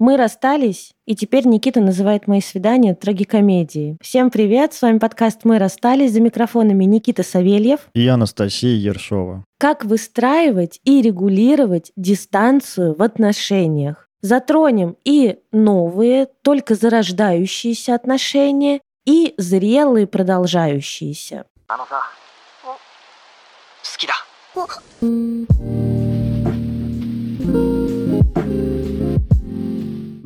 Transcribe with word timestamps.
Мы 0.00 0.16
расстались, 0.16 0.92
и 1.04 1.14
теперь 1.14 1.46
Никита 1.46 1.82
называет 1.82 2.26
мои 2.26 2.40
свидания 2.40 2.94
трагикомедией. 2.94 3.98
Всем 4.00 4.30
привет, 4.30 4.72
с 4.72 4.80
вами 4.80 4.96
подкаст 4.96 5.40
«Мы 5.44 5.58
расстались» 5.58 6.12
за 6.12 6.22
микрофонами 6.22 6.84
Никита 6.84 7.22
Савельев 7.22 7.80
и 7.92 8.08
Анастасия 8.08 8.74
Ершова. 8.76 9.44
Как 9.58 9.84
выстраивать 9.84 10.80
и 10.84 11.02
регулировать 11.02 11.92
дистанцию 11.96 12.96
в 12.96 13.02
отношениях? 13.02 14.08
Затронем 14.22 14.96
и 15.04 15.40
новые, 15.52 16.28
только 16.40 16.76
зарождающиеся 16.76 17.94
отношения, 17.94 18.80
и 19.04 19.34
зрелые 19.36 20.06
продолжающиеся. 20.06 21.44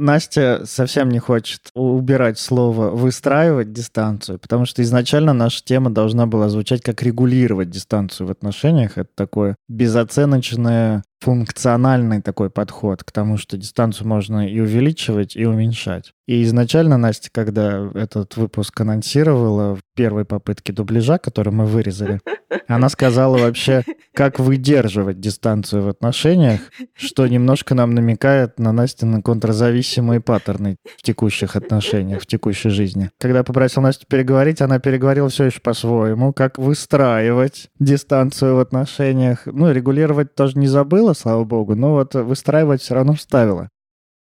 Настя 0.04 0.62
совсем 0.66 1.08
не 1.08 1.18
хочет 1.18 1.70
убирать 1.74 2.38
слово 2.38 2.90
«выстраивать 2.90 3.72
дистанцию», 3.72 4.38
потому 4.38 4.66
что 4.66 4.82
изначально 4.82 5.32
наша 5.32 5.64
тема 5.64 5.88
должна 5.88 6.26
была 6.26 6.50
звучать 6.50 6.82
как 6.82 7.02
«регулировать 7.02 7.70
дистанцию 7.70 8.26
в 8.26 8.30
отношениях». 8.30 8.98
Это 8.98 9.08
такое 9.14 9.56
безоценочное 9.66 11.04
функциональный 11.24 12.20
такой 12.20 12.50
подход 12.50 13.02
к 13.02 13.10
тому, 13.10 13.38
что 13.38 13.56
дистанцию 13.56 14.06
можно 14.06 14.46
и 14.46 14.60
увеличивать, 14.60 15.36
и 15.36 15.46
уменьшать. 15.46 16.12
И 16.26 16.42
изначально 16.42 16.98
Настя, 16.98 17.30
когда 17.32 17.90
этот 17.94 18.36
выпуск 18.36 18.78
анонсировала 18.80 19.76
в 19.76 19.80
первой 19.94 20.24
попытке 20.26 20.72
дубляжа, 20.72 21.18
который 21.18 21.52
мы 21.52 21.64
вырезали, 21.64 22.20
она 22.66 22.88
сказала 22.88 23.38
вообще, 23.38 23.84
как 24.14 24.38
выдерживать 24.38 25.20
дистанцию 25.20 25.82
в 25.82 25.88
отношениях, 25.88 26.60
что 26.94 27.26
немножко 27.26 27.74
нам 27.74 27.94
намекает 27.94 28.58
на 28.58 28.72
Настя 28.72 29.06
на 29.06 29.22
контрзависимые 29.22 30.20
паттерны 30.20 30.76
в 30.96 31.02
текущих 31.02 31.56
отношениях, 31.56 32.22
в 32.22 32.26
текущей 32.26 32.70
жизни. 32.70 33.10
Когда 33.18 33.38
я 33.38 33.44
попросил 33.44 33.82
Настю 33.82 34.06
переговорить, 34.06 34.62
она 34.62 34.78
переговорила 34.78 35.28
все 35.28 35.44
еще 35.44 35.60
по-своему, 35.60 36.32
как 36.32 36.58
выстраивать 36.58 37.68
дистанцию 37.78 38.56
в 38.56 38.60
отношениях. 38.60 39.42
Ну, 39.46 39.70
регулировать 39.70 40.34
тоже 40.34 40.58
не 40.58 40.68
забыла, 40.68 41.13
слава 41.14 41.44
богу, 41.44 41.74
но 41.74 41.92
вот 41.92 42.14
выстраивать 42.14 42.82
все 42.82 42.94
равно 42.94 43.14
вставила. 43.14 43.70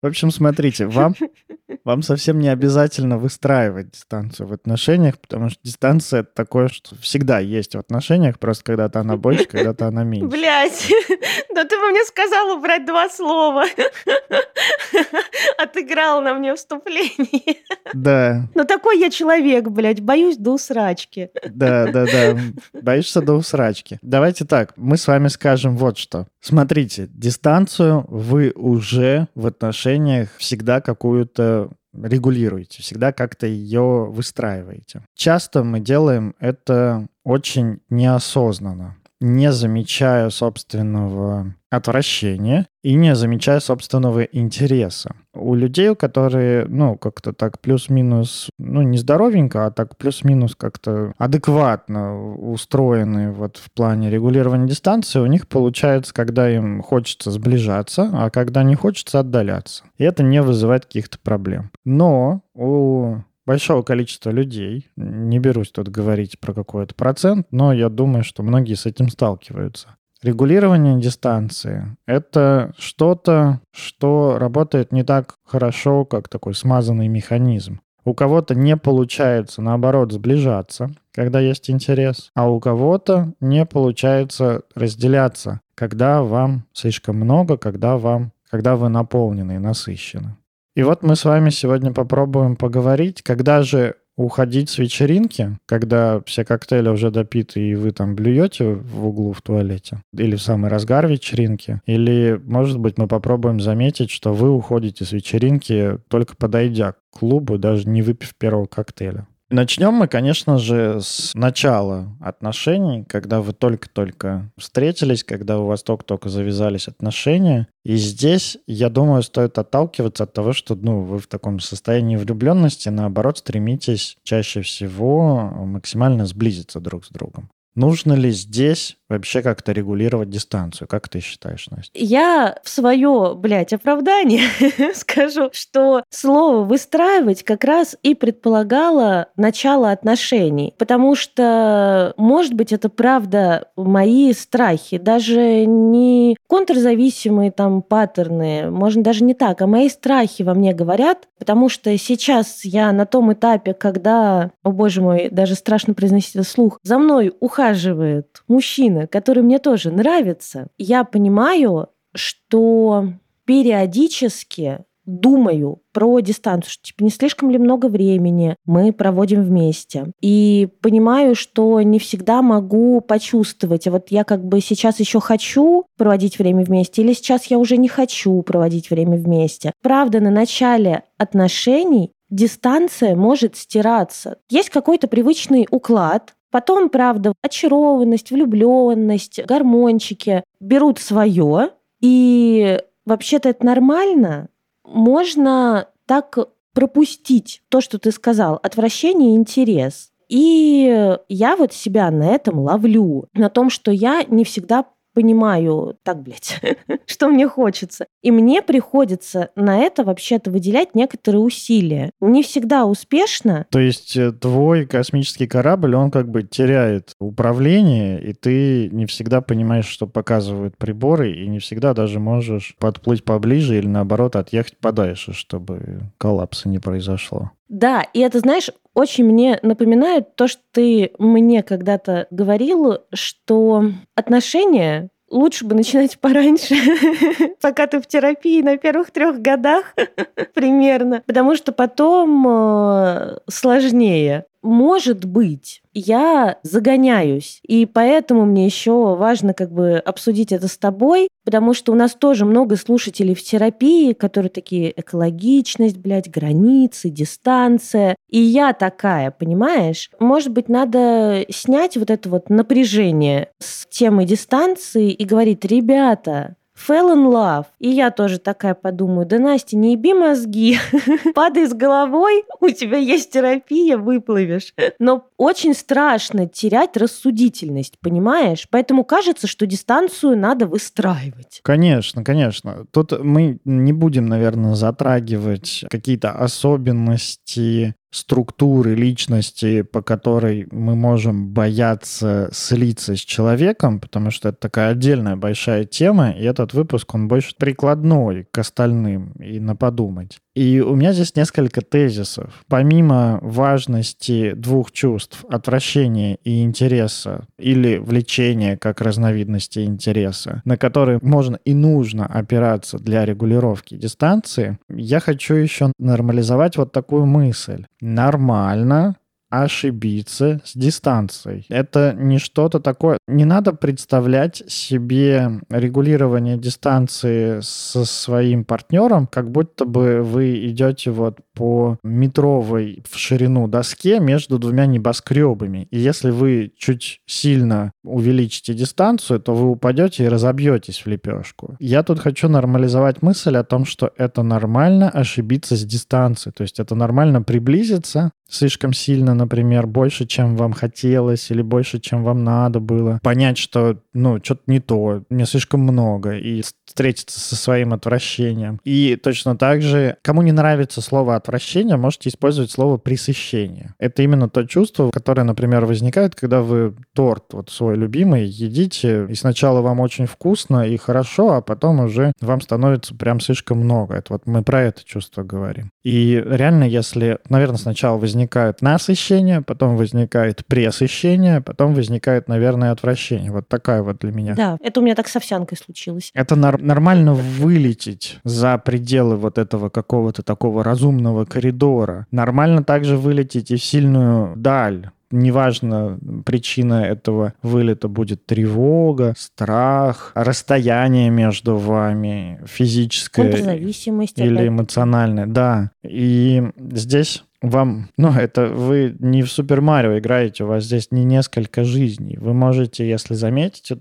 В 0.03 0.07
общем, 0.07 0.33
смотрите, 0.33 0.87
вам, 0.87 1.15
вам 1.85 2.03
совсем 2.03 2.41
не 2.41 2.49
обязательно 2.49 3.19
выстраивать 3.19 3.93
дистанцию 3.93 4.49
в 4.49 4.53
отношениях, 4.53 5.17
потому 5.21 5.49
что 5.49 5.61
дистанция 5.63 6.21
это 6.21 6.31
такое, 6.35 6.67
что 6.67 6.97
всегда 6.97 7.39
есть 7.39 7.77
в 7.77 7.79
отношениях, 7.79 8.41
просто 8.41 8.65
когда-то 8.65 8.99
она 8.99 9.17
больше, 9.17 9.45
когда-то 9.45 9.87
она 9.87 10.03
меньше. 10.03 10.27
Блять, 10.27 10.91
да 11.55 11.65
ты 11.65 11.79
бы 11.79 11.91
мне 11.91 12.05
сказал 12.05 12.59
убрать 12.59 12.85
два 12.85 13.09
слова. 13.11 13.65
Отыграл 15.59 16.21
на 16.21 16.35
мне 16.35 16.57
вступление. 16.57 17.59
Да. 17.95 18.49
Ну 18.57 18.65
такой 18.65 18.99
я 18.99 19.09
человек, 19.09 19.69
блядь, 19.69 20.01
боюсь 20.01 20.37
до 20.37 20.55
усрачки. 20.55 21.31
Да, 21.49 21.87
да, 21.93 22.07
да. 22.07 22.39
Боишься 22.73 23.23
до 23.23 23.35
усрачки. 23.35 24.01
Давайте 24.03 24.45
так, 24.47 24.73
мы 24.77 24.97
с 24.97 25.07
вами 25.07 25.29
скажем 25.29 25.77
вот 25.77 25.97
что. 25.97 26.27
Смотрите, 26.41 27.09
дистанцию 27.09 28.05
вы 28.09 28.51
уже 28.57 29.29
в 29.37 29.47
отношениях 29.47 29.92
всегда 30.39 30.81
какую-то 30.81 31.71
регулируете, 31.93 32.83
всегда 32.83 33.13
как-то 33.13 33.47
ее 33.47 34.07
выстраиваете. 34.07 35.03
Часто 35.15 35.63
мы 35.63 35.81
делаем 35.81 36.35
это 36.39 37.07
очень 37.25 37.81
неосознанно 37.91 38.97
не 39.23 39.53
замечая 39.53 40.31
собственного 40.31 41.55
отвращения 41.71 42.67
и 42.83 42.95
не 42.95 43.15
замечая 43.15 43.61
собственного 43.61 44.23
интереса. 44.25 45.17
У 45.33 45.55
людей, 45.55 45.95
которые, 45.95 46.67
ну, 46.67 46.97
как-то 46.99 47.33
так 47.33 47.61
плюс-минус, 47.61 48.51
ну, 48.59 48.83
не 48.83 48.99
здоровенько, 48.99 49.67
а 49.67 49.71
так 49.71 49.97
плюс-минус 49.97 50.55
как-то 50.55 51.15
адекватно 51.17 52.35
устроены 52.35 53.33
вот 53.33 53.57
в 53.57 53.71
плане 53.73 54.11
регулирования 54.11 54.69
дистанции, 54.69 55.21
у 55.21 55.27
них 55.27 55.49
получается, 55.49 56.13
когда 56.13 56.51
им 56.51 56.83
хочется 56.83 57.31
сближаться, 57.31 58.11
а 58.13 58.29
когда 58.29 58.63
не 58.63 58.75
хочется 58.75 59.21
отдаляться. 59.21 59.85
И 59.97 60.05
это 60.05 60.23
не 60.23 60.43
вызывает 60.43 60.85
каких-то 60.85 61.19
проблем. 61.19 61.71
Но 61.85 62.43
у 62.55 63.17
большого 63.53 63.83
количества 63.83 64.31
людей. 64.31 64.89
Не 64.97 65.39
берусь 65.39 65.71
тут 65.71 65.89
говорить 65.89 66.41
про 66.41 66.55
какой-то 66.55 66.95
процент, 66.95 67.47
но 67.51 67.75
я 67.75 67.91
думаю, 67.91 68.25
что 68.25 68.43
многие 68.43 68.77
с 68.77 68.87
этим 68.87 69.11
сталкиваются. 69.11 69.89
Регулирование 70.23 70.99
дистанции— 70.99 71.95
это 72.07 72.73
что-то, 72.79 73.61
что 73.71 74.39
работает 74.39 74.91
не 74.91 75.03
так 75.03 75.35
хорошо, 75.45 76.07
как 76.07 76.31
такой 76.31 76.55
смазанный 76.55 77.09
механизм. 77.09 77.81
У 78.07 78.15
кого-то 78.15 78.55
не 78.55 78.79
получается, 78.79 79.61
наоборот, 79.61 80.13
сближаться, 80.13 80.91
когда 81.13 81.39
есть 81.39 81.69
интерес, 81.69 82.31
а 82.35 82.51
у 82.51 82.59
кого-то 82.59 83.35
не 83.41 83.67
получается 83.67 84.63
разделяться, 84.75 85.61
когда 85.75 86.23
вам 86.23 86.65
слишком 86.73 87.17
много, 87.17 87.59
когда 87.59 87.99
вам 87.99 88.33
когда 88.53 88.77
вы 88.77 88.91
наполнены 88.91 89.55
и 89.55 89.59
насыщены. 89.59 90.37
И 90.75 90.83
вот 90.83 91.03
мы 91.03 91.17
с 91.17 91.25
вами 91.25 91.51
сегодня 91.51 91.93
попробуем 91.93 92.57
поговорить, 92.57 93.23
когда 93.23 93.63
же 93.63 93.97
уходить 94.17 94.71
с 94.71 94.79
вечеринки, 94.79 95.59
когда 95.67 96.21
все 96.27 96.45
коктейли 96.45 96.89
уже 96.89 97.11
допиты, 97.11 97.61
и 97.61 97.75
вы 97.75 97.93
там 97.93 98.15
блюете 98.15 98.75
в 98.75 99.07
углу 99.07 99.33
в 99.33 99.43
туалете, 99.43 100.03
или 100.17 100.37
в 100.37 100.43
самый 100.43 100.71
разгар 100.71 101.07
вечеринки, 101.07 101.81
или, 101.87 102.41
может 102.45 102.79
быть, 102.79 102.99
мы 102.99 103.09
попробуем 103.09 103.61
заметить, 103.61 104.11
что 104.11 104.33
вы 104.33 104.51
уходите 104.51 105.05
с 105.05 105.13
вечеринки, 105.13 105.99
только 106.09 106.37
подойдя 106.37 106.93
к 106.93 106.97
клубу, 107.11 107.59
даже 107.59 107.89
не 107.89 108.03
выпив 108.03 108.35
первого 108.37 108.67
коктейля. 108.67 109.27
Начнем 109.53 109.93
мы, 109.93 110.09
конечно 110.09 110.57
же, 110.57 111.03
с 111.03 111.35
начала 111.35 112.17
отношений, 112.23 113.05
когда 113.05 113.43
вы 113.43 113.53
только-только 113.53 114.51
встретились, 114.57 115.25
когда 115.25 115.59
у 115.59 115.67
вас 115.67 115.83
только-только 115.83 116.31
завязались 116.31 116.89
отношения. 116.89 117.69
И 117.85 117.97
здесь, 117.97 118.57
я 118.67 118.89
думаю, 118.89 119.23
стоит 119.23 119.59
отталкиваться 119.59 120.25
от 120.25 120.33
того, 120.33 120.55
что 120.55 120.75
ну, 120.75 121.03
вы 121.03 121.19
в 121.19 121.27
таком 121.27 121.61
состоянии 121.61 122.17
влюбленности, 122.17 122.89
наоборот, 122.89 123.39
стремитесь 123.39 124.17
чаще 124.23 124.63
всего 124.63 125.51
максимально 125.67 126.25
сблизиться 126.25 126.81
друг 126.81 127.05
с 127.05 127.11
другом. 127.11 127.51
Нужно 127.75 128.13
ли 128.13 128.31
здесь 128.31 128.97
вообще 129.09 129.43
как-то 129.43 129.73
регулировать 129.73 130.31
дистанцию? 130.31 130.89
Как 130.89 131.09
ты 131.09 131.21
считаешь, 131.21 131.69
Настя? 131.71 131.91
Я 131.95 132.59
в 132.63 132.69
свое, 132.69 133.35
блядь, 133.37 133.73
оправдание 133.73 134.43
скажу, 134.95 135.51
что 135.53 136.03
слово 136.11 136.65
«выстраивать» 136.65 137.43
как 137.45 137.65
раз 137.65 137.97
и 138.03 138.15
предполагало 138.15 139.29
начало 139.37 139.91
отношений. 139.91 140.75
Потому 140.79 141.15
что, 141.15 142.13
может 142.17 142.55
быть, 142.55 142.73
это 142.73 142.89
правда 142.89 143.69
мои 143.77 144.33
страхи, 144.33 144.99
даже 144.99 145.65
не 145.67 146.37
контрзависимые 146.47 147.53
там 147.53 147.83
паттерны, 147.83 148.71
можно 148.71 149.03
даже 149.03 149.25
не 149.25 149.35
так, 149.35 149.63
а 149.63 149.67
мои 149.67 149.89
страхи 149.89 150.43
во 150.43 150.55
мне 150.55 150.75
говорят, 150.75 151.29
потому 151.39 151.69
что 151.69 151.97
сейчас 151.97 152.65
я 152.65 152.93
на 152.93 153.07
том 153.07 153.33
этапе, 153.33 153.75
когда, 153.75 154.51
о 154.63 154.73
боже 154.73 155.01
мой, 155.01 155.29
даже 155.31 155.55
страшно 155.55 155.95
произносить 155.95 156.37
это 156.37 156.45
слух, 156.45 156.79
за 156.83 156.99
мной 156.99 157.33
уходит 157.41 157.62
ухаживает 157.63 158.43
мужчина, 158.49 159.07
который 159.07 159.43
мне 159.43 159.59
тоже 159.59 159.91
нравится, 159.91 160.69
я 160.79 161.05
понимаю, 161.05 161.89
что 162.15 163.15
периодически 163.45 164.81
думаю 165.05 165.81
про 165.93 166.21
дистанцию, 166.21 166.71
что 166.71 166.85
типа 166.85 167.03
не 167.03 167.11
слишком 167.11 167.51
ли 167.51 167.59
много 167.59 167.87
времени 167.87 168.55
мы 168.65 168.93
проводим 168.93 169.43
вместе. 169.43 170.13
И 170.21 170.69
понимаю, 170.81 171.35
что 171.35 171.81
не 171.83 171.99
всегда 171.99 172.41
могу 172.41 173.01
почувствовать, 173.01 173.87
а 173.89 173.91
вот 173.91 174.07
я 174.11 174.23
как 174.23 174.45
бы 174.45 174.61
сейчас 174.61 175.01
еще 175.01 175.19
хочу 175.21 175.87
проводить 175.99 176.39
время 176.39 176.65
вместе, 176.65 177.03
или 177.03 177.15
сейчас 177.15 177.47
я 177.47 177.59
уже 177.59 177.79
не 177.79 177.89
хочу 177.89 178.43
проводить 178.43 178.91
время 178.91 179.17
вместе. 179.17 179.73
Правда, 179.83 180.21
на 180.21 180.31
начале 180.31 181.03
отношений 181.19 182.13
дистанция 182.31 183.17
может 183.17 183.57
стираться. 183.57 184.39
Есть 184.49 184.71
какой-то 184.71 185.09
привычный 185.09 185.67
уклад, 185.71 186.35
Потом, 186.53 186.91
правда, 186.91 187.33
очарованность, 187.41 188.31
влюбленность, 188.31 189.43
гормончики 189.45 190.45
берут 190.61 190.99
свое. 190.99 191.71
И 192.01 192.79
вообще-то 193.07 193.49
это 193.49 193.65
нормально. 193.65 194.51
Можно 194.85 195.89
так 196.05 196.37
пропустить 196.75 197.63
то, 197.71 197.81
что 197.81 197.99
ты 197.99 198.13
сказал, 198.13 198.61
отвращение 198.63 199.33
и 199.33 199.37
интерес. 199.37 200.11
И 200.29 201.17
я 201.29 201.57
вот 201.57 201.73
себя 201.73 202.11
на 202.11 202.25
этом 202.25 202.59
ловлю, 202.61 203.29
на 203.33 203.49
том, 203.49 203.71
что 203.71 203.91
я 203.91 204.23
не 204.25 204.45
всегда 204.45 204.85
понимаю, 205.13 205.97
так, 206.03 206.23
блядь, 206.23 206.61
что 207.07 207.29
мне 207.29 207.49
хочется. 207.49 208.07
И 208.23 208.31
мне 208.31 208.63
приходится 208.63 209.51
на 209.57 209.79
это 209.79 210.05
вообще-то 210.05 210.51
выделять 210.51 210.95
некоторые 210.95 211.41
усилия. 211.41 212.11
Не 212.21 212.43
всегда 212.43 212.87
успешно. 212.87 213.67
То 213.71 213.79
есть 213.79 214.17
э, 214.17 214.33
твой 214.33 214.87
космический 214.87 215.47
корабль, 215.47 215.95
он 215.95 216.11
как 216.11 216.31
бы 216.31 216.43
теряет 216.43 217.15
управление, 217.19 218.23
и 218.23 218.33
ты 218.33 218.89
не 218.91 219.07
всегда 219.07 219.41
понимаешь, 219.41 219.87
что 219.87 220.07
показывают 220.07 220.77
приборы, 220.77 221.33
и 221.33 221.47
не 221.47 221.59
всегда 221.59 221.95
даже 221.95 222.19
можешь 222.19 222.75
подплыть 222.79 223.25
поближе 223.25 223.79
или, 223.79 223.87
наоборот, 223.87 224.37
отъехать 224.37 224.77
подальше, 224.79 225.33
чтобы 225.33 226.11
коллапса 226.19 226.69
не 226.69 226.79
произошло. 226.79 227.53
Да, 227.73 228.03
и 228.13 228.21
это, 228.21 228.39
знаешь, 228.39 228.69
очень 228.93 229.25
мне 229.25 229.59
напоминает 229.63 230.37
то, 230.37 230.47
что 230.47 230.61
ты 230.73 231.11
мне 231.19 231.63
когда-то 231.63 232.27
говорил, 232.31 232.99
что 233.15 233.85
отношения 234.15 235.09
лучше 235.31 235.65
бы 235.65 235.75
начинать 235.75 236.19
пораньше, 236.21 236.75
пока 237.63 237.87
ты 237.87 238.03
в 238.03 238.07
терапии 238.07 238.61
на 238.61 238.77
первых 238.77 239.11
трех 239.11 239.41
годах 239.41 239.95
примерно, 240.55 241.23
потому 241.27 241.57
что 241.57 241.73
потом 241.73 242.47
э, 242.47 243.39
сложнее 243.49 244.45
может 244.63 245.25
быть, 245.25 245.83
я 245.93 246.59
загоняюсь. 246.63 247.61
И 247.67 247.85
поэтому 247.87 248.45
мне 248.45 248.65
еще 248.65 249.17
важно 249.17 249.55
как 249.55 249.73
бы 249.73 249.97
обсудить 249.99 250.53
это 250.53 250.69
с 250.69 250.79
тобой, 250.79 251.29
потому 251.45 251.75
что 251.75 251.93
у 251.93 251.95
нас 251.95 252.15
тоже 252.15 252.45
много 252.45 252.77
слушателей 252.77 253.35
в 253.35 253.43
терапии, 253.43 254.13
которые 254.13 254.51
такие 254.51 254.93
экологичность, 254.99 255.99
блядь, 255.99 256.31
границы, 256.31 257.11
дистанция. 257.11 258.17
И 258.29 258.39
я 258.39 258.73
такая, 258.73 259.31
понимаешь? 259.31 260.11
Может 260.19 260.53
быть, 260.53 260.69
надо 260.69 261.45
снять 261.51 261.97
вот 261.97 262.11
это 262.11 262.29
вот 262.29 262.49
напряжение 262.49 263.51
с 263.59 263.87
темой 263.87 264.25
дистанции 264.25 265.11
и 265.11 265.25
говорить, 265.25 265.65
ребята, 265.65 266.57
Fell 266.77 267.15
in 267.15 267.31
love. 267.31 267.67
И 267.79 267.89
я 267.89 268.11
тоже 268.11 268.39
такая 268.39 268.75
подумаю, 268.75 269.27
да, 269.27 269.39
Настя, 269.39 269.77
не 269.77 269.93
еби 269.93 270.15
мозги, 270.15 270.79
падай 271.35 271.67
с 271.67 271.75
головой, 271.75 272.45
у 272.61 272.71
тебя 272.71 272.99
есть 272.99 273.31
терапия, 273.31 273.99
выплывешь. 273.99 274.75
Но 274.99 275.27
очень 275.37 275.75
страшно 275.75 276.49
терять 276.49 276.97
рассудительность, 276.97 277.99
понимаешь? 278.01 278.67
Поэтому 278.71 279.05
кажется, 279.05 279.47
что 279.47 279.67
дистанцию 279.67 280.39
надо 280.39 280.67
выстраивать. 280.67 281.61
Конечно, 281.63 282.25
конечно. 282.25 282.87
Тут 282.91 283.13
мы 283.23 283.59
не 283.65 283.93
будем, 283.93 284.27
наверное, 284.27 284.75
затрагивать 284.75 285.85
какие-то 285.91 286.33
особенности 286.33 287.95
структуры 288.13 288.95
личности, 288.95 289.83
по 289.83 290.03
которой 290.03 290.69
мы 290.71 290.95
можем 290.95 291.49
бояться 291.49 292.51
слиться 292.53 293.17
с 293.17 293.21
человеком, 293.21 294.01
потому 294.01 294.31
что 294.31 294.51
это 294.51 294.59
такая 294.59 294.91
отдельная 294.91 295.37
большая 295.37 295.85
тема, 295.85 296.31
и 296.31 296.45
этот 296.45 296.75
выпуск, 296.75 297.15
он 297.15 297.27
больше 297.27 297.55
прикладной 297.57 298.47
к 298.51 298.59
остальным 298.59 299.33
и 299.41 299.59
на 299.59 299.75
подумать. 299.75 300.39
И 300.55 300.81
у 300.81 300.95
меня 300.95 301.13
здесь 301.13 301.35
несколько 301.35 301.81
тезисов. 301.81 302.63
Помимо 302.69 303.39
важности 303.41 304.53
двух 304.53 304.93
чувств, 304.93 305.45
отвращения 305.49 306.37
и 306.45 306.63
интереса, 306.63 307.47
или 307.59 307.97
влечения 307.97 308.77
как 308.77 309.01
разновидности 309.01 309.81
интереса, 309.81 310.61
на 310.65 310.77
которые 310.77 311.19
можно 311.23 311.59
и 311.65 311.73
нужно 311.73 312.27
опираться 312.27 312.99
для 312.99 313.25
регулировки 313.25 313.97
дистанции, 313.97 314.79
я 314.89 315.21
хочу 315.21 315.55
еще 315.55 315.93
нормализовать 315.99 316.77
вот 316.77 316.93
такую 316.93 317.25
мысль. 317.25 317.87
Нормально 318.01 319.17
ошибиться 319.53 320.63
с 320.65 320.75
дистанцией. 320.75 321.67
Это 321.69 322.15
не 322.17 322.39
что-то 322.39 322.81
такое. 322.81 323.19
Не 323.29 323.45
надо 323.45 323.75
представлять 323.75 324.63
себе 324.67 325.61
регулирование 325.69 326.57
дистанции 326.57 327.61
со 327.61 328.07
своим 328.07 328.65
партнером, 328.65 329.27
как 329.27 329.51
будто 329.51 329.85
бы 329.85 330.23
вы 330.23 330.67
идете 330.69 331.11
вот 331.11 331.41
по 331.55 331.99
метровой 332.03 333.05
в 333.07 333.19
ширину 333.19 333.69
доске 333.69 334.21
между 334.21 334.59
двумя 334.59 334.87
небоскребами. 334.87 335.87
И 335.91 335.99
если 335.99 336.31
вы 336.31 336.73
чуть 336.79 337.21
сильно 337.27 337.93
увеличите 338.03 338.73
дистанцию, 338.73 339.39
то 339.41 339.55
вы 339.55 339.69
упадете 339.69 340.25
и 340.25 340.29
разобьетесь 340.29 341.01
в 341.01 341.07
лепешку. 341.07 341.77
Я 341.79 342.03
тут 342.03 342.21
хочу 342.21 342.49
нормализовать 342.49 343.21
мысль 343.21 343.57
о 343.59 343.65
том, 343.65 343.85
что 343.85 344.13
это 344.17 344.43
нормально 344.43 345.11
ошибиться 345.11 345.77
с 345.77 345.85
дистанцией. 345.85 346.55
То 346.57 346.63
есть 346.63 346.81
это 346.81 346.95
нормально 346.95 347.43
приблизиться, 347.43 348.33
слишком 348.53 348.93
сильно, 348.93 349.35
например, 349.35 349.87
больше, 349.87 350.27
чем 350.27 350.57
вам 350.57 350.73
хотелось 350.73 351.51
или 351.51 351.63
больше, 351.63 351.99
чем 351.99 352.23
вам 352.23 352.45
надо 352.45 352.81
было. 352.81 353.19
Понять, 353.23 353.59
что, 353.59 353.99
ну, 354.13 354.39
что-то 354.43 354.63
не 354.67 354.81
то, 354.81 355.23
мне 355.31 355.47
слишком 355.47 355.81
много, 355.81 356.37
и 356.37 356.63
встретиться 356.85 357.41
со 357.41 357.57
своим 357.57 357.93
отвращением. 357.93 358.79
И 358.85 359.17
точно 359.17 359.57
так 359.57 359.83
же, 359.83 360.17
кому 360.23 360.43
не 360.43 360.53
нравится 360.53 361.01
слово 361.01 361.37
отвращение, 361.37 361.97
можете 361.97 362.29
использовать 362.29 362.71
слово 362.71 362.99
пресыщение. 362.99 363.95
Это 363.99 364.23
именно 364.23 364.49
то 364.49 364.65
чувство, 364.65 365.11
которое, 365.11 365.45
например, 365.45 365.87
возникает, 365.87 366.35
когда 366.35 366.61
вы 366.61 366.95
торт 367.15 367.45
вот 367.53 367.71
свой 367.71 367.97
любимый 367.97 368.45
едите, 368.45 369.27
и 369.29 369.35
сначала 369.35 369.81
вам 369.81 370.01
очень 370.01 370.27
вкусно 370.27 370.87
и 370.87 370.97
хорошо, 370.99 371.55
а 371.55 371.63
потом 371.63 372.01
уже 372.01 372.33
вам 372.41 372.61
становится 372.61 373.15
прям 373.15 373.41
слишком 373.41 373.79
много. 373.79 374.15
Это 374.15 374.35
вот 374.35 374.47
мы 374.47 374.63
про 374.63 374.83
это 374.83 375.03
чувство 375.05 375.43
говорим. 375.43 375.91
И 376.03 376.43
реально, 376.45 376.85
если, 376.85 377.39
наверное, 377.49 377.79
сначала 377.79 378.19
возникает 378.19 378.42
насыщение, 378.81 379.61
потом 379.63 379.97
возникает 379.97 380.65
пресыщение, 380.67 381.61
потом 381.61 381.95
возникает, 381.95 382.49
наверное, 382.49 382.93
отвращение. 382.93 383.51
Вот 383.51 383.69
такая 383.69 384.03
вот 384.03 384.19
для 384.19 384.33
меня. 384.33 384.55
Да, 384.55 384.79
это 384.81 385.01
у 385.01 385.03
меня 385.03 385.15
так 385.15 385.29
с 385.29 385.37
овсянкой 385.37 385.79
случилось. 385.79 386.31
Это 386.35 386.57
нар- 386.57 386.81
нормально 386.81 387.35
вылететь 387.35 388.39
за 388.45 388.79
пределы 388.79 389.37
вот 389.37 389.59
этого 389.59 389.89
какого-то 389.89 390.43
такого 390.43 390.85
разумного 390.85 391.45
коридора. 391.45 392.27
Нормально 392.31 392.85
также 392.85 393.17
вылететь 393.17 393.71
и 393.71 393.77
в 393.77 393.85
сильную 393.85 394.55
даль 394.57 395.11
неважно, 395.33 396.19
причина 396.45 397.05
этого 397.05 397.55
вылета 397.63 398.09
будет 398.09 398.47
тревога, 398.47 399.35
страх, 399.37 400.33
расстояние 400.35 401.31
между 401.31 401.77
вами, 401.77 402.61
физическое 402.67 403.51
или 403.51 404.69
эмоциональное. 404.69 405.47
Да. 405.47 405.91
И 406.03 406.63
здесь 406.93 407.45
вам, 407.63 408.09
ну, 408.17 408.33
это 408.33 408.67
вы 408.67 409.17
не 409.21 409.43
в 409.43 409.51
Супер 409.51 409.81
Марио 409.81 410.19
играете, 410.19 410.65
у 410.65 410.67
вас 410.67 410.85
здесь 410.85 411.13
не 411.13 411.25
несколько 411.25 411.85
жизней. 411.85 412.37
Вы 412.39 412.53
можете, 412.55 413.09
если 413.09 413.35
заметите 413.35 413.99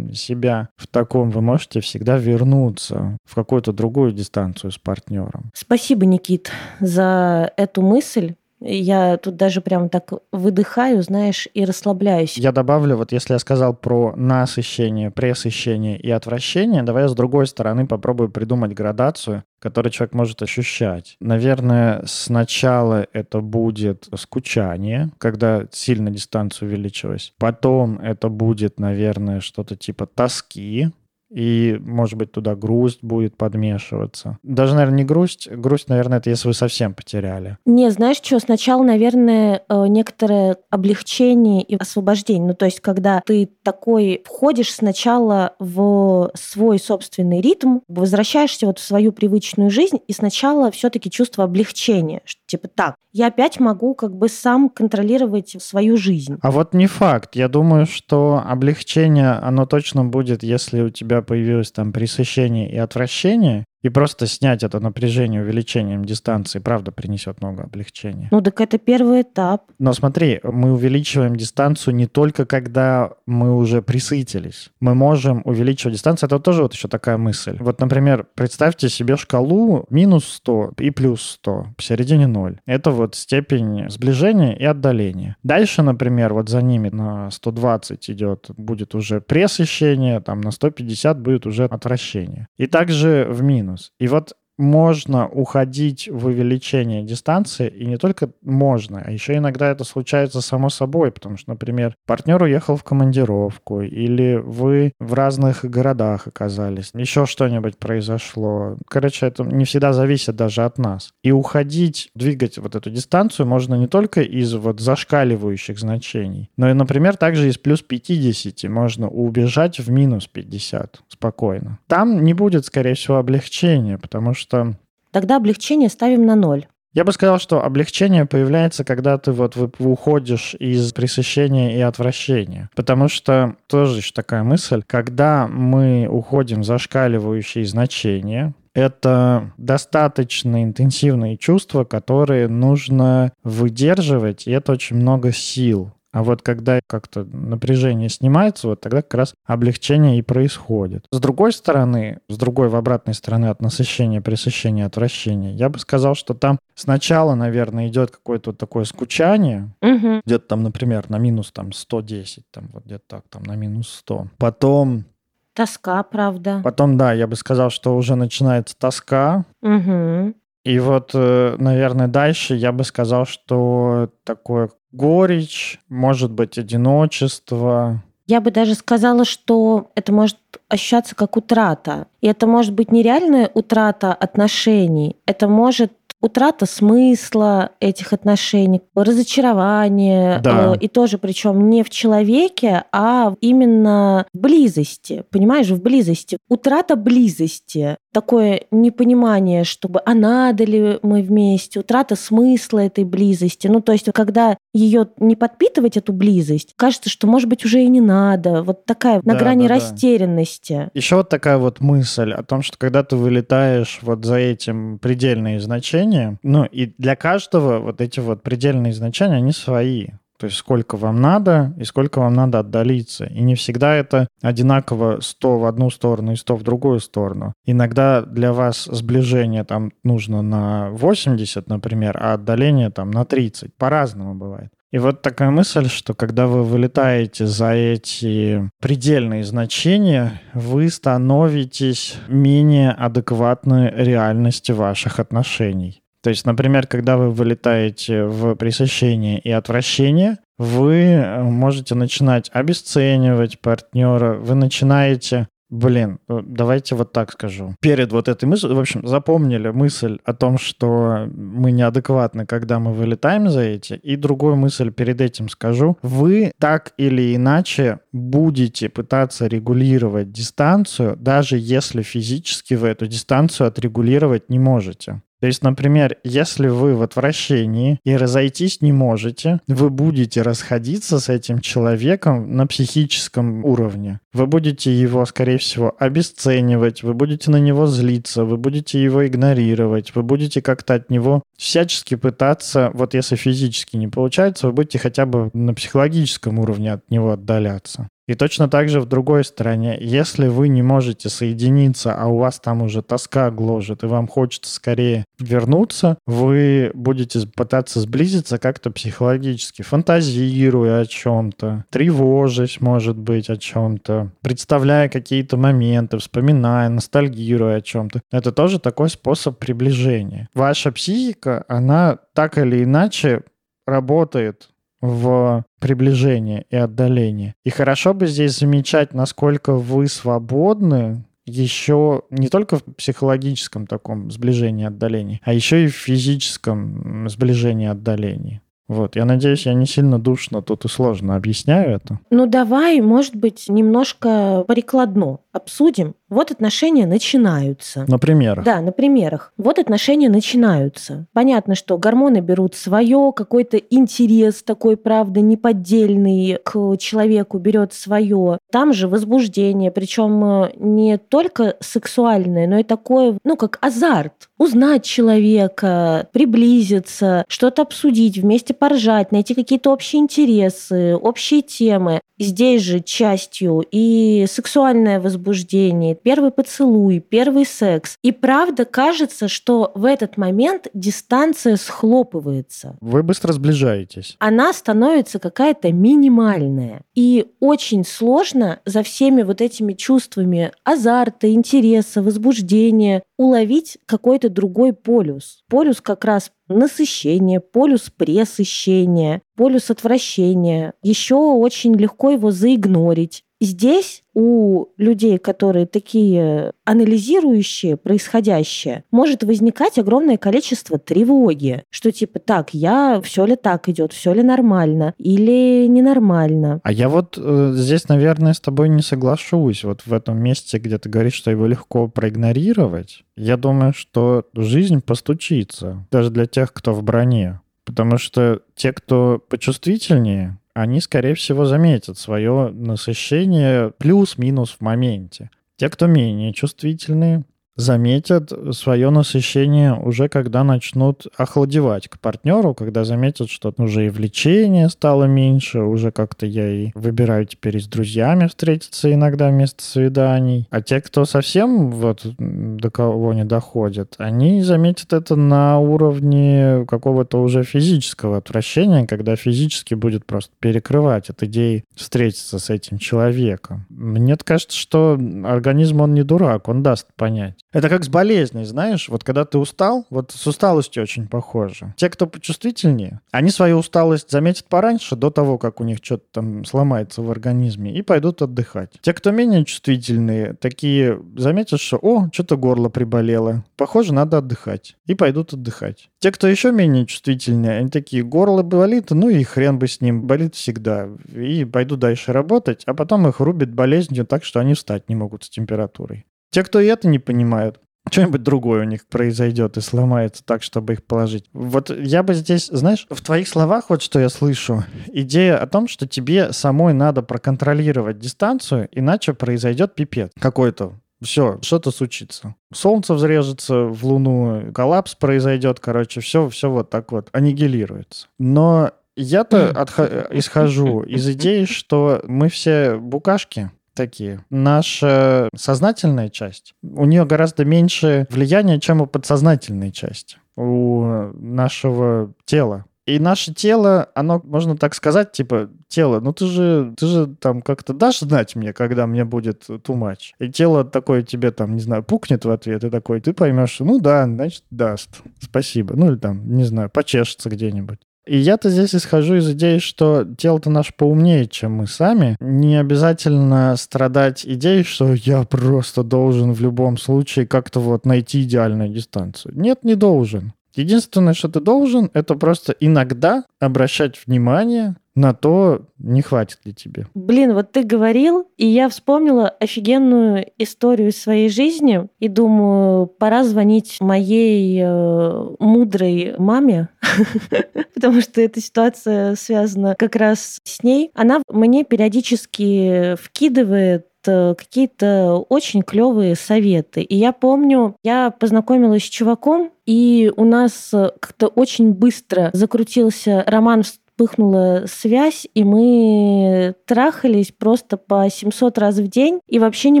себя 0.12 0.68
в 0.76 0.86
таком, 0.86 1.30
вы 1.30 1.42
можете 1.42 1.80
всегда 1.80 2.18
вернуться 2.18 3.18
в 3.24 3.34
какую-то 3.34 3.72
другую 3.72 4.12
дистанцию 4.12 4.70
с 4.70 4.78
партнером. 4.78 5.50
Спасибо, 5.54 6.06
Никит, 6.06 6.52
за 6.78 7.52
эту 7.56 7.82
мысль. 7.82 8.34
Я 8.60 9.18
тут 9.18 9.36
даже 9.36 9.60
прям 9.60 9.88
так 9.88 10.12
выдыхаю, 10.32 11.02
знаешь, 11.02 11.46
и 11.52 11.64
расслабляюсь. 11.64 12.38
Я 12.38 12.52
добавлю, 12.52 12.96
вот 12.96 13.12
если 13.12 13.34
я 13.34 13.38
сказал 13.38 13.74
про 13.74 14.14
насыщение, 14.16 15.10
пресыщение 15.10 15.98
и 15.98 16.10
отвращение, 16.10 16.82
давай 16.82 17.04
я 17.04 17.08
с 17.08 17.14
другой 17.14 17.46
стороны 17.46 17.86
попробую 17.86 18.30
придумать 18.30 18.72
градацию, 18.72 19.44
которую 19.58 19.92
человек 19.92 20.14
может 20.14 20.42
ощущать. 20.42 21.16
Наверное, 21.20 22.02
сначала 22.06 23.06
это 23.12 23.40
будет 23.40 24.08
скучание, 24.16 25.10
когда 25.18 25.66
сильно 25.70 26.10
дистанция 26.10 26.66
увеличилась. 26.66 27.34
Потом 27.38 27.98
это 27.98 28.28
будет, 28.28 28.80
наверное, 28.80 29.40
что-то 29.40 29.76
типа 29.76 30.06
тоски, 30.06 30.88
и, 31.30 31.76
может 31.80 32.14
быть, 32.14 32.32
туда 32.32 32.54
грусть 32.54 33.02
будет 33.02 33.36
подмешиваться. 33.36 34.38
Даже, 34.42 34.74
наверное, 34.74 34.98
не 34.98 35.04
грусть. 35.04 35.50
Грусть, 35.50 35.88
наверное, 35.88 36.18
это 36.18 36.30
если 36.30 36.48
вы 36.48 36.54
совсем 36.54 36.94
потеряли. 36.94 37.58
Не, 37.64 37.90
знаешь 37.90 38.18
что, 38.22 38.38
сначала, 38.38 38.82
наверное, 38.82 39.62
э, 39.68 39.86
некоторое 39.88 40.56
облегчение 40.70 41.62
и 41.62 41.76
освобождение. 41.76 42.48
Ну, 42.48 42.54
то 42.54 42.66
есть, 42.66 42.80
когда 42.80 43.22
ты 43.26 43.48
такой 43.62 44.22
входишь 44.24 44.72
сначала 44.72 45.54
в 45.58 46.30
свой 46.34 46.78
собственный 46.78 47.40
ритм, 47.40 47.80
возвращаешься 47.88 48.66
вот 48.66 48.78
в 48.78 48.82
свою 48.82 49.12
привычную 49.12 49.70
жизнь, 49.70 49.98
и 50.06 50.12
сначала 50.12 50.70
все 50.70 50.90
таки 50.90 51.10
чувство 51.10 51.44
облегчения, 51.44 52.22
что 52.24 52.40
типа 52.46 52.68
так, 52.68 52.94
я 53.12 53.28
опять 53.28 53.60
могу 53.60 53.94
как 53.94 54.14
бы 54.14 54.28
сам 54.28 54.68
контролировать 54.68 55.56
свою 55.60 55.96
жизнь. 55.96 56.38
А 56.42 56.50
вот 56.50 56.74
не 56.74 56.86
факт. 56.86 57.36
Я 57.36 57.48
думаю, 57.48 57.86
что 57.86 58.42
облегчение, 58.44 59.32
оно 59.32 59.66
точно 59.66 60.04
будет, 60.04 60.42
если 60.42 60.80
у 60.80 60.90
тебя 60.90 61.22
появилось 61.22 61.72
там 61.72 61.92
пресыщение 61.92 62.70
и 62.70 62.76
отвращение, 62.76 63.64
И 63.86 63.88
просто 63.88 64.26
снять 64.26 64.64
это 64.64 64.80
напряжение 64.80 65.42
увеличением 65.42 66.04
дистанции, 66.04 66.58
правда, 66.58 66.90
принесет 66.90 67.40
много 67.40 67.62
облегчения. 67.62 68.26
Ну, 68.32 68.40
так 68.40 68.60
это 68.60 68.78
первый 68.78 69.22
этап. 69.22 69.70
Но 69.78 69.92
смотри, 69.92 70.40
мы 70.42 70.72
увеличиваем 70.72 71.36
дистанцию 71.36 71.94
не 71.94 72.08
только 72.08 72.46
когда 72.46 73.12
мы 73.26 73.56
уже 73.56 73.82
присытились. 73.82 74.70
Мы 74.80 74.96
можем 74.96 75.42
увеличивать 75.44 75.94
дистанцию. 75.94 76.26
Это 76.26 76.40
тоже 76.40 76.62
вот 76.62 76.74
еще 76.74 76.88
такая 76.88 77.16
мысль. 77.16 77.56
Вот, 77.60 77.80
например, 77.80 78.26
представьте 78.34 78.88
себе 78.88 79.16
шкалу 79.16 79.86
минус 79.88 80.24
100 80.24 80.72
и 80.78 80.90
плюс 80.90 81.38
100, 81.42 81.66
посередине 81.76 82.26
0. 82.26 82.58
Это 82.66 82.90
вот 82.90 83.14
степень 83.14 83.88
сближения 83.88 84.56
и 84.56 84.64
отдаления. 84.64 85.36
Дальше, 85.44 85.82
например, 85.82 86.34
вот 86.34 86.48
за 86.48 86.60
ними 86.60 86.88
на 86.88 87.30
120 87.30 88.10
идет, 88.10 88.50
будет 88.56 88.96
уже 88.96 89.20
пресыщение, 89.20 90.18
там 90.18 90.40
на 90.40 90.50
150 90.50 91.20
будет 91.20 91.46
уже 91.46 91.66
отвращение. 91.66 92.48
И 92.56 92.66
также 92.66 93.28
в 93.30 93.44
минус. 93.44 93.75
И 93.98 94.08
вот 94.08 94.36
можно 94.58 95.28
уходить 95.28 96.08
в 96.10 96.26
увеличение 96.26 97.02
дистанции, 97.02 97.68
и 97.68 97.86
не 97.86 97.96
только 97.96 98.30
можно, 98.42 99.02
а 99.04 99.10
еще 99.10 99.36
иногда 99.36 99.70
это 99.70 99.84
случается 99.84 100.40
само 100.40 100.70
собой, 100.70 101.12
потому 101.12 101.36
что, 101.36 101.50
например, 101.50 101.94
партнер 102.06 102.42
уехал 102.42 102.76
в 102.76 102.84
командировку, 102.84 103.82
или 103.82 104.40
вы 104.42 104.92
в 104.98 105.14
разных 105.14 105.64
городах 105.64 106.26
оказались, 106.26 106.90
еще 106.94 107.26
что-нибудь 107.26 107.78
произошло. 107.78 108.76
Короче, 108.88 109.26
это 109.26 109.44
не 109.44 109.64
всегда 109.64 109.92
зависит 109.92 110.36
даже 110.36 110.64
от 110.64 110.78
нас. 110.78 111.10
И 111.22 111.32
уходить, 111.32 112.10
двигать 112.14 112.58
вот 112.58 112.74
эту 112.74 112.90
дистанцию 112.90 113.46
можно 113.46 113.74
не 113.74 113.86
только 113.86 114.22
из 114.22 114.54
вот 114.54 114.80
зашкаливающих 114.80 115.78
значений, 115.78 116.50
но 116.56 116.70
и, 116.70 116.72
например, 116.72 117.16
также 117.16 117.48
из 117.48 117.58
плюс 117.58 117.82
50 117.82 118.70
можно 118.70 119.08
убежать 119.08 119.78
в 119.78 119.90
минус 119.90 120.26
50 120.26 121.02
спокойно. 121.08 121.78
Там 121.86 122.24
не 122.24 122.34
будет, 122.34 122.64
скорее 122.64 122.94
всего, 122.94 123.16
облегчения, 123.16 123.98
потому 123.98 124.34
что 124.34 124.45
что... 124.46 124.74
Тогда 125.12 125.36
облегчение 125.36 125.88
ставим 125.88 126.26
на 126.26 126.34
ноль. 126.34 126.66
Я 126.92 127.04
бы 127.04 127.12
сказал, 127.12 127.38
что 127.38 127.62
облегчение 127.62 128.24
появляется, 128.24 128.82
когда 128.82 129.18
ты 129.18 129.32
вот 129.32 129.56
уходишь 129.78 130.54
из 130.58 130.92
пресыщения 130.92 131.76
и 131.76 131.80
отвращения. 131.80 132.70
Потому 132.74 133.08
что 133.08 133.56
тоже 133.66 133.98
еще 133.98 134.12
такая 134.14 134.42
мысль, 134.42 134.82
когда 134.86 135.46
мы 135.46 136.08
уходим 136.10 136.62
в 136.62 136.64
зашкаливающие 136.64 137.66
значения, 137.66 138.54
это 138.72 139.52
достаточно 139.58 140.62
интенсивные 140.64 141.36
чувства, 141.36 141.84
которые 141.84 142.48
нужно 142.48 143.32
выдерживать, 143.42 144.46
и 144.46 144.50
это 144.50 144.72
очень 144.72 144.96
много 144.96 145.32
сил. 145.32 145.92
А 146.16 146.22
вот 146.22 146.40
когда 146.40 146.80
как-то 146.86 147.24
напряжение 147.24 148.08
снимается, 148.08 148.68
вот 148.68 148.80
тогда 148.80 149.02
как 149.02 149.12
раз 149.12 149.34
облегчение 149.44 150.18
и 150.18 150.22
происходит. 150.22 151.04
С 151.10 151.20
другой 151.20 151.52
стороны, 151.52 152.20
с 152.30 152.38
другой 152.38 152.70
в 152.70 152.76
обратной 152.76 153.12
стороны 153.12 153.46
от 153.46 153.60
насыщения, 153.60 154.22
пресыщения, 154.22 154.86
отвращения, 154.86 155.52
я 155.52 155.68
бы 155.68 155.78
сказал, 155.78 156.14
что 156.14 156.32
там 156.32 156.58
сначала, 156.74 157.34
наверное, 157.34 157.88
идет 157.88 158.12
какое-то 158.12 158.48
вот 158.48 158.58
такое 158.58 158.84
скучание, 158.84 159.74
угу. 159.82 160.22
где-то 160.24 160.48
там, 160.48 160.62
например, 160.62 161.04
на 161.10 161.18
минус 161.18 161.52
там 161.52 161.72
110, 161.72 162.44
там 162.50 162.70
вот 162.72 162.86
где-то 162.86 163.04
так, 163.06 163.24
там 163.28 163.42
на 163.42 163.54
минус 163.54 163.90
100. 163.90 164.28
Потом 164.38 165.04
Тоска, 165.52 166.02
правда. 166.02 166.62
Потом, 166.64 166.96
да, 166.96 167.12
я 167.12 167.26
бы 167.26 167.36
сказал, 167.36 167.68
что 167.68 167.94
уже 167.94 168.14
начинается 168.14 168.74
тоска. 168.78 169.44
Угу. 169.60 170.34
И 170.66 170.80
вот, 170.80 171.12
э, 171.14 171.54
наверное, 171.58 172.08
дальше 172.08 172.56
я 172.56 172.72
бы 172.72 172.82
сказал, 172.82 173.24
что 173.24 174.10
такое 174.24 174.70
горечь, 174.90 175.78
может 175.88 176.32
быть, 176.32 176.58
одиночество. 176.58 178.02
Я 178.26 178.40
бы 178.40 178.50
даже 178.50 178.74
сказала, 178.74 179.24
что 179.24 179.92
это 179.94 180.12
может 180.12 180.38
ощущаться 180.68 181.14
как 181.14 181.36
утрата. 181.36 182.08
И 182.20 182.26
это 182.26 182.48
может 182.48 182.74
быть 182.74 182.90
нереальная 182.90 183.48
утрата 183.54 184.12
отношений. 184.12 185.14
Это 185.24 185.46
может 185.46 185.92
утрата 186.20 186.66
смысла 186.66 187.70
этих 187.80 188.12
отношений, 188.12 188.82
разочарование, 188.94 190.40
да. 190.40 190.74
Э, 190.74 190.78
и 190.78 190.88
тоже 190.88 191.18
причем 191.18 191.70
не 191.70 191.82
в 191.82 191.90
человеке, 191.90 192.84
а 192.92 193.34
именно 193.40 194.26
в 194.32 194.38
близости, 194.38 195.24
понимаешь, 195.30 195.68
в 195.68 195.80
близости. 195.80 196.38
Утрата 196.48 196.96
близости, 196.96 197.96
такое 198.16 198.62
непонимание, 198.70 199.64
чтобы 199.64 200.00
а 200.06 200.14
надо 200.14 200.64
ли 200.64 200.98
мы 201.02 201.20
вместе, 201.20 201.80
утрата 201.80 202.16
смысла 202.16 202.78
этой 202.78 203.04
близости. 203.04 203.66
Ну, 203.66 203.82
то 203.82 203.92
есть, 203.92 204.10
когда 204.14 204.56
ее 204.72 205.08
не 205.18 205.36
подпитывать, 205.36 205.98
эту 205.98 206.14
близость, 206.14 206.72
кажется, 206.76 207.10
что, 207.10 207.26
может 207.26 207.46
быть, 207.46 207.66
уже 207.66 207.82
и 207.82 207.88
не 207.88 208.00
надо. 208.00 208.62
Вот 208.62 208.86
такая 208.86 209.20
да, 209.22 209.34
на 209.34 209.38
грани 209.38 209.68
да, 209.68 209.74
растерянности. 209.74 210.72
Да. 210.72 210.90
Еще 210.94 211.16
вот 211.16 211.28
такая 211.28 211.58
вот 211.58 211.80
мысль 211.80 212.32
о 212.32 212.42
том, 212.42 212.62
что 212.62 212.78
когда 212.78 213.04
ты 213.04 213.16
вылетаешь 213.16 213.98
вот 214.00 214.24
за 214.24 214.36
этим 214.36 214.98
предельные 214.98 215.60
значения, 215.60 216.38
ну, 216.42 216.64
и 216.64 216.94
для 216.96 217.16
каждого 217.16 217.80
вот 217.80 218.00
эти 218.00 218.20
вот 218.20 218.42
предельные 218.42 218.94
значения, 218.94 219.34
они 219.34 219.52
свои. 219.52 220.06
То 220.38 220.46
есть 220.46 220.56
сколько 220.58 220.96
вам 220.96 221.20
надо 221.20 221.74
и 221.78 221.84
сколько 221.84 222.20
вам 222.20 222.34
надо 222.34 222.60
отдалиться. 222.60 223.26
И 223.26 223.42
не 223.42 223.54
всегда 223.54 223.94
это 223.94 224.28
одинаково 224.42 225.18
100 225.20 225.58
в 225.58 225.64
одну 225.64 225.90
сторону 225.90 226.32
и 226.32 226.36
100 226.36 226.56
в 226.56 226.62
другую 226.62 227.00
сторону. 227.00 227.52
Иногда 227.64 228.22
для 228.22 228.52
вас 228.52 228.84
сближение 228.84 229.64
там 229.64 229.92
нужно 230.04 230.42
на 230.42 230.90
80, 230.90 231.68
например, 231.68 232.18
а 232.20 232.34
отдаление 232.34 232.90
там 232.90 233.10
на 233.10 233.24
30. 233.24 233.74
По-разному 233.76 234.34
бывает. 234.34 234.70
И 234.92 234.98
вот 234.98 235.20
такая 235.20 235.50
мысль, 235.50 235.88
что 235.88 236.14
когда 236.14 236.46
вы 236.46 236.62
вылетаете 236.62 237.46
за 237.46 237.72
эти 237.72 238.70
предельные 238.80 239.44
значения, 239.44 240.40
вы 240.54 240.88
становитесь 240.88 242.16
менее 242.28 242.92
адекватны 242.92 243.92
реальности 243.94 244.72
ваших 244.72 245.18
отношений. 245.18 246.02
То 246.26 246.30
есть, 246.30 246.44
например, 246.44 246.88
когда 246.88 247.16
вы 247.16 247.30
вылетаете 247.30 248.24
в 248.24 248.56
пресыщение 248.56 249.38
и 249.38 249.48
отвращение, 249.52 250.38
вы 250.58 250.94
э, 250.94 251.42
можете 251.44 251.94
начинать 251.94 252.50
обесценивать 252.52 253.60
партнера, 253.60 254.34
вы 254.34 254.56
начинаете 254.56 255.46
Блин, 255.68 256.18
э, 256.28 256.40
давайте 256.44 256.96
вот 256.96 257.12
так 257.12 257.32
скажу. 257.32 257.74
Перед 257.80 258.10
вот 258.10 258.28
этой 258.28 258.44
мыслью, 258.46 258.74
в 258.74 258.80
общем, 258.80 259.06
запомнили 259.06 259.70
мысль 259.70 260.18
о 260.24 260.32
том, 260.32 260.58
что 260.58 261.28
мы 261.32 261.72
неадекватны, 261.72 262.46
когда 262.46 262.78
мы 262.78 262.92
вылетаем 262.92 263.48
за 263.48 263.60
эти, 263.60 263.94
и 263.94 264.16
другую 264.16 264.56
мысль 264.56 264.90
перед 264.92 265.20
этим 265.20 265.48
скажу. 265.48 265.96
Вы 266.02 266.52
так 266.58 266.92
или 266.98 267.34
иначе 267.34 268.00
будете 268.12 268.88
пытаться 268.88 269.46
регулировать 269.46 270.32
дистанцию, 270.32 271.16
даже 271.16 271.56
если 271.58 272.02
физически 272.02 272.74
вы 272.74 272.88
эту 272.88 273.06
дистанцию 273.06 273.68
отрегулировать 273.68 274.48
не 274.48 274.58
можете. 274.58 275.22
То 275.46 275.48
есть, 275.48 275.62
например, 275.62 276.16
если 276.24 276.66
вы 276.66 276.96
в 276.96 277.02
отвращении 277.02 278.00
и 278.02 278.16
разойтись 278.16 278.80
не 278.80 278.90
можете, 278.90 279.60
вы 279.68 279.90
будете 279.90 280.42
расходиться 280.42 281.20
с 281.20 281.28
этим 281.28 281.60
человеком 281.60 282.56
на 282.56 282.66
психическом 282.66 283.64
уровне. 283.64 284.18
Вы 284.32 284.48
будете 284.48 284.92
его, 284.92 285.24
скорее 285.24 285.58
всего, 285.58 285.94
обесценивать, 286.00 287.04
вы 287.04 287.14
будете 287.14 287.52
на 287.52 287.60
него 287.60 287.86
злиться, 287.86 288.44
вы 288.44 288.56
будете 288.56 289.00
его 289.00 289.24
игнорировать, 289.24 290.16
вы 290.16 290.24
будете 290.24 290.60
как-то 290.60 290.94
от 290.94 291.10
него 291.10 291.44
всячески 291.56 292.16
пытаться, 292.16 292.90
вот 292.92 293.14
если 293.14 293.36
физически 293.36 293.96
не 293.96 294.08
получается, 294.08 294.66
вы 294.66 294.72
будете 294.72 294.98
хотя 294.98 295.26
бы 295.26 295.50
на 295.52 295.74
психологическом 295.74 296.58
уровне 296.58 296.92
от 296.94 297.08
него 297.08 297.30
отдаляться. 297.30 298.08
И 298.26 298.34
точно 298.34 298.68
так 298.68 298.88
же 298.88 299.00
в 299.00 299.06
другой 299.06 299.44
стороне, 299.44 299.96
если 300.00 300.48
вы 300.48 300.68
не 300.68 300.82
можете 300.82 301.28
соединиться, 301.28 302.14
а 302.14 302.26
у 302.26 302.38
вас 302.38 302.58
там 302.58 302.82
уже 302.82 303.02
тоска 303.02 303.50
гложет, 303.50 304.02
и 304.02 304.06
вам 304.06 304.26
хочется 304.26 304.74
скорее 304.74 305.24
вернуться, 305.38 306.18
вы 306.26 306.90
будете 306.94 307.46
пытаться 307.46 308.00
сблизиться 308.00 308.58
как-то 308.58 308.90
психологически, 308.90 309.82
фантазируя 309.82 311.02
о 311.02 311.06
чем-то, 311.06 311.84
тревожась, 311.90 312.80
может 312.80 313.16
быть, 313.16 313.48
о 313.48 313.56
чем-то, 313.56 314.32
представляя 314.40 315.08
какие-то 315.08 315.56
моменты, 315.56 316.18
вспоминая, 316.18 316.88
ностальгируя 316.88 317.76
о 317.76 317.80
чем-то. 317.80 318.20
Это 318.32 318.50
тоже 318.50 318.80
такой 318.80 319.08
способ 319.08 319.58
приближения. 319.58 320.48
Ваша 320.52 320.90
психика, 320.90 321.64
она 321.68 322.18
так 322.34 322.58
или 322.58 322.82
иначе 322.82 323.42
работает 323.86 324.68
в 325.06 325.64
приближение 325.80 326.66
и 326.70 326.76
отдаление. 326.76 327.54
И 327.64 327.70
хорошо 327.70 328.14
бы 328.14 328.26
здесь 328.26 328.58
замечать, 328.58 329.14
насколько 329.14 329.74
вы 329.74 330.08
свободны 330.08 331.24
еще 331.46 332.22
не 332.30 332.48
только 332.48 332.76
в 332.76 332.82
психологическом 332.82 333.86
таком 333.86 334.30
сближении 334.30 334.86
отдалении, 334.86 335.40
а 335.44 335.52
еще 335.52 335.84
и 335.84 335.88
в 335.88 335.94
физическом 335.94 337.28
сближении 337.28 337.86
отдалении. 337.86 338.60
Вот, 338.88 339.16
я 339.16 339.24
надеюсь, 339.24 339.66
я 339.66 339.74
не 339.74 339.86
сильно 339.86 340.20
душно 340.20 340.62
тут 340.62 340.84
и 340.84 340.88
сложно 340.88 341.34
объясняю 341.34 341.96
это. 341.96 342.20
Ну 342.30 342.46
давай, 342.46 343.00
может 343.00 343.34
быть, 343.34 343.64
немножко 343.68 344.64
прикладно 344.68 345.38
обсудим, 345.52 346.14
Вот 346.28 346.50
отношения 346.50 347.06
начинаются. 347.06 348.04
На 348.08 348.18
примерах. 348.18 348.64
Да, 348.64 348.80
на 348.80 348.90
примерах. 348.90 349.52
Вот 349.56 349.78
отношения 349.78 350.28
начинаются. 350.28 351.26
Понятно, 351.32 351.76
что 351.76 351.98
гормоны 351.98 352.38
берут 352.38 352.74
свое, 352.74 353.32
какой-то 353.34 353.76
интерес 353.76 354.62
такой, 354.64 354.96
правда, 354.96 355.40
неподдельный 355.40 356.58
к 356.64 356.96
человеку 356.96 357.58
берет 357.58 357.92
свое. 357.92 358.58
Там 358.72 358.92
же 358.92 359.06
возбуждение, 359.06 359.92
причем 359.92 360.44
э, 360.44 360.72
не 360.76 361.16
только 361.18 361.76
сексуальное, 361.80 362.66
но 362.66 362.78
и 362.78 362.82
такое, 362.82 363.38
ну, 363.44 363.56
как 363.56 363.78
азарт. 363.80 364.48
Узнать 364.58 365.04
человека, 365.04 366.28
приблизиться, 366.32 367.44
что-то 367.46 367.82
обсудить, 367.82 368.38
вместе 368.38 368.74
поржать, 368.74 369.30
найти 369.30 369.54
какие-то 369.54 369.92
общие 369.92 370.20
интересы, 370.20 371.14
общие 371.14 371.62
темы. 371.62 372.20
Здесь 372.38 372.82
же 372.82 373.00
частью 373.00 373.84
и 373.90 374.44
сексуальное 374.48 375.20
возбуждение, 375.20 376.15
первый 376.16 376.50
поцелуй, 376.50 377.20
первый 377.20 377.64
секс. 377.64 378.16
И 378.22 378.32
правда 378.32 378.84
кажется, 378.84 379.48
что 379.48 379.92
в 379.94 380.04
этот 380.04 380.36
момент 380.36 380.88
дистанция 380.94 381.76
схлопывается. 381.76 382.96
Вы 383.00 383.22
быстро 383.22 383.52
сближаетесь. 383.52 384.36
Она 384.38 384.72
становится 384.72 385.38
какая-то 385.38 385.92
минимальная. 385.92 387.02
И 387.14 387.46
очень 387.60 388.04
сложно 388.04 388.80
за 388.84 389.02
всеми 389.02 389.42
вот 389.42 389.60
этими 389.60 389.92
чувствами 389.92 390.72
азарта, 390.84 391.52
интереса, 391.52 392.22
возбуждения 392.22 393.22
уловить 393.36 393.98
какой-то 394.06 394.48
другой 394.48 394.92
полюс. 394.92 395.62
Полюс 395.68 396.00
как 396.00 396.24
раз 396.24 396.50
насыщения, 396.68 397.60
полюс 397.60 398.10
пресыщения, 398.10 399.42
полюс 399.56 399.90
отвращения. 399.90 400.94
Еще 401.02 401.36
очень 401.36 401.94
легко 401.94 402.30
его 402.30 402.50
заигнорить. 402.50 403.44
Здесь 403.60 404.22
у 404.34 404.86
людей, 404.98 405.38
которые 405.38 405.86
такие 405.86 406.72
анализирующие 406.84 407.96
происходящее, 407.96 409.04
может 409.10 409.42
возникать 409.42 409.98
огромное 409.98 410.36
количество 410.36 410.98
тревоги, 410.98 411.82
что 411.90 412.12
типа 412.12 412.38
так, 412.38 412.74
я 412.74 413.20
все 413.24 413.46
ли 413.46 413.56
так 413.56 413.88
идет, 413.88 414.12
все 414.12 414.34
ли 414.34 414.42
нормально 414.42 415.14
или 415.16 415.86
ненормально. 415.86 416.80
А 416.82 416.92
я 416.92 417.08
вот 417.08 417.38
э, 417.38 417.72
здесь, 417.74 418.08
наверное, 418.08 418.52
с 418.52 418.60
тобой 418.60 418.90
не 418.90 419.02
соглашусь. 419.02 419.84
Вот 419.84 420.02
в 420.04 420.12
этом 420.12 420.38
месте, 420.38 420.78
где 420.78 420.98
ты 420.98 421.08
говоришь, 421.08 421.34
что 421.34 421.50
его 421.50 421.66
легко 421.66 422.08
проигнорировать, 422.08 423.24
я 423.36 423.56
думаю, 423.56 423.94
что 423.94 424.44
жизнь 424.54 425.00
постучится, 425.00 426.06
даже 426.10 426.30
для 426.30 426.46
тех, 426.46 426.72
кто 426.74 426.92
в 426.92 427.02
броне. 427.02 427.60
Потому 427.86 428.18
что 428.18 428.60
те, 428.74 428.92
кто 428.92 429.42
почувствительнее, 429.48 430.58
они, 430.76 431.00
скорее 431.00 431.34
всего, 431.34 431.64
заметят 431.64 432.18
свое 432.18 432.68
насыщение 432.68 433.92
плюс-минус 433.96 434.72
в 434.72 434.82
моменте. 434.82 435.48
Те, 435.76 435.88
кто 435.88 436.06
менее 436.06 436.52
чувствительные, 436.52 437.44
заметят 437.76 438.52
свое 438.72 439.10
насыщение 439.10 439.94
уже 439.94 440.28
когда 440.28 440.64
начнут 440.64 441.26
охладевать 441.36 442.08
к 442.08 442.18
партнеру, 442.18 442.74
когда 442.74 443.04
заметят, 443.04 443.50
что 443.50 443.72
уже 443.78 444.06
и 444.06 444.10
влечение 444.10 444.88
стало 444.88 445.24
меньше, 445.24 445.80
уже 445.80 446.10
как-то 446.10 446.46
я 446.46 446.68
и 446.68 446.90
выбираю 446.94 447.46
теперь 447.46 447.80
с 447.80 447.86
друзьями 447.86 448.46
встретиться 448.46 449.12
иногда 449.12 449.50
вместо 449.50 449.82
свиданий. 449.84 450.66
А 450.70 450.80
те, 450.80 451.00
кто 451.00 451.24
совсем 451.24 451.90
вот 451.90 452.26
до 452.38 452.90
кого 452.90 453.34
не 453.34 453.44
доходит, 453.44 454.14
они 454.18 454.62
заметят 454.62 455.12
это 455.12 455.36
на 455.36 455.78
уровне 455.78 456.86
какого-то 456.88 457.42
уже 457.42 457.62
физического 457.62 458.38
отвращения, 458.38 459.06
когда 459.06 459.36
физически 459.36 459.94
будет 459.94 460.24
просто 460.24 460.52
перекрывать 460.60 461.28
от 461.30 461.42
идеи 461.42 461.84
встретиться 461.94 462.58
с 462.58 462.70
этим 462.70 462.98
человеком. 462.98 463.86
Мне 463.90 464.36
кажется, 464.36 464.76
что 464.76 465.18
организм, 465.44 466.00
он 466.00 466.14
не 466.14 466.22
дурак, 466.22 466.68
он 466.68 466.82
даст 466.82 467.08
понять. 467.16 467.54
Это 467.72 467.88
как 467.88 468.04
с 468.04 468.08
болезнью, 468.08 468.64
знаешь, 468.64 469.08
вот 469.08 469.22
когда 469.22 469.44
ты 469.44 469.58
устал, 469.58 470.06
вот 470.08 470.30
с 470.30 470.46
усталостью 470.46 471.02
очень 471.02 471.28
похоже. 471.28 471.94
Те, 471.96 472.08
кто 472.08 472.26
почувствительнее, 472.26 473.20
они 473.32 473.50
свою 473.50 473.78
усталость 473.78 474.30
заметят 474.30 474.66
пораньше, 474.66 475.14
до 475.14 475.30
того, 475.30 475.58
как 475.58 475.80
у 475.80 475.84
них 475.84 475.98
что-то 476.00 476.24
там 476.32 476.64
сломается 476.64 477.20
в 477.20 477.30
организме, 477.30 477.94
и 477.94 478.00
пойдут 478.02 478.40
отдыхать. 478.40 478.92
Те, 479.02 479.12
кто 479.12 479.30
менее 479.30 479.64
чувствительные, 479.64 480.54
такие 480.54 481.20
заметят, 481.36 481.80
что, 481.80 481.98
о, 482.00 482.28
что-то 482.32 482.56
горло 482.56 482.88
приболело, 482.88 483.64
похоже, 483.76 484.14
надо 484.14 484.38
отдыхать, 484.38 484.96
и 485.06 485.14
пойдут 485.14 485.52
отдыхать. 485.52 486.08
Те, 486.20 486.32
кто 486.32 486.46
еще 486.46 486.72
менее 486.72 487.04
чувствительные, 487.04 487.78
они 487.78 487.90
такие, 487.90 488.22
горло 488.22 488.62
болит, 488.62 489.10
ну 489.10 489.28
и 489.28 489.42
хрен 489.42 489.78
бы 489.78 489.88
с 489.88 490.00
ним, 490.00 490.22
болит 490.22 490.54
всегда, 490.54 491.08
и 491.34 491.64
пойду 491.64 491.96
дальше 491.96 492.32
работать, 492.32 492.84
а 492.86 492.94
потом 492.94 493.28
их 493.28 493.40
рубит 493.40 493.74
болезнью 493.74 494.24
так, 494.24 494.44
что 494.44 494.60
они 494.60 494.74
встать 494.74 495.08
не 495.08 495.14
могут 495.14 495.44
с 495.44 495.50
температурой. 495.50 496.24
Те, 496.50 496.62
кто 496.62 496.80
и 496.80 496.86
это 496.86 497.08
не 497.08 497.18
понимают, 497.18 497.80
что-нибудь 498.10 498.42
другое 498.42 498.82
у 498.82 498.84
них 498.84 499.06
произойдет 499.06 499.76
и 499.76 499.80
сломается 499.80 500.44
так, 500.44 500.62
чтобы 500.62 500.94
их 500.94 501.04
положить. 501.04 501.46
Вот 501.52 501.90
я 501.90 502.22
бы 502.22 502.34
здесь, 502.34 502.66
знаешь, 502.66 503.06
в 503.10 503.20
твоих 503.20 503.48
словах 503.48 503.90
вот 503.90 504.02
что 504.02 504.20
я 504.20 504.28
слышу, 504.28 504.84
идея 505.08 505.58
о 505.58 505.66
том, 505.66 505.88
что 505.88 506.06
тебе 506.06 506.52
самой 506.52 506.92
надо 506.92 507.22
проконтролировать 507.22 508.18
дистанцию, 508.18 508.88
иначе 508.92 509.34
произойдет 509.34 509.94
пипец 509.94 510.30
какой-то. 510.38 510.92
Все, 511.22 511.58
что-то 511.62 511.90
случится. 511.90 512.54
Солнце 512.72 513.14
взрежется 513.14 513.84
в 513.84 514.04
Луну, 514.04 514.70
коллапс 514.74 515.14
произойдет, 515.14 515.80
короче, 515.80 516.20
все, 516.20 516.48
все 516.50 516.70
вот 516.70 516.90
так 516.90 517.10
вот 517.10 517.30
аннигилируется. 517.32 518.28
Но 518.38 518.92
я-то 519.16 519.70
отх- 519.70 520.28
исхожу 520.32 521.00
из 521.02 521.26
идеи, 521.30 521.64
что 521.64 522.22
мы 522.26 522.50
все 522.50 522.96
букашки, 522.96 523.70
такие. 523.96 524.44
Наша 524.50 525.48
сознательная 525.56 526.28
часть, 526.28 526.74
у 526.82 527.04
нее 527.04 527.24
гораздо 527.24 527.64
меньше 527.64 528.26
влияния, 528.30 528.78
чем 528.78 529.00
у 529.00 529.06
подсознательной 529.06 529.90
части, 529.90 530.36
у 530.56 531.02
нашего 531.34 532.32
тела. 532.44 532.84
И 533.06 533.20
наше 533.20 533.54
тело, 533.54 534.10
оно, 534.16 534.40
можно 534.44 534.76
так 534.76 534.92
сказать, 534.92 535.30
типа, 535.30 535.70
тело, 535.86 536.18
ну 536.18 536.32
ты 536.32 536.46
же, 536.46 536.92
ты 536.98 537.06
же 537.06 537.26
там 537.26 537.62
как-то 537.62 537.92
дашь 537.92 538.18
знать 538.18 538.56
мне, 538.56 538.72
когда 538.72 539.06
мне 539.06 539.24
будет 539.24 539.68
much. 539.68 540.32
И 540.40 540.48
тело 540.50 540.84
такое 540.84 541.22
тебе 541.22 541.52
там, 541.52 541.76
не 541.76 541.80
знаю, 541.80 542.02
пукнет 542.02 542.44
в 542.44 542.50
ответ, 542.50 542.82
и 542.82 542.90
такой, 542.90 543.20
ты 543.20 543.32
поймешь, 543.32 543.78
ну 543.78 544.00
да, 544.00 544.24
значит, 544.24 544.64
даст, 544.70 545.22
спасибо. 545.38 545.94
Ну 545.94 546.10
или 546.10 546.18
там, 546.18 546.50
не 546.52 546.64
знаю, 546.64 546.90
почешется 546.90 547.48
где-нибудь. 547.48 548.00
И 548.26 548.36
я-то 548.36 548.70
здесь 548.70 548.94
исхожу 548.94 549.36
из 549.36 549.48
идеи, 549.52 549.78
что 549.78 550.26
тело-то 550.36 550.68
наше 550.68 550.92
поумнее, 550.96 551.46
чем 551.46 551.74
мы 551.74 551.86
сами. 551.86 552.36
Не 552.40 552.76
обязательно 552.76 553.76
страдать 553.76 554.44
идеей, 554.44 554.82
что 554.82 555.14
я 555.14 555.44
просто 555.44 556.02
должен 556.02 556.52
в 556.52 556.60
любом 556.60 556.98
случае 556.98 557.46
как-то 557.46 557.78
вот 557.80 558.04
найти 558.04 558.42
идеальную 558.42 558.88
дистанцию. 558.88 559.54
Нет, 559.56 559.84
не 559.84 559.94
должен. 559.94 560.52
Единственное, 560.74 561.34
что 561.34 561.48
ты 561.48 561.60
должен, 561.60 562.10
это 562.12 562.34
просто 562.34 562.74
иногда 562.80 563.44
обращать 563.60 564.20
внимание 564.26 564.96
на 565.16 565.32
то, 565.32 565.86
не 565.98 566.20
хватит 566.20 566.60
ли 566.64 566.74
тебе. 566.74 567.06
Блин, 567.14 567.54
вот 567.54 567.72
ты 567.72 567.82
говорил, 567.82 568.48
и 568.58 568.66
я 568.66 568.88
вспомнила 568.90 569.48
офигенную 569.48 570.46
историю 570.58 571.10
своей 571.10 571.48
жизни, 571.48 572.06
и 572.20 572.28
думаю, 572.28 573.06
пора 573.06 573.42
звонить 573.42 573.96
моей 574.00 574.82
э, 574.84 575.48
мудрой 575.58 576.34
маме, 576.38 576.90
потому 577.94 578.20
что 578.20 578.42
эта 578.42 578.60
ситуация 578.60 579.34
связана 579.36 579.94
как 579.98 580.16
раз 580.16 580.60
с 580.62 580.82
ней. 580.82 581.10
Она 581.14 581.40
мне 581.50 581.82
периодически 581.84 583.16
вкидывает 583.16 584.08
э, 584.26 584.54
какие-то 584.54 585.36
очень 585.48 585.80
клевые 585.80 586.36
советы. 586.36 587.00
И 587.00 587.16
я 587.16 587.32
помню, 587.32 587.96
я 588.04 588.30
познакомилась 588.30 589.04
с 589.04 589.08
чуваком, 589.08 589.70
и 589.86 590.30
у 590.36 590.44
нас 590.44 590.90
как-то 590.92 591.46
очень 591.46 591.92
быстро 591.92 592.50
закрутился 592.52 593.42
роман 593.46 593.82
в 593.82 593.86
вспыхнула 594.16 594.84
связь, 594.86 595.46
и 595.52 595.62
мы 595.62 596.74
трахались 596.86 597.52
просто 597.52 597.98
по 597.98 598.28
700 598.30 598.78
раз 598.78 598.96
в 598.96 599.08
день 599.08 599.40
и 599.46 599.58
вообще 599.58 599.90
не 599.90 600.00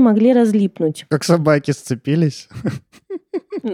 могли 0.00 0.32
разлипнуть. 0.32 1.04
Как 1.10 1.22
собаки 1.22 1.72
сцепились. 1.72 2.48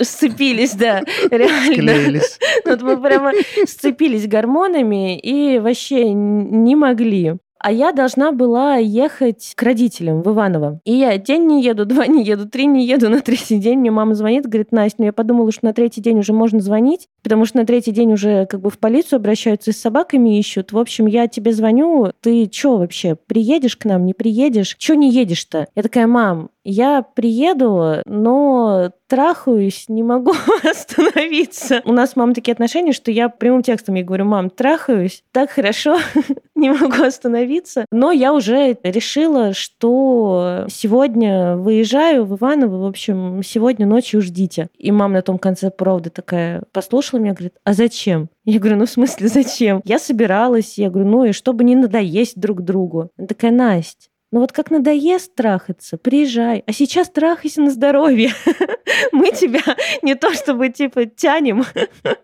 Сцепились, 0.00 0.74
да, 0.74 1.02
реально. 1.30 1.74
Склеились. 1.74 2.38
Вот 2.64 2.82
мы 2.82 3.00
прямо 3.00 3.32
сцепились 3.66 4.26
гормонами 4.26 5.18
и 5.18 5.58
вообще 5.58 6.12
не 6.12 6.74
могли 6.74 7.36
а 7.62 7.72
я 7.72 7.92
должна 7.92 8.32
была 8.32 8.76
ехать 8.76 9.52
к 9.54 9.62
родителям 9.62 10.22
в 10.22 10.28
Иваново. 10.28 10.80
И 10.84 10.94
я 10.94 11.16
день 11.16 11.46
не 11.46 11.62
еду, 11.62 11.84
два 11.86 12.06
не 12.06 12.24
еду, 12.24 12.48
три 12.48 12.66
не 12.66 12.84
еду, 12.86 13.08
на 13.08 13.20
третий 13.20 13.58
день 13.58 13.78
мне 13.78 13.90
мама 13.90 14.14
звонит, 14.14 14.46
говорит, 14.46 14.72
Настя, 14.72 14.96
ну 14.98 15.04
я 15.06 15.12
подумала, 15.12 15.50
что 15.52 15.66
на 15.66 15.72
третий 15.72 16.00
день 16.00 16.18
уже 16.18 16.32
можно 16.32 16.60
звонить, 16.60 17.08
потому 17.22 17.46
что 17.46 17.58
на 17.58 17.66
третий 17.66 17.92
день 17.92 18.12
уже 18.12 18.46
как 18.46 18.60
бы 18.60 18.70
в 18.70 18.78
полицию 18.78 19.18
обращаются 19.18 19.72
с 19.72 19.76
собаками 19.76 20.38
ищут. 20.38 20.72
В 20.72 20.78
общем, 20.78 21.06
я 21.06 21.28
тебе 21.28 21.52
звоню, 21.52 22.12
ты 22.20 22.50
что 22.52 22.78
вообще, 22.78 23.16
приедешь 23.26 23.76
к 23.76 23.84
нам, 23.84 24.04
не 24.04 24.14
приедешь? 24.14 24.76
Чё 24.78 24.94
не 24.94 25.10
едешь-то? 25.10 25.68
Я 25.74 25.82
такая, 25.82 26.06
мам, 26.06 26.50
я 26.64 27.02
приеду, 27.02 28.02
но 28.06 28.90
трахаюсь, 29.08 29.86
не 29.88 30.02
могу 30.02 30.32
остановиться. 30.62 31.82
У 31.84 31.92
нас 31.92 32.12
с 32.12 32.16
мамой 32.16 32.34
такие 32.34 32.52
отношения, 32.52 32.92
что 32.92 33.10
я 33.10 33.28
прямым 33.28 33.62
текстом 33.62 33.96
ей 33.96 34.04
говорю, 34.04 34.24
мам, 34.24 34.48
трахаюсь, 34.48 35.22
так 35.32 35.50
хорошо, 35.50 35.98
не 36.54 36.70
могу 36.70 37.02
остановиться. 37.02 37.84
Но 37.90 38.10
я 38.10 38.32
уже 38.32 38.78
решила, 38.82 39.52
что 39.52 40.64
сегодня 40.70 41.56
выезжаю 41.56 42.24
в 42.24 42.36
Иваново, 42.36 42.78
в 42.78 42.86
общем, 42.86 43.42
сегодня 43.44 43.86
ночью 43.86 44.22
ждите. 44.22 44.68
И 44.78 44.90
мама 44.90 45.14
на 45.14 45.22
том 45.22 45.38
конце 45.38 45.70
провода 45.70 46.08
такая 46.08 46.62
послушала 46.72 47.20
меня, 47.20 47.34
говорит, 47.34 47.54
а 47.64 47.74
зачем? 47.74 48.28
Я 48.44 48.58
говорю, 48.58 48.76
ну 48.76 48.86
в 48.86 48.90
смысле 48.90 49.28
зачем? 49.28 49.82
Я 49.84 49.98
собиралась, 49.98 50.78
я 50.78 50.90
говорю, 50.90 51.08
ну 51.08 51.24
и 51.24 51.32
чтобы 51.32 51.64
не 51.64 51.76
надоесть 51.76 52.40
друг 52.40 52.62
другу. 52.62 53.10
Она 53.18 53.26
такая, 53.26 53.50
Настя, 53.50 54.08
ну 54.32 54.40
вот 54.40 54.50
как 54.52 54.70
надоест 54.70 55.34
трахаться, 55.34 55.98
приезжай. 55.98 56.64
А 56.66 56.72
сейчас 56.72 57.10
трахайся 57.10 57.60
на 57.60 57.70
здоровье. 57.70 58.30
Мы 59.12 59.30
тебя 59.30 59.60
не 60.02 60.14
то 60.14 60.32
чтобы 60.32 60.70
типа 60.70 61.04
тянем. 61.04 61.64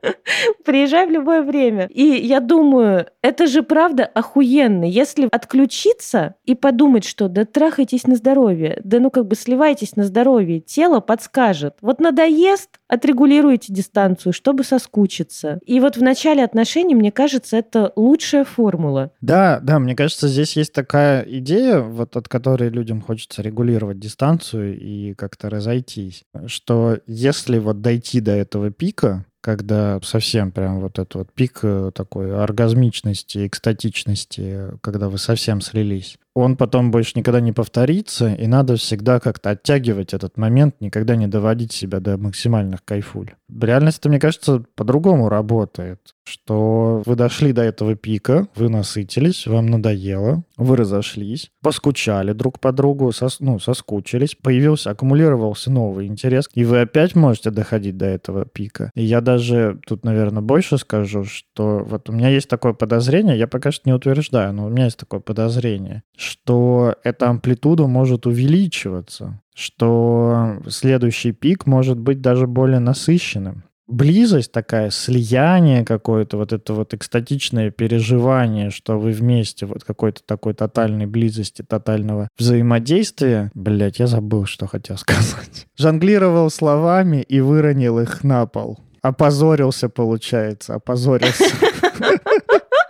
Приезжай 0.65 1.07
в 1.07 1.11
любое 1.11 1.43
время. 1.43 1.87
И 1.91 2.03
я 2.03 2.41
думаю, 2.41 3.07
это 3.23 3.47
же 3.47 3.63
правда 3.63 4.05
охуенно. 4.05 4.85
Если 4.85 5.29
отключиться 5.31 6.35
и 6.45 6.55
подумать, 6.55 7.05
что 7.05 7.29
да 7.29 7.45
трахайтесь 7.45 8.07
на 8.07 8.17
здоровье, 8.17 8.81
да 8.85 9.01
ну 9.01 9.11
как 9.11 9.27
бы 9.27 9.37
сливайтесь 9.37 9.97
на 9.97 10.05
здоровье, 10.05 10.61
тело 10.61 11.01
подскажет. 11.01 11.77
Вот 11.83 12.01
надоест, 12.01 12.71
отрегулируйте 12.89 13.73
дистанцию, 13.73 14.33
чтобы 14.33 14.65
соскучиться. 14.65 15.61
И 15.67 15.79
вот 15.81 15.97
в 15.97 16.03
начале 16.03 16.43
отношений, 16.43 16.95
мне 16.95 17.13
кажется, 17.13 17.59
это 17.59 17.93
лучшая 17.97 18.45
формула. 18.45 19.11
Да, 19.21 19.61
да, 19.63 19.79
мне 19.79 19.95
кажется, 19.95 20.29
здесь 20.29 20.57
есть 20.57 20.73
такая 20.73 21.23
идея, 21.23 21.81
вот 21.99 22.17
от 22.17 22.29
которой 22.29 22.71
людям 22.71 23.03
хочется 23.03 23.43
регулировать 23.43 23.99
дистанцию 23.99 24.79
и 24.81 25.15
как-то 25.15 25.51
разойтись, 25.51 26.25
что 26.47 26.99
если 27.07 27.59
вот 27.59 27.83
дойти 27.83 28.21
до 28.21 28.33
этого 28.33 28.71
пика, 28.71 29.27
когда 29.41 30.01
совсем 30.03 30.51
прям 30.51 30.81
вот 30.81 30.99
этот 30.99 31.15
вот 31.15 31.33
пик 31.33 31.61
э, 31.63 31.91
такой 31.95 32.35
оргазмичности, 32.37 33.47
экстатичности, 33.47 34.73
когда 34.81 35.09
вы 35.09 35.19
совсем 35.19 35.61
слились, 35.61 36.19
он 36.35 36.57
потом 36.57 36.91
больше 36.91 37.13
никогда 37.17 37.41
не 37.41 37.53
повторится, 37.53 38.35
и 38.35 38.47
надо 38.47 38.77
всегда 38.77 39.21
как-то 39.21 39.51
оттягивать 39.51 40.13
этот 40.13 40.37
момент, 40.37 40.77
никогда 40.81 41.17
не 41.17 41.27
доводить 41.29 41.73
себя 41.73 42.01
до 42.01 42.17
максимальных 42.17 42.85
кайфуль. 42.85 43.35
В 43.49 43.65
реальности, 43.65 44.09
мне 44.09 44.21
кажется, 44.21 44.65
по-другому 44.75 45.29
работает, 45.29 46.15
что 46.29 47.03
вы 47.07 47.17
дошли 47.17 47.53
до 47.53 47.63
этого 47.63 47.95
пика, 47.95 48.47
вы 48.55 48.69
насытились, 48.69 49.47
вам 49.47 49.67
надоело, 49.67 50.45
вы 50.57 50.77
разошлись, 50.77 51.51
поскучали 51.63 52.33
друг 52.33 52.61
по 52.61 52.73
другу, 52.73 53.11
сос, 53.13 53.41
ну, 53.41 53.59
соскучились, 53.59 54.35
появился, 54.35 54.91
аккумулировался 54.91 55.71
новый 55.71 56.07
интерес, 56.07 56.49
и 56.55 56.65
вы 56.65 56.81
опять 56.81 57.15
можете 57.15 57.51
доходить 57.51 57.97
до 57.97 58.07
этого 58.07 58.45
пика. 58.45 58.91
И 58.95 59.03
я 59.03 59.21
даже 59.21 59.81
тут, 59.87 60.05
наверное, 60.05 60.43
больше 60.43 60.79
скажу, 60.79 61.25
что 61.25 61.85
вот 61.87 62.11
у 62.11 62.13
меня 62.13 62.29
есть 62.29 62.49
такое 62.49 62.75
подозрение, 62.75 63.39
я 63.39 63.47
пока 63.47 63.73
что 63.73 63.89
не 63.89 63.95
утверждаю, 63.95 64.53
но 64.53 64.67
у 64.67 64.69
меня 64.69 64.85
есть 64.85 64.99
такое 64.99 65.21
подозрение, 65.21 66.03
что 66.17 66.95
эта 67.05 67.29
амплитуда 67.29 67.87
может 67.87 68.27
увеличиваться, 68.27 69.41
что 69.55 70.59
следующий 70.69 71.33
пик 71.33 71.67
может 71.67 71.99
быть 71.99 72.21
даже 72.21 72.47
более 72.47 72.79
насыщенным. 72.79 73.65
Близость 73.89 74.53
такая, 74.53 74.91
слияние 74.91 75.83
какое-то, 75.83 76.37
вот 76.37 76.53
это 76.53 76.75
вот 76.75 76.93
экстатичное 76.93 77.71
переживание, 77.71 78.69
что 78.69 78.99
вы 78.99 79.13
вместе, 79.13 79.65
вот 79.65 79.83
какой-то 79.83 80.21
такой 80.27 80.53
тотальной 80.53 81.07
близости, 81.07 81.63
тотального 81.63 82.29
взаимодействия. 82.39 83.51
Блять, 83.55 83.99
я 83.99 84.07
забыл, 84.07 84.45
что 84.45 84.67
хотел 84.67 84.99
сказать. 84.99 85.67
Жонглировал 85.79 86.51
словами 86.51 87.23
и 87.23 87.41
выронил 87.41 87.99
их 87.99 88.23
на 88.23 88.47
пол. 88.47 88.79
Опозорился, 89.01 89.89
получается, 89.89 90.75
опозорился. 90.75 91.45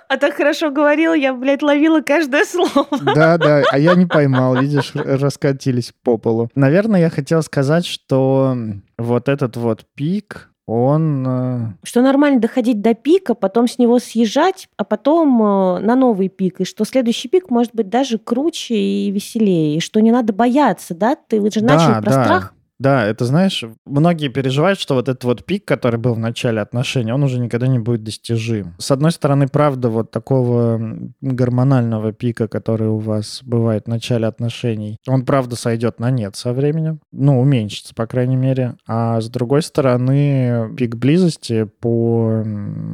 А 0.08 0.16
так 0.16 0.36
хорошо 0.36 0.70
говорила, 0.70 1.12
я, 1.12 1.34
блядь, 1.34 1.62
ловила 1.62 2.00
каждое 2.00 2.44
слово. 2.46 2.86
Да, 3.14 3.36
да, 3.36 3.62
а 3.70 3.78
я 3.78 3.94
не 3.94 4.06
поймал, 4.06 4.56
видишь, 4.56 4.92
раскатились 4.94 5.92
по 6.02 6.16
полу. 6.16 6.48
Наверное, 6.54 7.00
я 7.00 7.10
хотел 7.10 7.42
сказать, 7.42 7.84
что 7.84 8.56
вот 8.96 9.28
этот 9.28 9.56
вот 9.58 9.84
пик, 9.94 10.50
он... 10.68 11.26
Э, 11.26 11.72
что 11.82 12.02
нормально 12.02 12.40
доходить 12.40 12.82
до 12.82 12.92
пика, 12.92 13.34
потом 13.34 13.66
с 13.66 13.78
него 13.78 13.98
съезжать, 13.98 14.68
а 14.76 14.84
потом 14.84 15.42
э, 15.42 15.78
на 15.80 15.96
новый 15.96 16.28
пик, 16.28 16.60
и 16.60 16.64
что 16.64 16.84
следующий 16.84 17.28
пик 17.28 17.50
может 17.50 17.74
быть 17.74 17.88
даже 17.88 18.18
круче 18.18 18.74
и 18.74 19.10
веселее, 19.10 19.76
и 19.76 19.80
что 19.80 20.00
не 20.00 20.12
надо 20.12 20.34
бояться, 20.34 20.94
да? 20.94 21.16
Ты 21.16 21.40
же 21.50 21.62
да, 21.62 21.74
начал 21.74 22.02
про 22.02 22.12
да. 22.12 22.24
страх 22.24 22.54
да, 22.78 23.04
это 23.06 23.24
знаешь, 23.24 23.64
многие 23.84 24.28
переживают, 24.28 24.78
что 24.78 24.94
вот 24.94 25.08
этот 25.08 25.24
вот 25.24 25.44
пик, 25.44 25.64
который 25.64 25.98
был 25.98 26.14
в 26.14 26.18
начале 26.18 26.60
отношений, 26.60 27.12
он 27.12 27.24
уже 27.24 27.40
никогда 27.40 27.66
не 27.66 27.78
будет 27.78 28.04
достижим. 28.04 28.74
С 28.78 28.90
одной 28.90 29.10
стороны, 29.10 29.48
правда, 29.48 29.88
вот 29.88 30.10
такого 30.10 30.80
гормонального 31.20 32.12
пика, 32.12 32.46
который 32.46 32.88
у 32.88 32.98
вас 32.98 33.40
бывает 33.44 33.84
в 33.86 33.88
начале 33.88 34.26
отношений, 34.26 34.98
он, 35.06 35.24
правда, 35.24 35.56
сойдет 35.56 35.98
на 35.98 36.10
нет 36.10 36.36
со 36.36 36.52
временем, 36.52 37.00
ну, 37.12 37.40
уменьшится, 37.40 37.94
по 37.94 38.06
крайней 38.06 38.36
мере. 38.36 38.76
А 38.86 39.20
с 39.20 39.28
другой 39.28 39.62
стороны, 39.62 40.74
пик 40.76 40.96
близости 40.96 41.64
по 41.80 42.44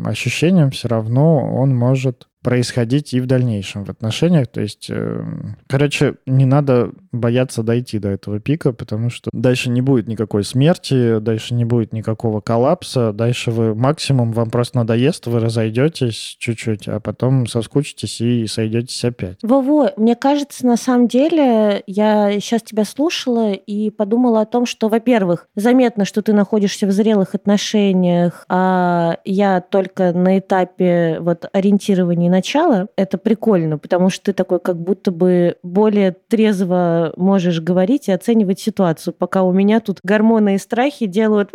ощущениям 0.05 0.71
все 0.71 0.89
равно 0.89 1.55
он 1.55 1.75
может 1.75 2.29
происходить 2.45 3.15
и 3.15 3.21
в 3.21 3.27
дальнейшем 3.27 3.85
в 3.85 3.91
отношениях. 3.91 4.49
То 4.49 4.61
есть, 4.61 4.89
э, 4.91 5.25
короче, 5.67 6.17
не 6.27 6.45
надо 6.45 6.93
бояться 7.11 7.63
дойти 7.63 7.99
до 7.99 8.11
этого 8.11 8.39
пика, 8.39 8.73
потому 8.73 9.09
что 9.09 9.31
дальше 9.33 9.71
не 9.71 9.81
будет 9.81 10.09
никакой 10.09 10.45
смерти, 10.45 11.21
дальше 11.21 11.55
не 11.55 11.65
будет 11.65 11.95
никакого 11.95 12.43
коллапса, 12.43 13.13
дальше 13.15 13.51
вы 13.51 13.75
максимум, 13.75 14.33
вам 14.33 14.51
просто 14.51 14.77
надоест, 14.77 15.27
вы 15.27 15.41
разойдетесь 15.41 16.37
чуть-чуть, 16.39 16.87
а 16.87 17.01
потом 17.01 17.47
соскучитесь 17.47 18.21
и 18.21 18.47
сойдетесь 18.47 19.03
опять. 19.07 19.39
Во-во, 19.43 19.93
мне 19.97 20.15
кажется, 20.15 20.67
на 20.67 20.77
самом 20.77 21.09
деле, 21.09 21.83
я 21.87 22.31
сейчас 22.41 22.61
тебя 22.61 22.85
слушала 22.85 23.53
и 23.53 23.89
подумала 23.89 24.43
о 24.43 24.47
том, 24.47 24.67
что, 24.67 24.89
во-первых, 24.89 25.49
заметно, 25.57 26.05
что 26.05 26.21
ты 26.21 26.35
находишься 26.35 26.87
в 26.87 26.93
зрелых 26.93 27.35
отношениях, 27.35 28.45
а 28.51 29.17
я 29.25 29.63
только 29.63 30.13
на 30.13 30.39
этапе 30.39 31.17
вот 31.21 31.47
ориентирования 31.55 32.34
начала, 32.35 32.89
это 32.97 33.17
прикольно, 33.17 33.79
потому 33.79 34.11
что 34.11 34.25
ты 34.25 34.33
такой 34.33 34.59
как 34.59 34.77
будто 34.77 35.13
бы 35.13 35.57
более 35.63 36.17
трезво 36.29 37.13
можешь 37.17 37.61
говорить 37.61 38.09
и 38.09 38.13
оценивать 38.13 38.59
ситуацию, 38.59 39.15
пока 39.15 39.45
у 39.45 39.53
меня 39.53 39.79
тут 39.79 40.01
гормоны 40.03 40.57
и 40.57 40.59
страхи 40.59 41.07
делают 41.07 41.51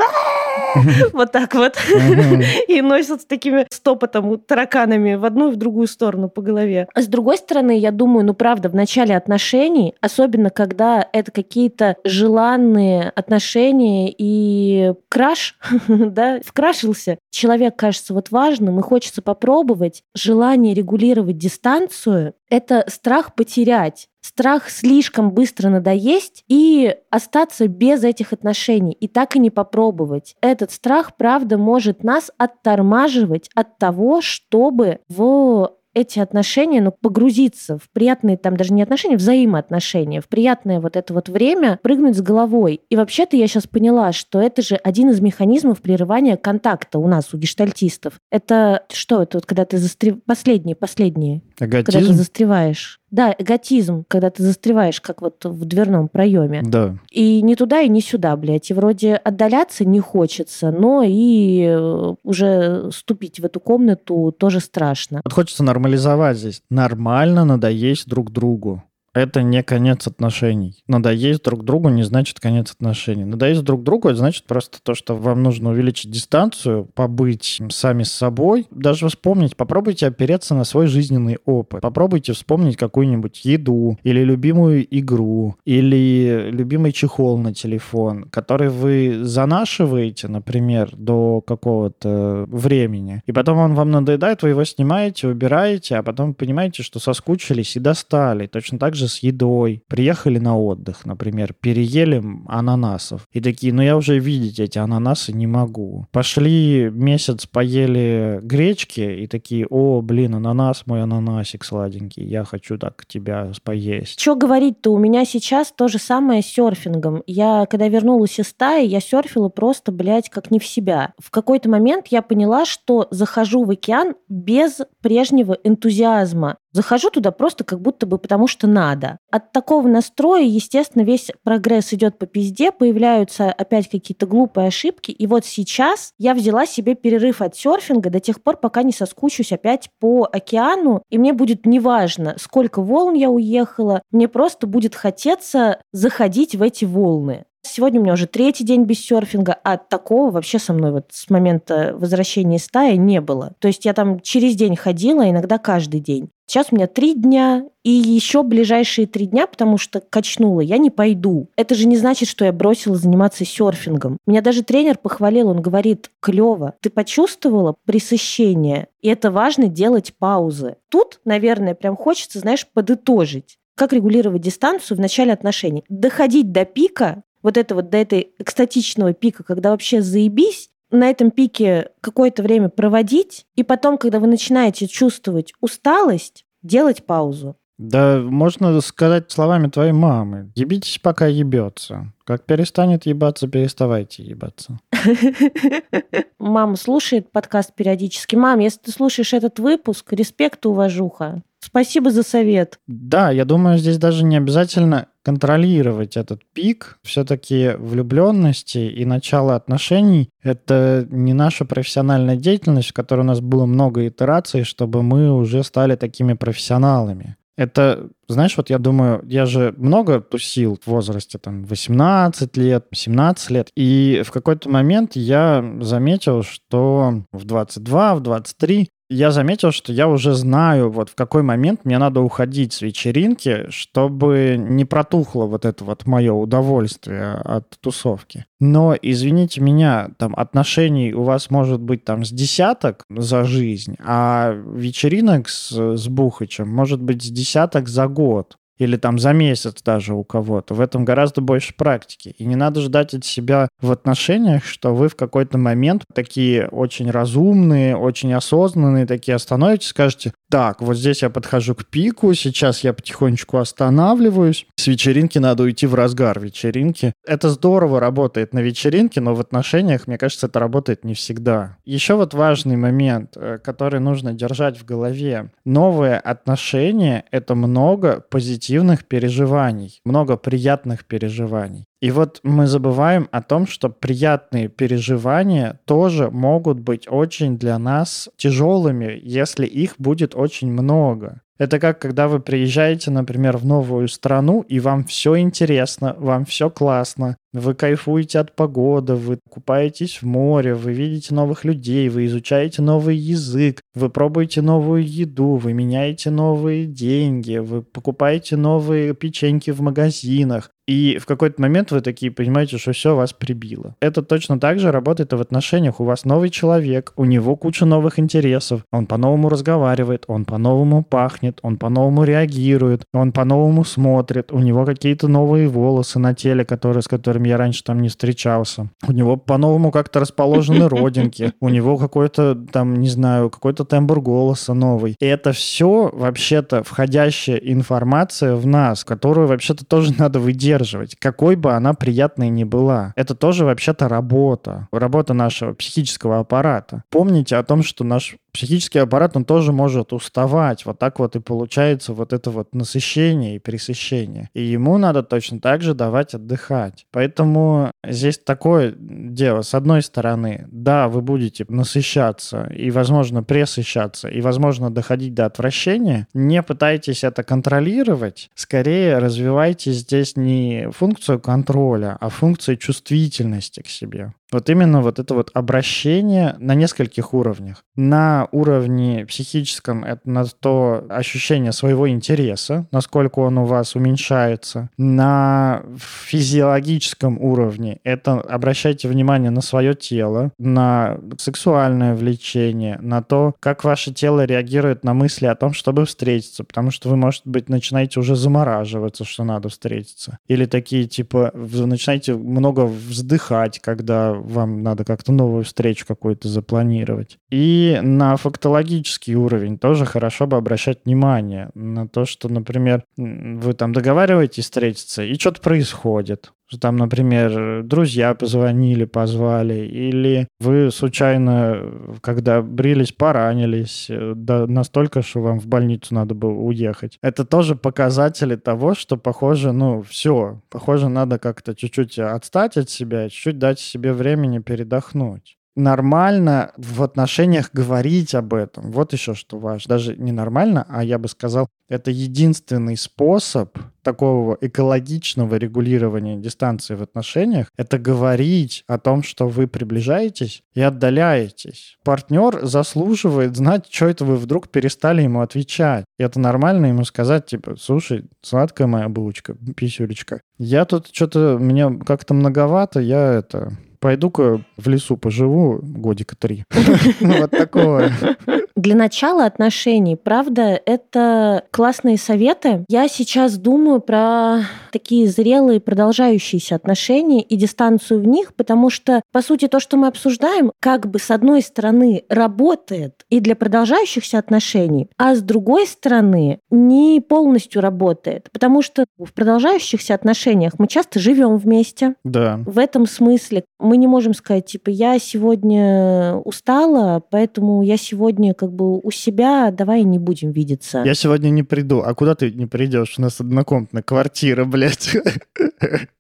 вот 1.14 1.32
так 1.32 1.56
вот. 1.56 1.78
И 2.68 2.82
носят 2.82 3.22
с 3.22 3.26
такими 3.26 3.66
стопотом 3.72 4.40
тараканами 4.40 5.16
в 5.16 5.26
одну 5.26 5.50
и 5.50 5.54
в 5.54 5.56
другую 5.56 5.88
сторону 5.88 6.30
по 6.30 6.42
голове. 6.42 6.88
А 6.94 7.02
с 7.02 7.08
другой 7.08 7.38
стороны, 7.38 7.78
я 7.78 7.92
думаю, 7.92 8.26
ну 8.26 8.34
правда, 8.34 8.70
в 8.70 8.76
начале 8.76 9.16
отношений, 9.16 9.96
особенно 10.02 10.50
когда 10.50 11.08
это 11.12 11.32
какие-то 11.32 11.98
желанные 12.04 13.10
отношения 13.16 14.14
и 14.16 14.94
краш, 15.10 15.58
да, 15.88 16.40
вкрашился, 16.46 17.18
человек 17.32 17.76
кажется 17.76 18.14
вот 18.14 18.32
важным 18.32 18.80
и 18.80 18.84
хочется 18.84 19.22
попробовать, 19.22 20.04
желание 20.16 20.74
регулировать 20.74 21.38
дистанцию, 21.38 22.34
это 22.50 22.84
страх 22.88 23.36
потерять 23.36 24.09
страх 24.22 24.70
слишком 24.70 25.32
быстро 25.32 25.70
надоесть 25.70 26.44
и 26.48 26.96
остаться 27.10 27.68
без 27.68 28.04
этих 28.04 28.34
отношений, 28.34 28.94
и 28.94 29.08
так 29.08 29.36
и 29.36 29.40
не 29.40 29.50
попробовать. 29.50 30.36
Этот 30.42 30.72
страх, 30.72 31.16
правда, 31.18 31.58
может 31.58 32.04
нас 32.04 32.32
оттормаживать 32.38 33.50
от 33.56 33.78
того, 33.78 34.22
чтобы 34.22 35.00
в 35.08 35.74
эти 35.94 36.20
отношения, 36.20 36.82
ну, 36.82 36.92
погрузиться 36.92 37.78
в 37.78 37.90
приятные 37.92 38.38
там 38.38 38.56
даже 38.56 38.74
не 38.74 38.84
отношения, 38.84 39.18
взаимоотношения, 39.18 40.22
в 40.22 40.28
приятное 40.28 40.80
вот 40.80 40.96
это 40.96 41.14
вот 41.14 41.30
время 41.30 41.80
прыгнуть 41.82 42.16
с 42.16 42.22
головой. 42.22 42.82
И 42.90 42.96
вообще-то 42.96 43.36
я 43.36 43.48
сейчас 43.48 43.68
поняла, 43.68 44.12
что 44.12 44.40
это 44.40 44.62
же 44.62 44.76
один 44.76 45.10
из 45.10 45.20
механизмов 45.20 45.82
прерывания 45.82 46.38
контакта 46.38 47.00
у 47.00 47.08
нас, 47.08 47.34
у 47.34 47.38
гештальтистов. 47.38 48.20
Это 48.32 48.84
что? 48.92 49.24
Это 49.24 49.38
вот 49.38 49.46
когда 49.46 49.66
ты 49.66 49.78
застрев... 49.78 50.18
Последние, 50.26 50.76
последние. 50.76 51.42
Эготизм? 51.60 51.86
Когда 51.86 52.08
ты 52.08 52.14
застреваешь. 52.14 52.99
Да, 53.12 53.34
эготизм, 53.38 54.06
когда 54.08 54.30
ты 54.30 54.44
застреваешь, 54.44 55.02
как 55.02 55.22
вот 55.22 55.44
в 55.44 55.66
дверном 55.66 56.08
проеме. 56.08 56.62
Да. 56.64 56.96
И 57.12 57.42
не 57.42 57.56
туда, 57.56 57.82
и 57.82 57.90
не 57.90 58.02
сюда, 58.02 58.36
блядь. 58.36 58.70
И 58.70 58.74
вроде 58.74 59.16
отдаляться 59.16 59.86
не 59.86 60.00
хочется, 60.00 60.72
но 60.72 61.04
и 61.06 61.64
э, 61.64 62.16
уже 62.24 62.90
ступить 62.92 63.40
в 63.40 63.46
эту 63.46 63.60
комнату 63.60 64.36
тоже 64.38 64.60
страшно. 64.60 65.22
Вот 65.24 65.34
хочется 65.34 65.64
нормализовать 65.64 66.38
здесь. 66.38 66.62
Нормально 66.70 67.46
надоесть 67.46 68.08
друг 68.08 68.32
другу. 68.32 68.84
Это 69.14 69.42
не 69.42 69.64
конец 69.64 70.08
отношений. 70.08 70.84
Надоесть 70.88 71.44
друг 71.44 71.64
другу 71.64 71.90
не 71.90 72.04
значит 72.04 72.40
конец 72.40 72.72
отношений. 72.72 73.26
Надоесть 73.26 73.64
друг 73.64 73.84
другу, 73.84 74.10
это 74.10 74.20
значит 74.20 74.46
просто 74.46 74.80
то, 74.82 74.94
что 74.96 75.16
вам 75.16 75.44
нужно 75.44 75.72
увеличить 75.72 76.12
дистанцию, 76.12 76.86
побыть 76.94 77.62
сами 77.70 78.04
с 78.04 78.12
собой, 78.12 78.68
даже 78.72 79.08
вспомнить, 79.08 79.56
попробуйте 79.56 80.08
опереться 80.08 80.56
на 80.56 80.64
свой 80.64 80.88
жизненный 80.88 81.38
опыт. 81.46 81.82
Попробуйте 81.82 82.34
вспомнить 82.34 82.78
какую-нибудь 82.78 83.46
еду 83.46 83.98
или 84.04 84.24
любимую 84.24 84.86
игру, 84.98 85.56
или 85.66 86.50
любимый 86.52 86.92
чехол 86.92 87.38
на 87.38 87.54
телефон, 87.54 88.26
который 88.26 88.70
вы 88.70 89.20
занашиваете, 89.22 90.28
например, 90.28 90.92
до 90.96 91.42
какого-то 91.42 92.46
времени, 92.48 93.22
и 93.26 93.32
потом 93.32 93.58
он 93.58 93.76
вам 93.76 93.92
надоедает, 93.92 94.44
вы 94.44 94.50
его 94.50 94.64
снимаете, 94.64 95.28
убираете, 95.28 95.96
а 95.98 96.04
потом 96.04 96.34
понимаете, 96.34 96.84
что 96.84 97.00
соскучились 97.00 97.76
и 97.76 97.80
достали. 97.80 98.48
Точно 98.48 98.78
так 98.78 98.96
же 98.96 98.99
с 99.08 99.20
едой. 99.20 99.84
Приехали 99.88 100.40
на 100.40 100.58
отдых, 100.58 101.06
например, 101.06 101.54
переели 101.54 102.24
ананасов. 102.48 103.28
И 103.32 103.42
такие, 103.42 103.74
ну 103.74 103.82
я 103.82 103.96
уже 103.98 104.20
видеть 104.20 104.60
эти 104.60 104.78
ананасы 104.78 105.34
не 105.34 105.48
могу. 105.48 106.06
Пошли 106.12 106.90
месяц 106.92 107.46
поели 107.46 108.40
гречки 108.42 109.02
и 109.02 109.28
такие, 109.28 109.66
о, 109.70 110.02
блин, 110.02 110.36
ананас, 110.36 110.84
мой 110.86 111.04
ананасик 111.04 111.64
сладенький, 111.64 112.26
я 112.26 112.44
хочу 112.44 112.78
так 112.78 113.06
тебя 113.06 113.52
поесть. 113.64 114.20
Что 114.20 114.36
говорить-то, 114.36 114.92
у 114.92 114.98
меня 114.98 115.26
сейчас 115.26 115.72
то 115.72 115.88
же 115.88 116.00
самое 116.00 116.42
с 116.42 116.48
серфингом. 116.48 117.24
Я, 117.28 117.66
когда 117.70 117.88
вернулась 117.88 118.40
из 118.40 118.48
стаи, 118.48 118.86
я 118.86 119.00
серфила 119.00 119.50
просто, 119.50 119.92
блядь, 119.92 120.30
как 120.30 120.52
не 120.52 120.60
в 120.60 120.66
себя. 120.66 121.14
В 121.18 121.32
какой-то 121.32 121.70
момент 121.70 122.08
я 122.10 122.22
поняла, 122.22 122.66
что 122.66 123.08
захожу 123.12 123.64
в 123.64 123.72
океан 123.72 124.16
без 124.28 124.82
прежнего 125.02 125.58
энтузиазма. 125.64 126.58
Захожу 126.72 127.10
туда 127.10 127.32
просто 127.32 127.64
как 127.64 127.82
будто 127.82 128.06
бы 128.06 128.18
потому 128.18 128.48
что 128.48 128.68
надо. 128.68 129.18
От 129.32 129.52
такого 129.52 129.88
настроя, 129.88 130.44
естественно, 130.44 131.04
весь 131.04 131.32
прогресс 131.44 131.94
идет 131.94 132.20
по 132.20 132.26
пизде, 132.26 132.72
появляются 132.72 133.52
опять 133.52 133.90
какие-то 133.90 134.28
глупые 134.28 134.68
ошибки. 134.68 135.12
И 135.12 135.26
вот 135.26 135.46
сейчас 135.46 136.14
я 136.18 136.34
взяла 136.34 136.66
себе 136.66 136.96
перерыв 136.96 137.42
от 137.42 137.56
серфинга 137.56 138.10
до 138.10 138.20
тех 138.20 138.44
пор, 138.44 138.58
пока 138.58 138.84
не 138.84 138.92
соскучусь 138.92 139.52
опять 139.52 139.90
по 140.00 140.28
океану. 140.32 141.02
И 141.10 141.18
мне 141.18 141.34
будет 141.34 141.66
неважно, 141.66 142.36
сколько 142.40 142.82
волн 142.82 143.16
я 143.16 143.30
уехала, 143.30 144.04
мне 144.12 144.28
просто 144.28 144.68
будет 144.68 144.96
хотеться 144.96 145.82
заходить 145.92 146.56
в 146.56 146.62
эти 146.62 146.86
волны. 146.86 147.46
Сегодня 147.62 148.00
у 148.00 148.04
меня 148.04 148.14
уже 148.14 148.26
третий 148.26 148.64
день 148.64 148.84
без 148.84 149.00
серфинга, 149.00 149.58
а 149.64 149.78
такого 149.78 150.32
вообще 150.32 150.60
со 150.60 150.74
мной 150.74 150.92
вот 150.92 151.06
с 151.12 151.30
момента 151.30 151.94
возвращения 151.96 152.58
из 152.58 152.66
стаи 152.66 152.96
не 152.96 153.22
было. 153.22 153.54
То 153.60 153.68
есть 153.68 153.86
я 153.86 153.94
там 153.94 154.20
через 154.22 154.56
день 154.56 154.76
ходила, 154.76 155.30
иногда 155.30 155.58
каждый 155.58 156.00
день. 156.00 156.30
Сейчас 156.48 156.68
у 156.72 156.76
меня 156.76 156.88
три 156.88 157.14
дня, 157.14 157.66
и 157.84 157.92
еще 157.92 158.42
ближайшие 158.42 159.06
три 159.06 159.28
дня, 159.28 159.46
потому 159.46 159.78
что 159.78 160.00
качнула, 160.02 160.62
я 160.62 160.80
не 160.80 160.90
пойду. 160.90 161.48
Это 161.56 161.76
же 161.76 161.88
не 161.88 161.96
значит, 161.96 162.28
что 162.28 162.44
я 162.44 162.52
бросила 162.52 162.96
заниматься 162.96 163.46
серфингом. 163.46 164.18
Меня 164.26 164.42
даже 164.42 164.64
тренер 164.64 164.98
похвалил, 164.98 165.50
он 165.50 165.62
говорит, 165.62 166.10
клево, 166.20 166.74
ты 166.82 166.90
почувствовала 166.90 167.76
пресыщение, 167.86 168.88
и 169.02 169.10
это 169.10 169.30
важно 169.30 169.68
делать 169.68 170.14
паузы. 170.18 170.78
Тут, 170.90 171.20
наверное, 171.24 171.76
прям 171.76 171.96
хочется, 171.96 172.40
знаешь, 172.40 172.66
подытожить. 172.66 173.60
Как 173.76 173.94
регулировать 173.94 174.42
дистанцию 174.42 174.98
в 174.98 175.00
начале 175.00 175.32
отношений? 175.32 175.86
Доходить 175.88 176.52
до 176.52 176.66
пика, 176.66 177.24
вот 177.42 177.58
это 177.58 177.76
вот 177.76 177.90
до 177.90 177.98
этой 177.98 178.32
экстатичного 178.40 179.14
пика, 179.14 179.44
когда 179.44 179.72
вообще 179.72 180.02
заебись, 180.02 180.70
на 180.92 181.10
этом 181.10 181.32
пике 181.32 181.90
какое-то 182.02 182.42
время 182.42 182.70
проводить, 182.70 183.46
и 183.56 183.64
потом, 183.64 183.98
когда 183.98 184.20
вы 184.20 184.28
начинаете 184.28 184.88
чувствовать 184.88 185.54
усталость, 185.62 186.46
делать 186.64 187.06
паузу. 187.06 187.58
Да, 187.78 188.20
можно 188.20 188.82
сказать 188.82 189.32
словами 189.32 189.70
твоей 189.70 189.94
мамы. 189.94 190.52
Ебитесь, 190.56 191.00
пока 191.02 191.28
ебется. 191.28 192.12
Как 192.26 192.46
перестанет 192.46 193.06
ебаться, 193.06 193.48
переставайте 193.48 194.22
ебаться. 194.22 194.80
Мама 196.40 196.76
слушает 196.76 197.32
подкаст 197.32 197.74
периодически. 197.74 198.36
Мам, 198.36 198.60
если 198.60 198.80
ты 198.80 198.92
слушаешь 198.92 199.34
этот 199.34 199.60
выпуск, 199.60 200.12
респект 200.12 200.66
и 200.66 200.68
уважуха. 200.68 201.42
Спасибо 201.62 202.12
за 202.12 202.24
совет. 202.24 202.80
Да, 202.88 203.32
я 203.32 203.46
думаю, 203.46 203.78
здесь 203.78 203.98
даже 203.98 204.24
не 204.24 204.38
обязательно 204.38 205.08
контролировать 205.24 206.16
этот 206.16 206.42
пик. 206.54 206.98
Все-таки 207.04 207.72
влюбленности 207.78 208.78
и 208.78 209.06
начало 209.06 209.56
отношений— 209.56 210.30
это 210.44 211.06
не 211.10 211.34
наша 211.34 211.66
профессиональная 211.66 212.38
деятельность, 212.38 212.90
в 212.90 212.94
которой 212.94 213.22
у 213.22 213.26
нас 213.26 213.42
было 213.42 213.66
много 213.66 214.08
итераций, 214.08 214.64
чтобы 214.64 215.04
мы 215.04 215.32
уже 215.32 215.64
стали 215.64 215.96
такими 215.96 216.34
профессионалами. 216.34 217.36
Это, 217.58 218.08
знаешь, 218.30 218.56
вот 218.56 218.70
я 218.70 218.78
думаю, 218.78 219.22
я 219.26 219.46
же 219.46 219.74
много 219.76 220.22
тусил 220.22 220.80
в 220.82 220.88
возрасте 220.88 221.38
там 221.38 221.66
18 221.66 222.56
лет, 222.56 222.86
17 222.94 223.50
лет, 223.50 223.70
и 223.76 224.24
в 224.26 224.32
какой-то 224.32 224.70
момент 224.70 225.18
я 225.18 225.62
заметил, 225.82 226.44
что 226.44 227.26
в 227.34 227.44
22, 227.44 228.16
в 228.16 228.22
23 228.22 228.90
я 229.10 229.32
заметил, 229.32 229.72
что 229.72 229.92
я 229.92 230.08
уже 230.08 230.34
знаю, 230.34 230.92
вот 230.92 231.10
в 231.10 231.16
какой 231.16 231.42
момент 231.42 231.84
мне 231.84 231.98
надо 231.98 232.22
уходить 232.22 232.74
с 232.74 232.82
вечеринки, 232.82 233.66
чтобы 233.70 234.56
не 234.58 234.86
протухло 234.86 235.46
вот 235.46 235.66
это 235.66 235.84
вот 235.84 236.06
мое 236.06 236.32
удовольствие 236.32 237.34
от 237.34 237.70
тусовки. 237.82 238.46
Но, 238.60 238.96
извините 239.02 239.62
меня, 239.62 240.10
там 240.18 240.34
отношений 240.36 241.14
у 241.14 241.24
вас 241.24 241.50
может 241.50 241.82
быть 241.82 242.06
там 242.06 242.24
с 242.24 242.30
десяток 242.30 243.06
за 243.10 243.46
жизнь, 243.46 243.96
а 244.04 244.52
вечеринок 244.52 245.50
с, 245.50 245.72
с 245.72 246.08
Бухачем 246.08 246.70
может 246.70 247.02
быть 247.02 247.24
с 247.24 247.30
десяток 247.30 247.88
за 247.88 248.08
год 248.08 248.58
или 248.80 248.98
там 248.98 249.20
за 249.20 249.34
месяц 249.34 249.82
даже 249.84 250.14
у 250.14 250.24
кого-то. 250.24 250.74
В 250.74 250.82
этом 250.82 251.06
гораздо 251.06 251.42
больше 251.42 251.74
практики. 251.76 252.34
И 252.38 252.46
не 252.46 252.56
надо 252.56 252.82
ждать 252.82 253.14
от 253.14 253.26
себя 253.26 253.68
в 253.82 253.92
отношениях, 253.92 254.66
что 254.66 254.96
вы 254.96 255.10
в 255.10 255.16
какой-то 255.16 255.58
момент 255.58 256.06
такие 256.14 256.68
очень 256.70 257.12
разумные, 257.12 257.96
очень 257.96 258.34
осознанные, 258.34 259.06
такие 259.06 259.36
остановитесь, 259.36 259.90
скажете, 259.90 260.34
так, 260.50 260.82
вот 260.82 260.98
здесь 260.98 261.22
я 261.22 261.30
подхожу 261.30 261.76
к 261.76 261.86
пику, 261.86 262.34
сейчас 262.34 262.84
я 262.84 262.94
потихонечку 262.94 263.58
останавливаюсь. 263.58 264.66
С 264.78 264.88
вечеринки 264.88 265.38
надо 265.38 265.64
уйти 265.64 265.86
в 265.86 265.94
разгар 265.94 266.40
вечеринки. 266.40 267.14
Это 267.28 267.50
здорово 267.50 268.00
работает 268.00 268.54
на 268.54 268.60
вечеринке, 268.60 269.22
но 269.22 269.36
в 269.36 269.40
отношениях, 269.40 270.08
мне 270.08 270.18
кажется, 270.18 270.48
это 270.48 270.60
работает 270.60 271.04
не 271.04 271.14
всегда. 271.14 271.78
Еще 271.86 272.16
вот 272.16 272.34
важный 272.34 272.78
момент, 272.78 273.34
э, 273.36 273.60
который 273.64 274.00
нужно 274.00 274.34
держать 274.34 274.80
в 274.80 274.86
голове. 274.86 275.52
Новые 275.66 276.18
отношения— 276.18 277.26
это 277.32 277.54
много 277.54 278.22
позитивных 278.70 279.06
переживаний, 279.06 280.00
много 280.06 280.38
приятных 280.38 281.06
переживаний. 281.06 281.86
И 282.02 282.12
вот 282.12 282.40
мы 282.44 282.68
забываем 282.68 283.28
о 283.32 283.42
том, 283.42 283.66
что 283.68 283.90
приятные 283.90 284.68
переживания 284.68 285.80
тоже 285.86 286.30
могут 286.30 286.80
быть 286.80 287.08
очень 287.10 287.58
для 287.58 287.80
нас 287.80 288.30
тяжелыми, 288.38 289.20
если 289.24 289.66
их 289.66 289.96
будет 289.98 290.36
очень 290.36 290.72
много. 290.72 291.42
Это 291.58 291.80
как 291.80 292.00
когда 292.00 292.28
вы 292.28 292.40
приезжаете, 292.40 293.12
например, 293.12 293.58
в 293.58 293.66
новую 293.66 294.08
страну, 294.08 294.62
и 294.62 294.80
вам 294.80 295.04
все 295.04 295.38
интересно, 295.40 296.16
вам 296.20 296.46
все 296.46 296.70
классно, 296.70 297.36
вы 297.54 297.74
кайфуете 297.74 298.40
от 298.40 298.56
погоды, 298.56 299.16
вы 299.16 299.40
купаетесь 299.50 300.22
в 300.22 300.26
море, 300.26 300.76
вы 300.76 300.94
видите 300.94 301.34
новых 301.34 301.66
людей, 301.66 302.10
вы 302.10 302.26
изучаете 302.26 302.82
новый 302.82 303.18
язык, 303.18 303.82
вы 303.96 304.10
пробуете 304.10 304.62
новую 304.62 305.08
еду, 305.08 305.56
вы 305.56 305.74
меняете 305.74 306.30
новые 306.30 306.86
деньги, 306.86 307.58
вы 307.58 307.82
покупаете 307.82 308.56
новые 308.56 309.14
печеньки 309.16 309.72
в 309.72 309.82
магазинах. 309.82 310.72
И 310.90 311.20
в 311.20 311.28
какой-то 311.28 311.62
момент 311.62 311.92
вы 311.92 312.02
такие 312.02 312.32
понимаете, 312.32 312.80
что 312.80 312.94
все 312.94 313.16
вас 313.16 313.32
прибило. 313.32 313.96
Это 314.02 314.24
точно 314.24 314.60
так 314.60 314.80
же 314.80 314.92
работает 314.92 315.32
и 315.32 315.36
в 315.36 315.42
отношениях. 315.42 316.00
У 316.00 316.04
вас 316.04 316.26
новый 316.26 316.50
человек, 316.50 317.14
у 317.16 317.26
него 317.26 317.56
куча 317.56 317.86
новых 317.86 318.18
интересов, 318.18 318.82
он 318.92 319.06
по-новому 319.06 319.50
разговаривает, 319.50 320.24
он 320.26 320.46
по-новому 320.46 321.04
пахнет, 321.04 321.60
он 321.62 321.78
по-новому 321.78 322.24
реагирует, 322.24 323.04
он 323.14 323.32
по-новому 323.34 323.86
смотрит, 323.86 324.52
у 324.52 324.58
него 324.58 324.84
какие-то 324.84 325.28
новые 325.28 325.68
волосы 325.68 326.18
на 326.18 326.34
теле, 326.34 326.66
которые, 326.66 327.04
с 327.04 327.08
которыми 327.08 327.39
я 327.44 327.58
раньше 327.58 327.84
там 327.84 328.02
не 328.02 328.10
встречался. 328.10 328.90
У 329.08 329.12
него 329.12 329.38
по-новому 329.38 329.92
как-то 329.92 330.20
расположены 330.20 330.90
родинки, 330.90 331.54
у 331.60 331.70
него 331.70 331.98
какой-то 331.98 332.56
там, 332.56 332.96
не 332.96 333.10
знаю, 333.10 333.50
какой-то 333.50 333.86
тембр 333.86 334.22
голоса 334.22 334.74
новый. 334.74 335.16
И 335.20 335.26
это 335.26 335.52
все 335.52 336.10
вообще-то 336.14 336.84
входящая 336.84 337.58
информация 337.58 338.56
в 338.56 338.66
нас, 338.66 339.04
которую 339.04 339.48
вообще-то 339.48 339.86
тоже 339.86 340.14
надо 340.18 340.40
выдерживать 340.40 341.16
какой 341.20 341.56
бы 341.56 341.74
она 341.74 341.94
приятной 341.94 342.50
ни 342.50 342.64
была. 342.64 343.14
Это 343.16 343.36
тоже 343.36 343.66
вообще-то 343.66 344.08
работа, 344.08 344.88
работа 344.92 345.34
нашего 345.34 345.74
психического 345.74 346.40
аппарата. 346.40 347.04
Помните 347.10 347.56
о 347.56 347.64
том, 347.64 347.84
что 347.84 348.04
наш 348.04 348.36
психический 348.52 349.00
аппарат, 349.00 349.36
он 349.36 349.46
тоже 349.46 349.72
может 349.72 350.14
уставать. 350.14 350.86
Вот 350.86 351.00
так 351.00 351.20
вот 351.20 351.36
и 351.36 351.40
получается 351.40 352.14
вот 352.14 352.34
это 352.34 352.52
вот 352.52 352.74
насыщение 352.74 353.56
и 353.56 353.60
пресыщение. 353.60 354.50
И 354.54 354.64
ему 354.64 354.98
надо 354.98 355.24
точно 355.24 355.60
так 355.60 355.82
же 355.82 355.94
давать 355.94 356.34
отдыхать. 356.34 357.06
Поэтому 357.12 357.92
здесь 358.06 358.38
такое 358.38 358.94
дело. 358.98 359.62
С 359.62 359.74
одной 359.74 360.02
стороны, 360.02 360.68
да, 360.72 361.08
вы 361.08 361.22
будете 361.22 361.66
насыщаться 361.68 362.66
и, 362.76 362.92
возможно, 362.92 363.44
пресыщаться, 363.44 364.28
и, 364.28 364.42
возможно, 364.42 364.90
доходить 364.92 365.34
до 365.34 365.46
отвращения. 365.46 366.28
Не 366.34 366.64
пытайтесь 366.64 367.24
это 367.24 367.44
контролировать. 367.44 368.50
Скорее, 368.56 369.18
развивайте 369.20 369.92
здесь 369.92 370.36
не 370.36 370.90
функцию 370.92 371.40
контроля, 371.40 372.18
а 372.20 372.30
функцию 372.30 372.78
чувствительности 372.78 373.82
к 373.82 373.88
себе. 373.88 374.34
Вот 374.52 374.70
именно 374.70 375.02
вот 375.02 375.20
это 375.20 375.34
вот 375.34 375.52
обращение 375.54 376.56
на 376.60 376.74
нескольких 376.76 377.34
уровнях. 377.34 377.84
На 377.96 378.48
уровне 378.52 379.26
психическом 379.28 380.04
это 380.04 380.22
на 380.30 380.46
то 380.46 381.06
ощущение 381.10 381.72
своего 381.72 382.10
интереса, 382.10 382.88
насколько 382.92 383.40
он 383.40 383.58
у 383.60 383.66
вас 383.66 383.96
уменьшается. 383.96 384.90
На 384.98 385.84
физиологическом 385.98 387.40
уровне 387.40 388.00
это 388.04 388.40
обращайте 388.40 389.08
внимание 389.08 389.52
на 389.52 389.62
свое 389.62 389.94
тело, 389.94 390.52
на 390.58 391.20
сексуальное 391.38 392.16
влечение, 392.16 392.98
на 393.02 393.22
то, 393.22 393.56
как 393.60 393.84
ваше 393.84 394.14
тело 394.14 394.46
реагирует 394.46 395.04
на 395.04 395.14
мысли 395.14 395.46
о 395.46 395.56
том, 395.56 395.74
чтобы 395.74 396.06
встретиться, 396.06 396.64
потому 396.64 396.92
что 396.92 397.10
вы, 397.10 397.18
может 397.18 397.44
быть, 397.46 397.70
начинаете 397.70 398.20
уже 398.20 398.36
замораживаться, 398.36 399.26
что 399.26 399.44
надо 399.44 399.70
встретиться. 399.70 400.40
Или 400.48 400.66
такие, 400.66 401.06
типа, 401.06 401.52
вы 401.54 401.86
начинаете 401.86 402.36
много 402.36 402.86
вздыхать, 402.86 403.80
когда 403.80 404.39
вам 404.40 404.84
надо 404.84 405.04
как-то 405.04 405.32
новую 405.32 405.64
встречу 405.64 406.06
какую-то 406.08 406.48
запланировать. 406.48 407.38
И 407.50 408.00
на 408.02 408.36
фактологический 408.38 409.36
уровень 409.36 409.78
тоже 409.78 410.06
хорошо 410.06 410.48
бы 410.48 410.58
обращать 410.58 411.06
внимание 411.06 411.70
на 411.74 412.08
то, 412.08 412.26
что, 412.26 412.50
например, 412.50 413.04
вы 413.18 413.74
там 413.74 413.94
договариваетесь 413.94 414.66
встретиться, 414.66 415.24
и 415.24 415.36
что-то 415.36 415.62
происходит. 415.62 416.52
Там, 416.78 416.98
например, 416.98 417.84
друзья 417.84 418.34
позвонили, 418.34 419.06
позвали, 419.06 419.86
или 419.86 420.48
вы 420.60 420.92
случайно, 420.92 422.18
когда 422.22 422.62
брились, 422.62 423.12
поранились 423.12 424.08
э, 424.10 424.34
да, 424.36 424.68
настолько, 424.68 425.22
что 425.22 425.42
вам 425.42 425.60
в 425.60 425.68
больницу 425.68 426.14
надо 426.14 426.36
было 426.36 426.52
уехать. 426.52 427.18
Это 427.22 427.46
тоже 427.46 427.76
показатели 427.76 428.56
того, 428.56 428.94
что, 428.94 429.18
похоже, 429.18 429.72
ну, 429.72 430.02
все, 430.04 430.62
похоже, 430.70 431.10
надо 431.10 431.40
как-то 431.40 431.76
чуть-чуть 431.76 432.20
отстать 432.20 432.78
от 432.78 432.90
себя, 432.90 433.30
чуть-чуть 433.30 433.58
дать 433.58 433.80
себе 433.80 434.14
времени 434.14 434.60
передохнуть 434.60 435.59
нормально 435.80 436.72
в 436.78 437.02
отношениях 437.02 437.72
говорить 437.74 438.36
об 438.36 438.54
этом. 438.54 438.92
Вот 438.92 439.14
еще 439.14 439.34
что 439.34 439.58
важно. 439.58 439.90
Даже 439.90 440.16
не 440.16 440.32
нормально, 440.32 440.86
а 440.90 441.04
я 441.04 441.18
бы 441.18 441.28
сказал, 441.28 441.68
это 441.88 442.12
единственный 442.12 442.96
способ 442.96 443.76
такого 444.04 444.58
экологичного 444.62 445.56
регулирования 445.56 446.38
дистанции 446.38 446.96
в 446.96 447.02
отношениях. 447.02 447.68
Это 447.78 447.98
говорить 447.98 448.84
о 448.88 449.00
том, 449.00 449.24
что 449.24 449.48
вы 449.48 449.68
приближаетесь 449.68 450.62
и 450.74 450.82
отдаляетесь. 450.82 451.98
Партнер 452.04 452.66
заслуживает 452.66 453.56
знать, 453.56 453.88
что 453.90 454.06
это 454.06 454.24
вы 454.24 454.38
вдруг 454.38 454.70
перестали 454.70 455.24
ему 455.24 455.42
отвечать. 455.42 456.06
И 456.18 456.24
это 456.24 456.40
нормально 456.40 456.88
ему 456.88 457.04
сказать, 457.06 457.48
типа, 457.48 457.76
слушай, 457.80 458.26
сладкая 458.42 458.88
моя 458.88 459.10
булочка, 459.10 459.56
писюлечка. 459.76 460.42
Я 460.58 460.86
тут 460.86 461.10
что-то, 461.12 461.58
мне 461.60 462.00
как-то 462.06 462.34
многовато, 462.34 463.00
я 463.00 463.34
это 463.34 463.74
пойду-ка 464.00 464.62
в 464.78 464.88
лесу 464.88 465.18
поживу 465.18 465.80
годика 465.82 466.36
три. 466.36 466.66
Вот 467.20 467.52
такое. 467.52 468.12
Для 468.80 468.96
начала 468.96 469.46
отношений, 469.46 470.16
правда, 470.16 470.80
это 470.86 471.66
классные 471.70 472.18
советы. 472.18 472.86
Я 472.88 473.10
сейчас 473.10 473.58
думаю 473.58 474.00
про 474.00 474.62
такие 474.94 475.28
зрелые 475.28 475.82
продолжающиеся 475.82 476.76
отношения 476.76 477.42
и 477.42 477.58
дистанцию 477.58 478.22
в 478.22 478.26
них, 478.26 478.54
потому 478.56 478.90
что, 478.90 479.22
по 479.34 479.42
сути, 479.42 479.68
то, 479.68 479.82
что 479.82 479.98
мы 479.98 480.08
обсуждаем, 480.08 480.72
как 480.80 481.08
бы 481.08 481.20
с 481.20 481.30
одной 481.30 481.62
стороны 481.62 482.24
работает 482.30 483.26
и 483.30 483.42
для 483.42 483.58
продолжающихся 483.58 484.38
отношений, 484.40 485.10
а 485.18 485.36
с 485.36 485.42
другой 485.42 485.86
стороны 485.86 486.60
не 486.72 487.20
полностью 487.20 487.82
работает, 487.82 488.48
потому 488.54 488.82
что 488.82 489.04
в 489.18 489.34
продолжающихся 489.34 490.14
отношениях 490.16 490.76
мы 490.78 490.88
часто 490.88 491.20
живем 491.20 491.58
вместе. 491.58 492.16
Да. 492.24 492.62
В 492.66 492.80
этом 492.80 493.08
смысле 493.08 493.66
мы 493.78 493.98
не 493.98 494.08
можем 494.08 494.34
сказать, 494.34 494.68
типа, 494.68 494.90
я 494.90 495.20
сегодня 495.20 496.38
устала, 496.46 497.22
поэтому 497.30 497.84
я 497.84 497.98
сегодня 497.98 498.54
как 498.54 498.69
бы 498.72 499.00
у 499.00 499.12
себя, 499.12 499.72
давай 499.72 500.04
не 500.04 500.20
будем 500.20 500.52
видеться. 500.52 501.04
Я 501.06 501.14
сегодня 501.14 501.50
не 501.50 501.64
приду. 501.64 502.02
А 502.02 502.14
куда 502.14 502.36
ты 502.36 502.52
не 502.52 502.66
придешь? 502.66 503.16
У 503.18 503.22
нас 503.22 503.40
однокомнатная 503.40 504.04
квартира, 504.04 504.66
блядь. 504.66 505.16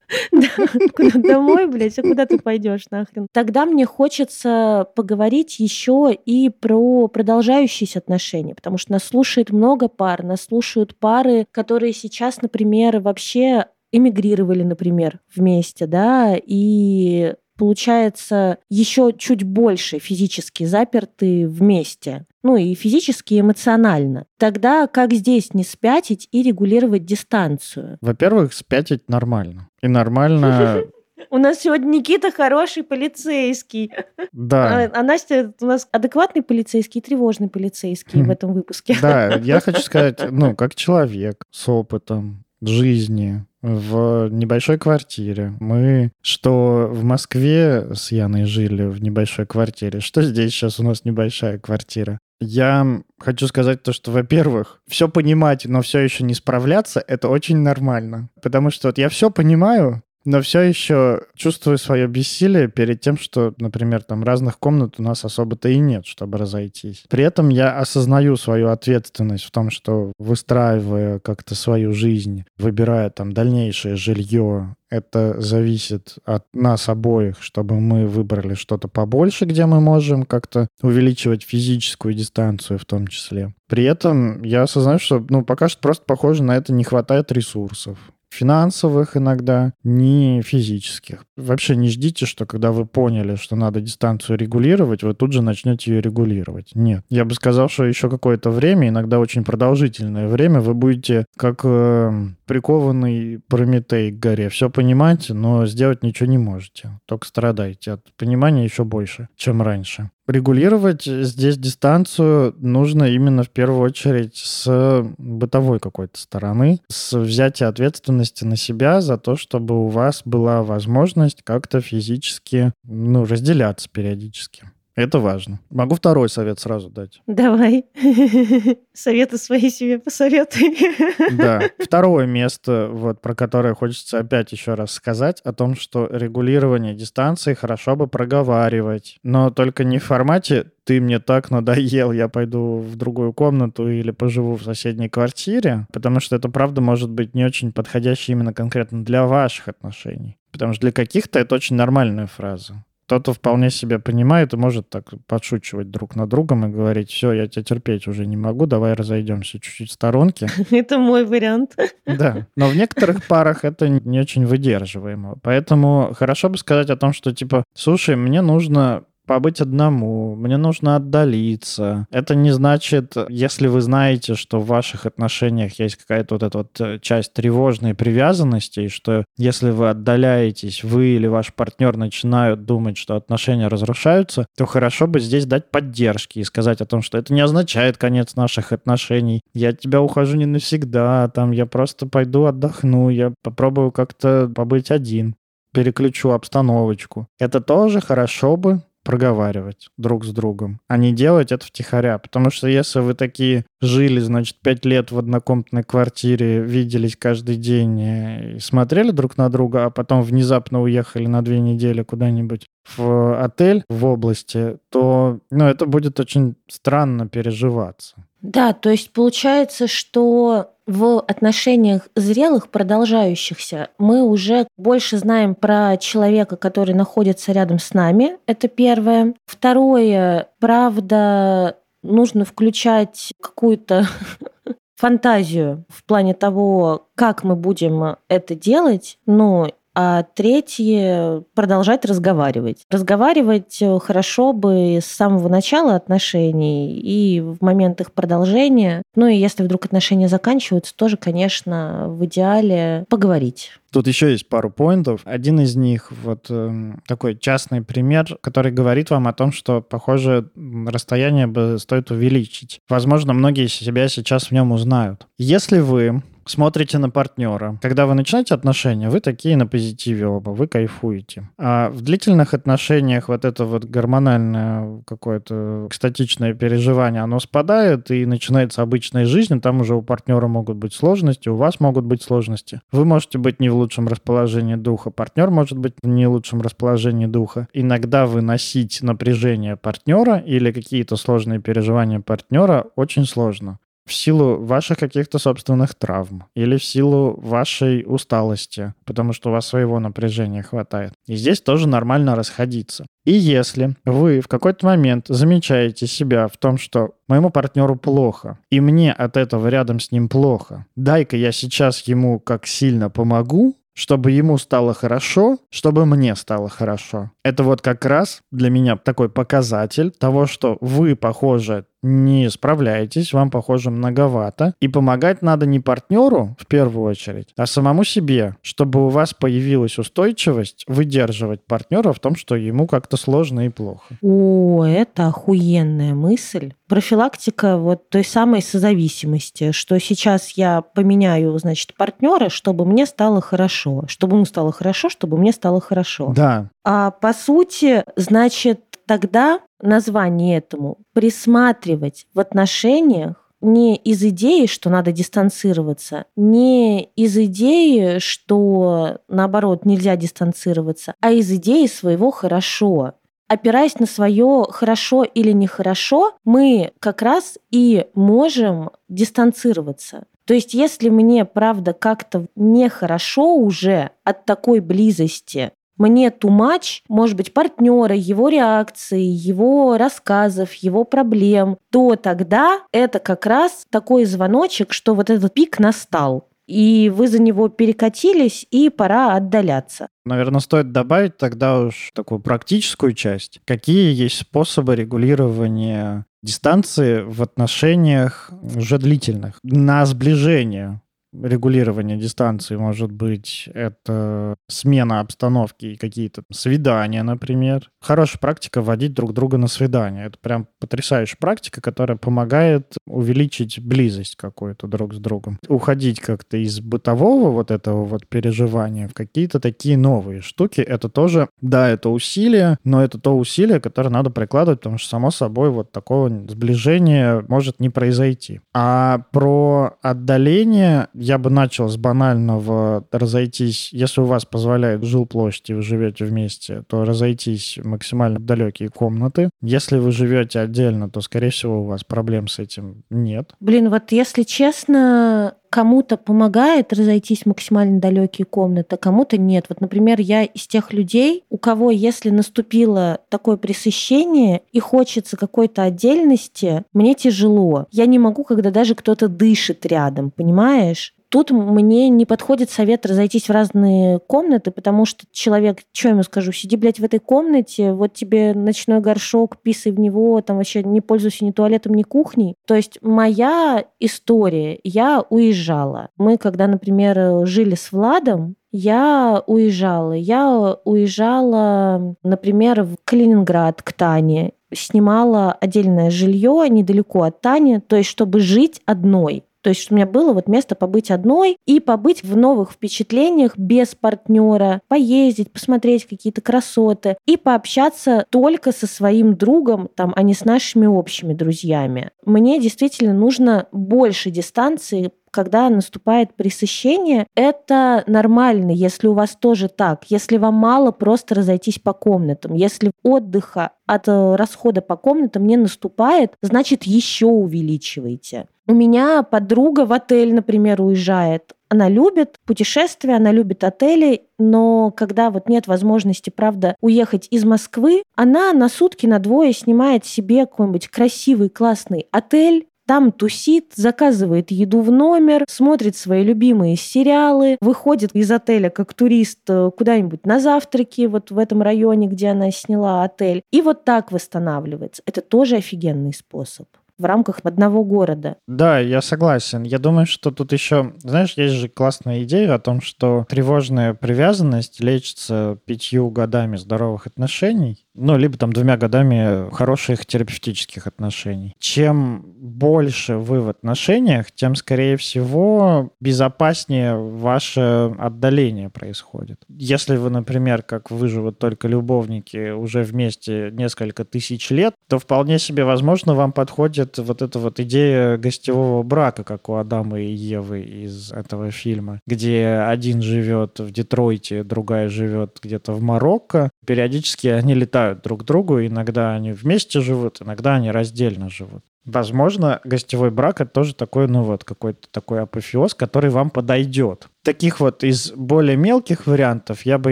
Куда 0.95 1.19
домой, 1.19 1.67
блядь, 1.67 1.99
а 1.99 2.01
куда 2.01 2.25
ты 2.25 2.39
пойдешь 2.39 2.85
нахрен? 2.89 3.27
Тогда 3.31 3.65
мне 3.65 3.85
хочется 3.85 4.87
поговорить 4.95 5.59
еще 5.59 6.17
и 6.25 6.49
про 6.49 7.07
продолжающиеся 7.07 7.99
отношения, 7.99 8.55
потому 8.55 8.77
что 8.77 8.93
нас 8.93 9.03
слушает 9.03 9.51
много 9.51 9.87
пар, 9.87 10.23
нас 10.23 10.41
слушают 10.41 10.95
пары, 10.95 11.45
которые 11.51 11.93
сейчас, 11.93 12.41
например, 12.41 12.99
вообще 12.99 13.65
эмигрировали, 13.91 14.63
например, 14.63 15.19
вместе, 15.35 15.87
да, 15.87 16.35
и 16.35 17.35
получается, 17.59 18.57
еще 18.69 19.13
чуть 19.15 19.43
больше 19.43 19.99
физически 19.99 20.63
заперты 20.63 21.47
вместе. 21.47 22.25
Ну 22.41 22.55
и 22.55 22.73
физически, 22.73 23.33
и 23.33 23.41
эмоционально. 23.41 24.25
Тогда 24.37 24.87
как 24.87 25.11
здесь 25.11 25.53
не 25.53 25.65
спятить 25.65 26.29
и 26.31 26.41
регулировать 26.41 27.05
дистанцию? 27.05 27.97
Во-первых, 27.99 28.53
спятить 28.53 29.09
нормально. 29.09 29.67
И 29.81 29.89
нормально 29.89 30.83
у 31.29 31.37
нас 31.37 31.59
сегодня 31.59 31.97
Никита 31.97 32.31
хороший 32.31 32.83
полицейский. 32.83 33.91
Да. 34.31 34.85
А, 34.85 34.99
а 34.99 35.03
Настя 35.03 35.53
у 35.59 35.65
нас 35.65 35.87
адекватный 35.91 36.41
полицейский 36.41 37.01
и 37.01 37.03
тревожный 37.03 37.49
полицейский 37.49 38.23
в 38.23 38.29
этом 38.29 38.53
выпуске. 38.53 38.95
Да, 39.01 39.35
я 39.35 39.59
хочу 39.65 39.81
сказать, 39.81 40.19
ну, 40.31 40.55
как 40.55 40.75
человек 40.75 41.43
с 41.51 41.67
опытом 41.67 42.45
жизни, 42.67 43.45
в 43.61 44.29
небольшой 44.29 44.77
квартире. 44.77 45.53
Мы 45.59 46.11
что 46.21 46.87
в 46.91 47.03
Москве 47.03 47.93
с 47.93 48.11
Яной 48.11 48.45
жили 48.45 48.83
в 48.83 49.01
небольшой 49.01 49.45
квартире, 49.45 49.99
что 49.99 50.21
здесь 50.21 50.51
сейчас 50.51 50.79
у 50.79 50.83
нас 50.83 51.05
небольшая 51.05 51.59
квартира. 51.59 52.19
Я 52.41 53.01
хочу 53.19 53.47
сказать 53.47 53.83
то, 53.83 53.91
что, 53.91 54.11
во-первых, 54.11 54.81
все 54.87 55.09
понимать, 55.09 55.65
но 55.65 55.81
все 55.81 55.99
еще 55.99 56.23
не 56.23 56.33
справляться, 56.33 57.03
это 57.05 57.27
очень 57.27 57.57
нормально. 57.57 58.29
Потому 58.41 58.71
что 58.71 58.87
вот 58.87 58.97
я 58.97 59.09
все 59.09 59.29
понимаю, 59.29 60.03
но 60.29 60.41
все 60.41 60.61
еще 60.61 61.21
чувствую 61.33 61.79
свое 61.79 62.07
бессилие 62.07 62.67
перед 62.67 63.01
тем, 63.01 63.17
что, 63.17 63.55
например, 63.57 64.03
там 64.03 64.23
разных 64.23 64.59
комнат 64.59 64.99
у 64.99 65.01
нас 65.01 65.25
особо-то 65.25 65.69
и 65.69 65.79
нет, 65.79 66.05
чтобы 66.05 66.37
разойтись. 66.37 67.03
При 67.09 67.23
этом 67.23 67.49
я 67.49 67.79
осознаю 67.79 68.37
свою 68.37 68.67
ответственность 68.69 69.43
в 69.43 69.49
том, 69.49 69.71
что 69.71 70.13
выстраивая 70.19 71.17
как-то 71.17 71.55
свою 71.55 71.93
жизнь, 71.93 72.43
выбирая 72.59 73.09
там 73.09 73.31
дальнейшее 73.31 73.95
жилье, 73.95 74.75
это 74.91 75.41
зависит 75.41 76.17
от 76.25 76.45
нас 76.53 76.89
обоих, 76.89 77.41
чтобы 77.41 77.79
мы 77.79 78.05
выбрали 78.05 78.53
что-то 78.53 78.87
побольше, 78.87 79.45
где 79.45 79.65
мы 79.65 79.81
можем 79.81 80.25
как-то 80.25 80.67
увеличивать 80.83 81.41
физическую 81.41 82.13
дистанцию 82.13 82.77
в 82.77 82.85
том 82.85 83.07
числе. 83.07 83.55
При 83.67 83.83
этом 83.83 84.43
я 84.43 84.61
осознаю, 84.61 84.99
что 84.99 85.25
ну, 85.27 85.43
пока 85.43 85.69
что 85.69 85.81
просто 85.81 86.03
похоже 86.05 86.43
на 86.43 86.55
это 86.55 86.71
не 86.71 86.83
хватает 86.83 87.31
ресурсов 87.31 87.97
финансовых 88.29 89.17
иногда, 89.17 89.73
ни 89.83 90.41
физических. 90.41 91.25
Вообще 91.35 91.75
не 91.75 91.89
ждите, 91.89 92.25
что 92.25 92.45
когда 92.45 92.71
вы 92.71 92.85
поняли, 92.85 93.35
что 93.35 93.55
надо 93.55 93.81
дистанцию 93.81 94.37
регулировать, 94.37 95.03
вы 95.03 95.13
тут 95.13 95.33
же 95.33 95.41
начнете 95.41 95.91
ее 95.91 96.01
регулировать. 96.01 96.71
Нет. 96.75 97.03
Я 97.09 97.25
бы 97.25 97.33
сказал, 97.33 97.69
что 97.69 97.85
еще 97.85 98.09
какое-то 98.09 98.51
время, 98.51 98.89
иногда 98.89 99.19
очень 99.19 99.43
продолжительное 99.43 100.27
время, 100.27 100.61
вы 100.61 100.73
будете 100.73 101.25
как 101.37 101.61
э, 101.63 102.27
прикованный 102.49 103.39
Прометей 103.47 104.11
к 104.11 104.17
горе. 104.17 104.49
Все 104.49 104.71
понимаете, 104.71 105.35
но 105.35 105.67
сделать 105.67 106.01
ничего 106.01 106.27
не 106.27 106.39
можете. 106.39 106.99
Только 107.05 107.27
страдаете 107.27 107.91
от 107.91 108.11
понимания 108.17 108.63
еще 108.63 108.83
больше, 108.83 109.29
чем 109.35 109.61
раньше. 109.61 110.09
Регулировать 110.25 111.03
здесь 111.03 111.59
дистанцию 111.59 112.55
нужно 112.57 113.03
именно 113.03 113.43
в 113.43 113.51
первую 113.51 113.81
очередь 113.81 114.37
с 114.37 115.05
бытовой 115.19 115.79
какой-то 115.79 116.19
стороны, 116.19 116.79
с 116.87 117.15
взятия 117.15 117.67
ответственности 117.67 118.45
на 118.45 118.55
себя 118.55 119.01
за 119.01 119.19
то, 119.19 119.35
чтобы 119.35 119.85
у 119.85 119.87
вас 119.87 120.23
была 120.25 120.63
возможность 120.63 121.43
как-то 121.43 121.81
физически 121.81 122.73
ну, 122.83 123.25
разделяться 123.25 123.87
периодически. 123.91 124.63
Это 124.99 125.19
важно. 125.19 125.61
Могу 125.69 125.95
второй 125.95 126.27
совет 126.27 126.59
сразу 126.59 126.89
дать. 126.89 127.21
Давай. 127.25 127.85
Советы 128.93 129.37
свои 129.37 129.69
себе 129.69 129.97
посоветуй. 129.97 130.77
Да. 131.31 131.61
Второе 131.79 132.25
место, 132.25 132.89
вот, 132.91 133.21
про 133.21 133.33
которое 133.33 133.73
хочется 133.75 134.19
опять 134.19 134.51
еще 134.51 134.73
раз 134.73 134.91
сказать, 134.91 135.39
о 135.45 135.53
том, 135.53 135.75
что 135.75 136.07
регулирование 136.11 136.93
дистанции 136.93 137.53
хорошо 137.53 137.95
бы 137.95 138.07
проговаривать. 138.07 139.17
Но 139.23 139.51
только 139.51 139.85
не 139.85 139.99
в 139.99 140.03
формате 140.03 140.71
«ты 140.83 140.99
мне 140.99 141.19
так 141.19 141.49
надоел, 141.49 142.11
я 142.11 142.27
пойду 142.27 142.79
в 142.79 142.97
другую 142.97 143.31
комнату 143.31 143.89
или 143.89 144.11
поживу 144.11 144.57
в 144.57 144.63
соседней 144.63 145.07
квартире», 145.07 145.87
потому 145.93 146.19
что 146.19 146.35
это, 146.35 146.49
правда, 146.49 146.81
может 146.81 147.09
быть 147.09 147.33
не 147.33 147.45
очень 147.45 147.71
подходящее 147.71 148.35
именно 148.35 148.53
конкретно 148.53 149.05
для 149.05 149.25
ваших 149.25 149.69
отношений. 149.69 150.37
Потому 150.51 150.73
что 150.73 150.81
для 150.81 150.91
каких-то 150.91 151.39
это 151.39 151.55
очень 151.55 151.77
нормальная 151.77 152.27
фраза 152.27 152.83
кто-то 153.09 153.33
вполне 153.33 153.71
себя 153.71 153.97
понимает 153.97 154.53
и 154.53 154.57
может 154.57 154.87
так 154.87 155.05
подшучивать 155.25 155.89
друг 155.89 156.15
на 156.15 156.27
другом 156.27 156.67
и 156.67 156.69
говорить, 156.69 157.09
все, 157.09 157.31
я 157.31 157.47
тебя 157.47 157.63
терпеть 157.63 158.07
уже 158.07 158.27
не 158.27 158.37
могу, 158.37 158.67
давай 158.67 158.93
разойдемся 158.93 159.59
чуть-чуть 159.59 159.89
в 159.89 159.93
сторонке. 159.93 160.47
Это 160.69 160.99
мой 160.99 161.25
вариант. 161.25 161.75
Да, 162.05 162.47
но 162.55 162.67
в 162.67 162.75
некоторых 162.75 163.27
парах 163.27 163.63
это 163.63 163.87
не 163.87 164.19
очень 164.19 164.45
выдерживаемо. 164.45 165.37
Поэтому 165.43 166.11
хорошо 166.17 166.49
бы 166.49 166.57
сказать 166.57 166.89
о 166.89 166.97
том, 166.97 167.13
что 167.13 167.33
типа, 167.33 167.63
слушай, 167.75 168.15
мне 168.15 168.41
нужно 168.41 169.03
побыть 169.29 169.61
одному, 169.61 170.33
мне 170.33 170.57
нужно 170.57 170.95
отдалиться. 170.95 172.07
Это 172.09 172.33
не 172.33 172.49
значит, 172.49 173.15
если 173.29 173.67
вы 173.67 173.79
знаете, 173.81 174.33
что 174.33 174.59
в 174.59 174.65
ваших 174.65 175.05
отношениях 175.05 175.77
есть 175.77 175.97
какая-то 175.97 176.33
вот 176.33 176.43
эта 176.43 176.57
вот 176.57 176.81
э, 176.81 176.97
часть 176.99 177.33
тревожной 177.33 177.93
привязанности, 177.93 178.87
что 178.87 179.25
если 179.37 179.69
вы 179.69 179.91
отдаляетесь, 179.91 180.83
вы 180.83 181.09
или 181.09 181.27
ваш 181.27 181.53
партнер 181.53 181.95
начинают 181.95 182.65
думать, 182.65 182.97
что 182.97 183.15
отношения 183.15 183.67
разрушаются, 183.67 184.47
то 184.57 184.65
хорошо 184.65 185.05
бы 185.05 185.19
здесь 185.19 185.45
дать 185.45 185.69
поддержки 185.69 186.39
и 186.39 186.43
сказать 186.43 186.81
о 186.81 186.87
том, 186.87 187.03
что 187.03 187.19
это 187.19 187.31
не 187.31 187.41
означает 187.41 187.97
конец 187.97 188.35
наших 188.35 188.71
отношений. 188.71 189.41
Я 189.53 189.69
от 189.69 189.79
тебя 189.79 190.01
ухожу 190.01 190.37
не 190.37 190.47
навсегда, 190.47 191.27
там 191.27 191.51
я 191.51 191.67
просто 191.67 192.07
пойду 192.07 192.45
отдохну, 192.45 193.09
я 193.09 193.31
попробую 193.43 193.91
как-то 193.91 194.51
побыть 194.55 194.89
один 194.89 195.35
переключу 195.73 196.31
обстановочку. 196.31 197.27
Это 197.37 197.61
тоже 197.61 198.01
хорошо 198.01 198.57
бы 198.57 198.81
проговаривать 199.09 199.89
друг 199.97 200.23
с 200.23 200.29
другом, 200.31 200.81
а 200.87 200.95
не 200.95 201.11
делать 201.11 201.51
это 201.51 201.65
втихаря. 201.65 202.19
Потому 202.19 202.51
что 202.51 202.67
если 202.67 202.99
вы 202.99 203.15
такие 203.15 203.65
жили, 203.81 204.19
значит, 204.19 204.57
пять 204.61 204.85
лет 204.85 205.11
в 205.11 205.17
однокомнатной 205.17 205.83
квартире, 205.83 206.61
виделись 206.61 207.17
каждый 207.17 207.55
день 207.55 207.99
и 207.99 208.59
смотрели 208.59 209.09
друг 209.09 209.35
на 209.35 209.49
друга, 209.49 209.85
а 209.85 209.89
потом 209.89 210.21
внезапно 210.21 210.83
уехали 210.83 211.25
на 211.25 211.41
две 211.41 211.59
недели 211.59 212.03
куда-нибудь 212.03 212.67
в 212.97 213.43
отель 213.43 213.83
в 213.89 214.05
области, 214.05 214.77
то 214.91 215.39
ну, 215.49 215.65
это 215.65 215.87
будет 215.87 216.19
очень 216.19 216.55
странно 216.67 217.27
переживаться. 217.27 218.27
Да, 218.41 218.73
то 218.73 218.89
есть 218.89 219.11
получается, 219.11 219.87
что 219.87 220.71
в 220.87 221.19
отношениях 221.19 222.07
зрелых, 222.15 222.69
продолжающихся, 222.69 223.89
мы 223.99 224.23
уже 224.23 224.67
больше 224.77 225.17
знаем 225.17 225.53
про 225.53 225.97
человека, 225.97 226.55
который 226.55 226.95
находится 226.95 227.51
рядом 227.51 227.77
с 227.79 227.93
нами. 227.93 228.37
Это 228.47 228.67
первое. 228.67 229.35
Второе, 229.45 230.47
правда, 230.59 231.77
нужно 232.01 232.45
включать 232.45 233.33
какую-то 233.41 234.07
фантазию 234.95 235.85
в 235.89 236.03
плане 236.05 236.33
того, 236.33 237.07
как 237.15 237.43
мы 237.43 237.55
будем 237.55 238.17
это 238.27 238.55
делать, 238.55 239.19
но 239.25 239.69
а 240.01 240.23
третье— 240.23 241.43
продолжать 241.55 242.05
разговаривать. 242.05 242.85
Разговаривать 242.89 243.79
э, 243.81 243.99
хорошо 243.99 244.53
бы 244.53 244.99
с 245.01 245.05
самого 245.05 245.49
начала 245.49 245.93
отношений 245.95 246.97
и 246.97 247.41
в 247.41 247.57
момент 247.59 247.99
их 247.99 248.13
продолжения. 248.13 249.03
Ну 249.15 249.27
и 249.27 249.35
если 249.35 249.61
вдруг 249.61 249.83
отношения 249.83 250.29
заканчиваются, 250.29 250.95
тоже, 250.95 251.17
конечно, 251.17 252.05
в 252.07 252.23
идеале 252.23 253.03
поговорить. 253.09 253.73
Тут 253.91 254.07
еще 254.07 254.31
есть 254.31 254.47
пару 254.47 254.69
поинтов. 254.69 255.19
Один 255.25 255.59
из 255.59 255.75
них 255.75 256.13
вот 256.23 256.45
э, 256.49 256.93
такой 257.05 257.37
частный 257.37 257.81
пример, 257.81 258.37
который 258.39 258.71
говорит 258.71 259.09
вам 259.09 259.27
о 259.27 259.33
том, 259.33 259.51
что, 259.51 259.81
похоже, 259.81 260.49
расстояние 260.87 261.47
бы 261.47 261.75
стоит 261.77 262.09
увеличить. 262.09 262.79
Возможно, 262.87 263.33
многие 263.33 263.67
себя 263.67 264.07
сейчас 264.07 264.45
в 264.45 264.51
нем 264.51 264.71
узнают. 264.71 265.27
Если 265.37 265.79
вы 265.79 266.23
смотрите 266.49 266.97
на 266.97 267.09
партнера. 267.09 267.77
Когда 267.81 268.05
вы 268.05 268.13
начинаете 268.13 268.53
отношения, 268.53 269.09
вы 269.09 269.19
такие 269.19 269.55
на 269.57 269.67
позитиве 269.67 270.27
оба, 270.27 270.51
вы 270.51 270.67
кайфуете. 270.67 271.49
А 271.57 271.89
в 271.89 272.01
длительных 272.01 272.53
отношениях 272.53 273.27
вот 273.27 273.45
это 273.45 273.65
вот 273.65 273.85
гормональное 273.85 275.01
какое-то 275.05 275.85
экстатичное 275.87 276.53
переживание, 276.53 277.21
оно 277.21 277.39
спадает 277.39 278.11
и 278.11 278.25
начинается 278.25 278.81
обычная 278.81 279.25
жизнь, 279.25 279.59
там 279.61 279.81
уже 279.81 279.95
у 279.95 280.01
партнера 280.01 280.47
могут 280.47 280.77
быть 280.77 280.93
сложности, 280.93 281.49
у 281.49 281.55
вас 281.55 281.79
могут 281.79 282.05
быть 282.05 282.21
сложности. 282.21 282.81
Вы 282.91 283.05
можете 283.05 283.37
быть 283.37 283.59
не 283.59 283.69
в 283.69 283.75
лучшем 283.75 284.07
расположении 284.07 284.75
духа, 284.75 285.11
партнер 285.11 285.49
может 285.49 285.77
быть 285.77 285.93
в 286.01 286.07
не 286.07 286.27
лучшем 286.27 286.61
расположении 286.61 287.25
духа. 287.25 287.67
Иногда 287.73 288.25
выносить 288.25 289.01
напряжение 289.01 289.75
партнера 289.75 290.37
или 290.37 290.71
какие-то 290.71 291.15
сложные 291.15 291.59
переживания 291.59 292.19
партнера 292.19 292.87
очень 292.95 293.25
сложно 293.25 293.79
в 294.09 294.13
силу 294.13 294.57
ваших 294.57 294.97
каких-то 294.97 295.39
собственных 295.39 295.95
травм 295.95 296.45
или 296.55 296.77
в 296.77 296.83
силу 296.83 297.39
вашей 297.39 298.03
усталости, 298.05 298.93
потому 299.05 299.33
что 299.33 299.49
у 299.49 299.51
вас 299.53 299.67
своего 299.67 299.99
напряжения 299.99 300.63
хватает. 300.63 301.13
И 301.27 301.35
здесь 301.35 301.61
тоже 301.61 301.87
нормально 301.87 302.35
расходиться. 302.35 303.05
И 303.25 303.33
если 303.33 303.95
вы 304.05 304.41
в 304.41 304.47
какой-то 304.47 304.85
момент 304.85 305.25
замечаете 305.29 306.07
себя 306.07 306.47
в 306.47 306.57
том, 306.57 306.77
что 306.77 307.11
моему 307.27 307.51
партнеру 307.51 307.95
плохо, 307.95 308.57
и 308.71 308.79
мне 308.79 309.13
от 309.13 309.37
этого 309.37 309.67
рядом 309.67 309.99
с 309.99 310.11
ним 310.11 310.27
плохо, 310.27 310.85
дай-ка 310.95 311.37
я 311.37 311.51
сейчас 311.51 312.01
ему 312.01 312.39
как 312.39 312.65
сильно 312.65 313.09
помогу, 313.09 313.75
чтобы 313.99 314.31
ему 314.31 314.57
стало 314.57 314.93
хорошо, 314.93 315.59
чтобы 315.69 316.05
мне 316.05 316.33
стало 316.37 316.69
хорошо. 316.69 317.31
Это 317.43 317.63
вот 317.63 317.81
как 317.81 318.05
раз 318.05 318.41
для 318.49 318.69
меня 318.69 318.95
такой 318.95 319.29
показатель 319.29 320.11
того, 320.11 320.47
что 320.47 320.77
вы, 320.79 321.17
похоже, 321.17 321.85
не 322.01 322.49
справляетесь, 322.49 323.33
вам, 323.33 323.49
похоже, 323.49 323.91
многовато. 323.91 324.73
И 324.79 324.87
помогать 324.87 325.41
надо 325.41 325.65
не 325.65 325.79
партнеру 325.79 326.55
в 326.59 326.65
первую 326.65 327.09
очередь, 327.09 327.49
а 327.57 327.65
самому 327.65 328.03
себе, 328.03 328.55
чтобы 328.61 329.05
у 329.05 329.09
вас 329.09 329.33
появилась 329.33 329.97
устойчивость 329.97 330.83
выдерживать 330.87 331.65
партнера 331.65 332.13
в 332.13 332.19
том, 332.19 332.35
что 332.35 332.55
ему 332.55 332.87
как-то 332.87 333.17
сложно 333.17 333.65
и 333.65 333.69
плохо. 333.69 334.15
О, 334.21 334.85
это 334.85 335.27
охуенная 335.27 336.13
мысль. 336.13 336.73
Профилактика 336.87 337.77
вот 337.77 338.09
той 338.09 338.23
самой 338.23 338.61
созависимости, 338.61 339.71
что 339.71 339.99
сейчас 339.99 340.51
я 340.51 340.81
поменяю, 340.81 341.57
значит, 341.59 341.95
партнера, 341.95 342.49
чтобы 342.49 342.85
мне 342.85 343.05
стало 343.05 343.41
хорошо, 343.41 344.05
чтобы 344.07 344.37
ему 344.37 344.45
стало 344.45 344.71
хорошо, 344.71 345.09
чтобы 345.09 345.37
мне 345.37 345.51
стало 345.51 345.81
хорошо. 345.81 346.33
Да. 346.35 346.69
А 346.83 347.11
по 347.11 347.33
сути, 347.33 348.03
значит, 348.15 348.88
тогда 349.09 349.61
название 349.81 350.59
этому 350.59 350.99
присматривать 351.13 352.27
в 352.35 352.39
отношениях 352.39 353.49
не 353.59 353.95
из 353.95 354.23
идеи, 354.23 354.67
что 354.67 354.91
надо 354.91 355.11
дистанцироваться, 355.11 356.25
не 356.35 357.05
из 357.15 357.35
идеи, 357.35 358.19
что 358.19 359.17
наоборот 359.27 359.83
нельзя 359.83 360.15
дистанцироваться, 360.15 361.15
а 361.21 361.31
из 361.31 361.51
идеи 361.51 361.87
своего 361.87 362.29
хорошо. 362.29 363.13
Опираясь 363.47 363.97
на 363.97 364.05
свое 364.05 364.67
хорошо 364.69 365.23
или 365.23 365.53
нехорошо, 365.53 366.33
мы 366.45 366.91
как 366.99 367.23
раз 367.23 367.57
и 367.71 368.05
можем 368.13 368.91
дистанцироваться. 369.07 370.25
То 370.45 370.53
есть, 370.53 370.75
если 370.75 371.09
мне, 371.09 371.45
правда, 371.45 371.93
как-то 371.93 372.45
нехорошо 372.55 373.55
уже 373.55 374.11
от 374.23 374.45
такой 374.45 374.81
близости, 374.81 375.71
мне 375.99 376.29
too 376.29 376.49
much, 376.49 377.01
может 377.07 377.37
быть, 377.37 377.53
партнера, 377.53 378.15
его 378.15 378.49
реакции, 378.49 379.21
его 379.21 379.97
рассказов, 379.97 380.73
его 380.73 381.03
проблем, 381.03 381.77
то 381.91 382.15
тогда 382.15 382.81
это 382.91 383.19
как 383.19 383.45
раз 383.45 383.85
такой 383.91 384.25
звоночек, 384.25 384.93
что 384.93 385.13
вот 385.13 385.29
этот 385.29 385.53
пик 385.53 385.79
настал 385.79 386.49
и 386.69 387.09
вы 387.09 387.27
за 387.27 387.41
него 387.41 387.67
перекатились, 387.67 388.67
и 388.69 388.89
пора 388.89 389.35
отдаляться. 389.35 390.07
Наверное, 390.23 390.59
стоит 390.59 390.91
добавить 390.91 391.35
тогда 391.35 391.79
уж 391.79 392.11
такую 392.13 392.39
практическую 392.39 393.13
часть. 393.13 393.59
Какие 393.65 394.13
есть 394.13 394.37
способы 394.37 394.95
регулирования 394.95 396.27
дистанции 396.43 397.23
в 397.23 397.41
отношениях 397.41 398.51
уже 398.75 398.99
длительных 398.99 399.59
на 399.63 400.05
сближение? 400.05 401.01
Регулирование 401.33 402.17
дистанции, 402.17 402.75
может 402.75 403.11
быть, 403.11 403.69
это 403.73 404.55
смена 404.67 405.19
обстановки 405.19 405.85
и 405.85 405.95
какие-то 405.95 406.43
свидания, 406.51 407.23
например. 407.23 407.89
Хорошая 408.01 408.39
практика 408.39 408.81
водить 408.81 409.13
друг 409.13 409.33
друга 409.33 409.57
на 409.57 409.67
свидание. 409.67 410.25
Это 410.25 410.37
прям 410.39 410.67
потрясающая 410.79 411.37
практика, 411.39 411.81
которая 411.81 412.17
помогает 412.17 412.97
увеличить 413.07 413.79
близость 413.79 414.35
какую-то 414.35 414.87
друг 414.87 415.13
с 415.13 415.17
другом. 415.17 415.59
Уходить 415.67 416.19
как-то 416.19 416.57
из 416.57 416.79
бытового 416.79 417.51
вот 417.51 417.71
этого 417.71 418.05
вот 418.05 418.27
переживания 418.27 419.07
в 419.07 419.13
какие-то 419.13 419.59
такие 419.59 419.97
новые 419.97 420.41
штуки. 420.41 420.81
Это 420.81 421.09
тоже, 421.09 421.49
да, 421.61 421.89
это 421.89 422.09
усилие, 422.09 422.77
но 422.83 423.03
это 423.03 423.19
то 423.19 423.37
усилие, 423.37 423.79
которое 423.79 424.09
надо 424.09 424.29
прикладывать, 424.29 424.79
потому 424.79 424.97
что, 424.97 425.09
само 425.09 425.31
собой, 425.31 425.69
вот 425.69 425.91
такого 425.91 426.29
сближения 426.29 427.43
может 427.47 427.79
не 427.79 427.89
произойти. 427.89 428.61
А 428.73 429.19
про 429.31 429.97
отдаление 430.01 431.07
я 431.19 431.37
бы 431.37 431.49
начал 431.49 431.89
с 431.89 431.97
банального 431.97 433.05
разойтись. 433.11 433.89
Если 433.91 434.21
у 434.21 434.25
вас 434.25 434.45
позволяет 434.45 435.03
жилплощадь 435.03 435.69
и 435.69 435.73
вы 435.73 435.81
живете 435.81 436.25
вместе, 436.25 436.83
то 436.87 437.03
разойтись 437.03 437.77
максимально 437.83 438.39
далекие 438.39 438.89
комнаты. 438.89 439.49
Если 439.61 439.97
вы 439.97 440.11
живете 440.11 440.61
отдельно, 440.61 441.09
то, 441.09 441.19
скорее 441.21 441.49
всего, 441.49 441.81
у 441.81 441.85
вас 441.85 442.03
проблем 442.03 442.47
с 442.47 442.59
этим 442.59 443.03
нет. 443.09 443.53
Блин, 443.59 443.89
вот 443.89 444.11
если 444.11 444.43
честно, 444.43 445.55
кому-то 445.69 446.17
помогает 446.17 446.93
разойтись 446.93 447.43
в 447.43 447.45
максимально 447.47 447.99
далекие 447.99 448.45
комнаты, 448.45 448.95
а 448.95 448.97
кому-то 448.97 449.37
нет. 449.37 449.65
Вот, 449.69 449.81
например, 449.81 450.19
я 450.19 450.43
из 450.43 450.67
тех 450.67 450.93
людей, 450.93 451.43
у 451.49 451.57
кого, 451.57 451.91
если 451.91 452.29
наступило 452.29 453.19
такое 453.29 453.57
пресыщение 453.57 454.61
и 454.71 454.79
хочется 454.79 455.37
какой-то 455.37 455.83
отдельности, 455.83 456.83
мне 456.93 457.13
тяжело. 457.13 457.87
Я 457.91 458.05
не 458.05 458.19
могу, 458.19 458.43
когда 458.43 458.71
даже 458.71 458.95
кто-то 458.95 459.27
дышит 459.27 459.85
рядом, 459.85 460.31
понимаешь? 460.31 461.13
Тут 461.29 461.51
мне 461.51 462.09
не 462.09 462.25
подходит 462.25 462.71
совет 462.71 463.05
разойтись 463.05 463.49
в 463.49 463.51
разные 463.51 464.19
комнаты, 464.19 464.71
потому 464.71 465.05
что 465.05 465.25
человек, 465.31 465.79
что 465.91 466.09
ему 466.09 466.23
скажу, 466.23 466.51
сиди, 466.51 466.75
блядь, 466.75 466.99
в 466.99 467.03
этой 467.03 467.19
комнате, 467.19 467.93
вот 467.93 468.13
тебе 468.13 468.53
ночной 468.55 468.99
горшок, 468.99 469.57
писай 469.61 469.91
в 469.91 469.99
него, 469.99 470.41
там 470.41 470.57
вообще 470.57 470.83
не 470.83 471.01
пользуйся 471.01 471.45
ни 471.45 471.51
туалетом, 471.51 471.93
ни 471.93 472.01
кухней. 472.01 472.55
То 472.65 472.73
есть 472.73 472.97
моя 473.03 473.85
история, 473.99 474.79
я 474.83 475.23
уезжала. 475.29 476.09
Мы, 476.17 476.37
когда, 476.37 476.67
например, 476.67 477.45
жили 477.45 477.75
с 477.75 477.91
Владом, 477.91 478.55
я 478.71 479.43
уезжала. 479.45 480.13
Я 480.13 480.77
уезжала, 480.83 482.15
например, 482.23 482.83
в 482.83 482.95
Калининград 483.05 483.81
к 483.81 483.93
Тане 483.93 484.53
снимала 484.71 485.53
отдельное 485.53 486.11
жилье 486.11 486.65
недалеко 486.69 487.23
от 487.23 487.41
Тани, 487.41 487.79
то 487.79 487.95
есть 487.95 488.09
чтобы 488.09 488.39
жить 488.39 488.81
одной. 488.85 489.43
То 489.61 489.69
есть 489.69 489.91
у 489.91 489.95
меня 489.95 490.05
было 490.05 490.33
вот 490.33 490.47
место 490.47 490.75
побыть 490.75 491.11
одной 491.11 491.57
и 491.65 491.79
побыть 491.79 492.23
в 492.23 492.35
новых 492.37 492.71
впечатлениях 492.71 493.57
без 493.57 493.95
партнера, 493.95 494.81
поездить, 494.87 495.51
посмотреть 495.51 496.05
какие-то 496.05 496.41
красоты 496.41 497.17
и 497.25 497.37
пообщаться 497.37 498.25
только 498.29 498.71
со 498.71 498.87
своим 498.87 499.35
другом, 499.35 499.89
там, 499.95 500.13
а 500.15 500.21
не 500.21 500.33
с 500.33 500.45
нашими 500.45 500.85
общими 500.85 501.33
друзьями. 501.33 502.11
Мне 502.25 502.59
действительно 502.59 503.13
нужно 503.13 503.67
больше 503.71 504.29
дистанции 504.31 505.11
когда 505.31 505.69
наступает 505.69 506.33
пресыщение, 506.35 507.27
это 507.35 508.03
нормально, 508.07 508.71
если 508.71 509.07
у 509.07 509.13
вас 509.13 509.35
тоже 509.39 509.69
так. 509.69 510.05
Если 510.09 510.37
вам 510.37 510.55
мало 510.55 510.91
просто 510.91 511.35
разойтись 511.35 511.79
по 511.79 511.93
комнатам. 511.93 512.53
Если 512.53 512.91
отдыха 513.03 513.71
от 513.85 514.07
э, 514.07 514.35
расхода 514.35 514.81
по 514.81 514.95
комнатам 514.95 515.47
не 515.47 515.57
наступает, 515.57 516.33
значит, 516.41 516.83
еще 516.83 517.25
увеличивайте. 517.25 518.47
У 518.69 518.73
меня 518.75 519.23
подруга 519.23 519.85
в 519.85 519.93
отель, 519.93 520.31
например, 520.33 520.79
уезжает. 520.79 521.53
Она 521.69 521.89
любит 521.89 522.35
путешествия, 522.45 523.15
она 523.15 523.31
любит 523.31 523.63
отели, 523.63 524.27
но 524.37 524.91
когда 524.91 525.31
вот 525.31 525.49
нет 525.49 525.65
возможности, 525.65 526.29
правда, 526.29 526.75
уехать 526.79 527.27
из 527.31 527.45
Москвы, 527.45 528.03
она 528.15 528.53
на 528.53 528.69
сутки, 528.69 529.07
на 529.07 529.17
двое 529.17 529.53
снимает 529.53 530.05
себе 530.05 530.45
какой-нибудь 530.45 530.87
красивый, 530.87 531.49
классный 531.49 532.07
отель, 532.11 532.67
там 532.89 533.11
тусит, 533.11 533.73
заказывает 533.75 534.49
еду 534.49 534.81
в 534.81 534.91
номер, 534.91 535.45
смотрит 535.47 535.95
свои 535.95 536.23
любимые 536.23 536.75
сериалы, 536.75 537.59
выходит 537.61 538.09
из 538.15 538.31
отеля 538.31 538.71
как 538.71 538.95
турист 538.95 539.41
э, 539.47 539.69
куда-нибудь 539.77 540.25
на 540.25 540.39
завтраки, 540.39 541.05
вот 541.05 541.29
в 541.29 541.37
этом 541.37 541.61
районе, 541.61 542.07
где 542.07 542.29
она 542.29 542.49
сняла 542.49 543.03
отель. 543.03 543.43
И 543.51 543.61
вот 543.61 543.85
так 543.85 544.11
восстанавливается. 544.11 545.03
Это 545.05 545.21
тоже 545.21 545.57
офигенный 545.57 546.15
способ 546.15 546.65
в 546.99 547.05
рамках 547.05 547.39
одного 547.43 547.83
города. 547.83 548.35
Да, 548.47 548.79
я 548.79 549.01
согласен. 549.01 549.63
Я 549.63 549.79
думаю, 549.79 550.05
что 550.05 550.31
тут 550.31 550.51
еще, 550.51 550.93
знаешь, 550.99 551.33
есть 551.37 551.55
же 551.55 551.69
классная 551.69 552.23
идея 552.23 552.55
о 552.55 552.59
том, 552.59 552.81
что 552.81 553.25
тревожная 553.29 553.93
привязанность 553.93 554.81
лечится 554.81 555.57
пятью 555.65 556.09
годами 556.09 556.57
здоровых 556.57 557.07
отношений, 557.07 557.85
ну, 557.95 558.17
либо 558.17 558.37
там 558.37 558.53
двумя 558.53 558.77
годами 558.77 559.49
хороших 559.53 560.05
терапевтических 560.05 560.87
отношений. 560.87 561.55
Чем 561.59 562.23
больше 562.37 563.17
вы 563.17 563.41
в 563.41 563.49
отношениях, 563.49 564.31
тем, 564.31 564.55
скорее 564.55 564.97
всего, 564.97 565.91
безопаснее 565.99 566.95
ваше 566.95 567.93
отдаление 567.97 568.69
происходит. 568.69 569.41
Если 569.49 569.97
вы, 569.97 570.09
например, 570.09 570.61
как 570.61 570.91
выживут 570.91 571.39
только 571.39 571.67
любовники, 571.67 572.51
уже 572.51 572.83
вместе 572.83 573.49
несколько 573.51 574.05
тысяч 574.05 574.49
лет, 574.49 574.73
то 574.87 574.99
вполне 574.99 575.39
себе 575.39 575.63
возможно 575.63 576.13
вам 576.13 576.31
подходит 576.31 576.97
вот 576.97 577.21
эта 577.21 577.39
вот 577.39 577.59
идея 577.59 578.17
гостевого 578.17 578.83
брака, 578.83 579.23
как 579.23 579.49
у 579.49 579.55
Адама 579.55 579.99
и 579.99 580.11
Евы 580.11 580.61
из 580.61 581.11
этого 581.11 581.51
фильма, 581.51 581.99
где 582.07 582.63
один 582.67 583.01
живет 583.01 583.59
в 583.59 583.71
Детройте, 583.71 584.43
другая 584.43 584.89
живет 584.89 585.39
где-то 585.41 585.73
в 585.73 585.81
Марокко. 585.81 586.49
Периодически 586.65 587.27
они 587.27 587.53
летают 587.53 587.88
помогают 587.89 588.03
друг 588.03 588.23
другу. 588.23 588.65
Иногда 588.65 589.13
они 589.15 589.31
вместе 589.31 589.81
живут, 589.81 590.21
иногда 590.21 590.55
они 590.55 590.71
раздельно 590.71 591.29
живут. 591.29 591.63
Возможно, 591.85 592.59
гостевой 592.63 593.09
брак 593.09 593.41
это 593.41 593.51
тоже 593.51 593.73
такой, 593.73 594.07
ну 594.07 594.23
вот, 594.23 594.43
какой-то 594.43 594.87
такой 594.91 595.21
апофеоз, 595.21 595.73
который 595.73 596.09
вам 596.09 596.29
подойдет. 596.29 597.07
Таких 597.23 597.59
вот 597.59 597.83
из 597.83 598.11
более 598.11 598.57
мелких 598.57 599.07
вариантов 599.07 599.65
я 599.65 599.77
бы 599.77 599.91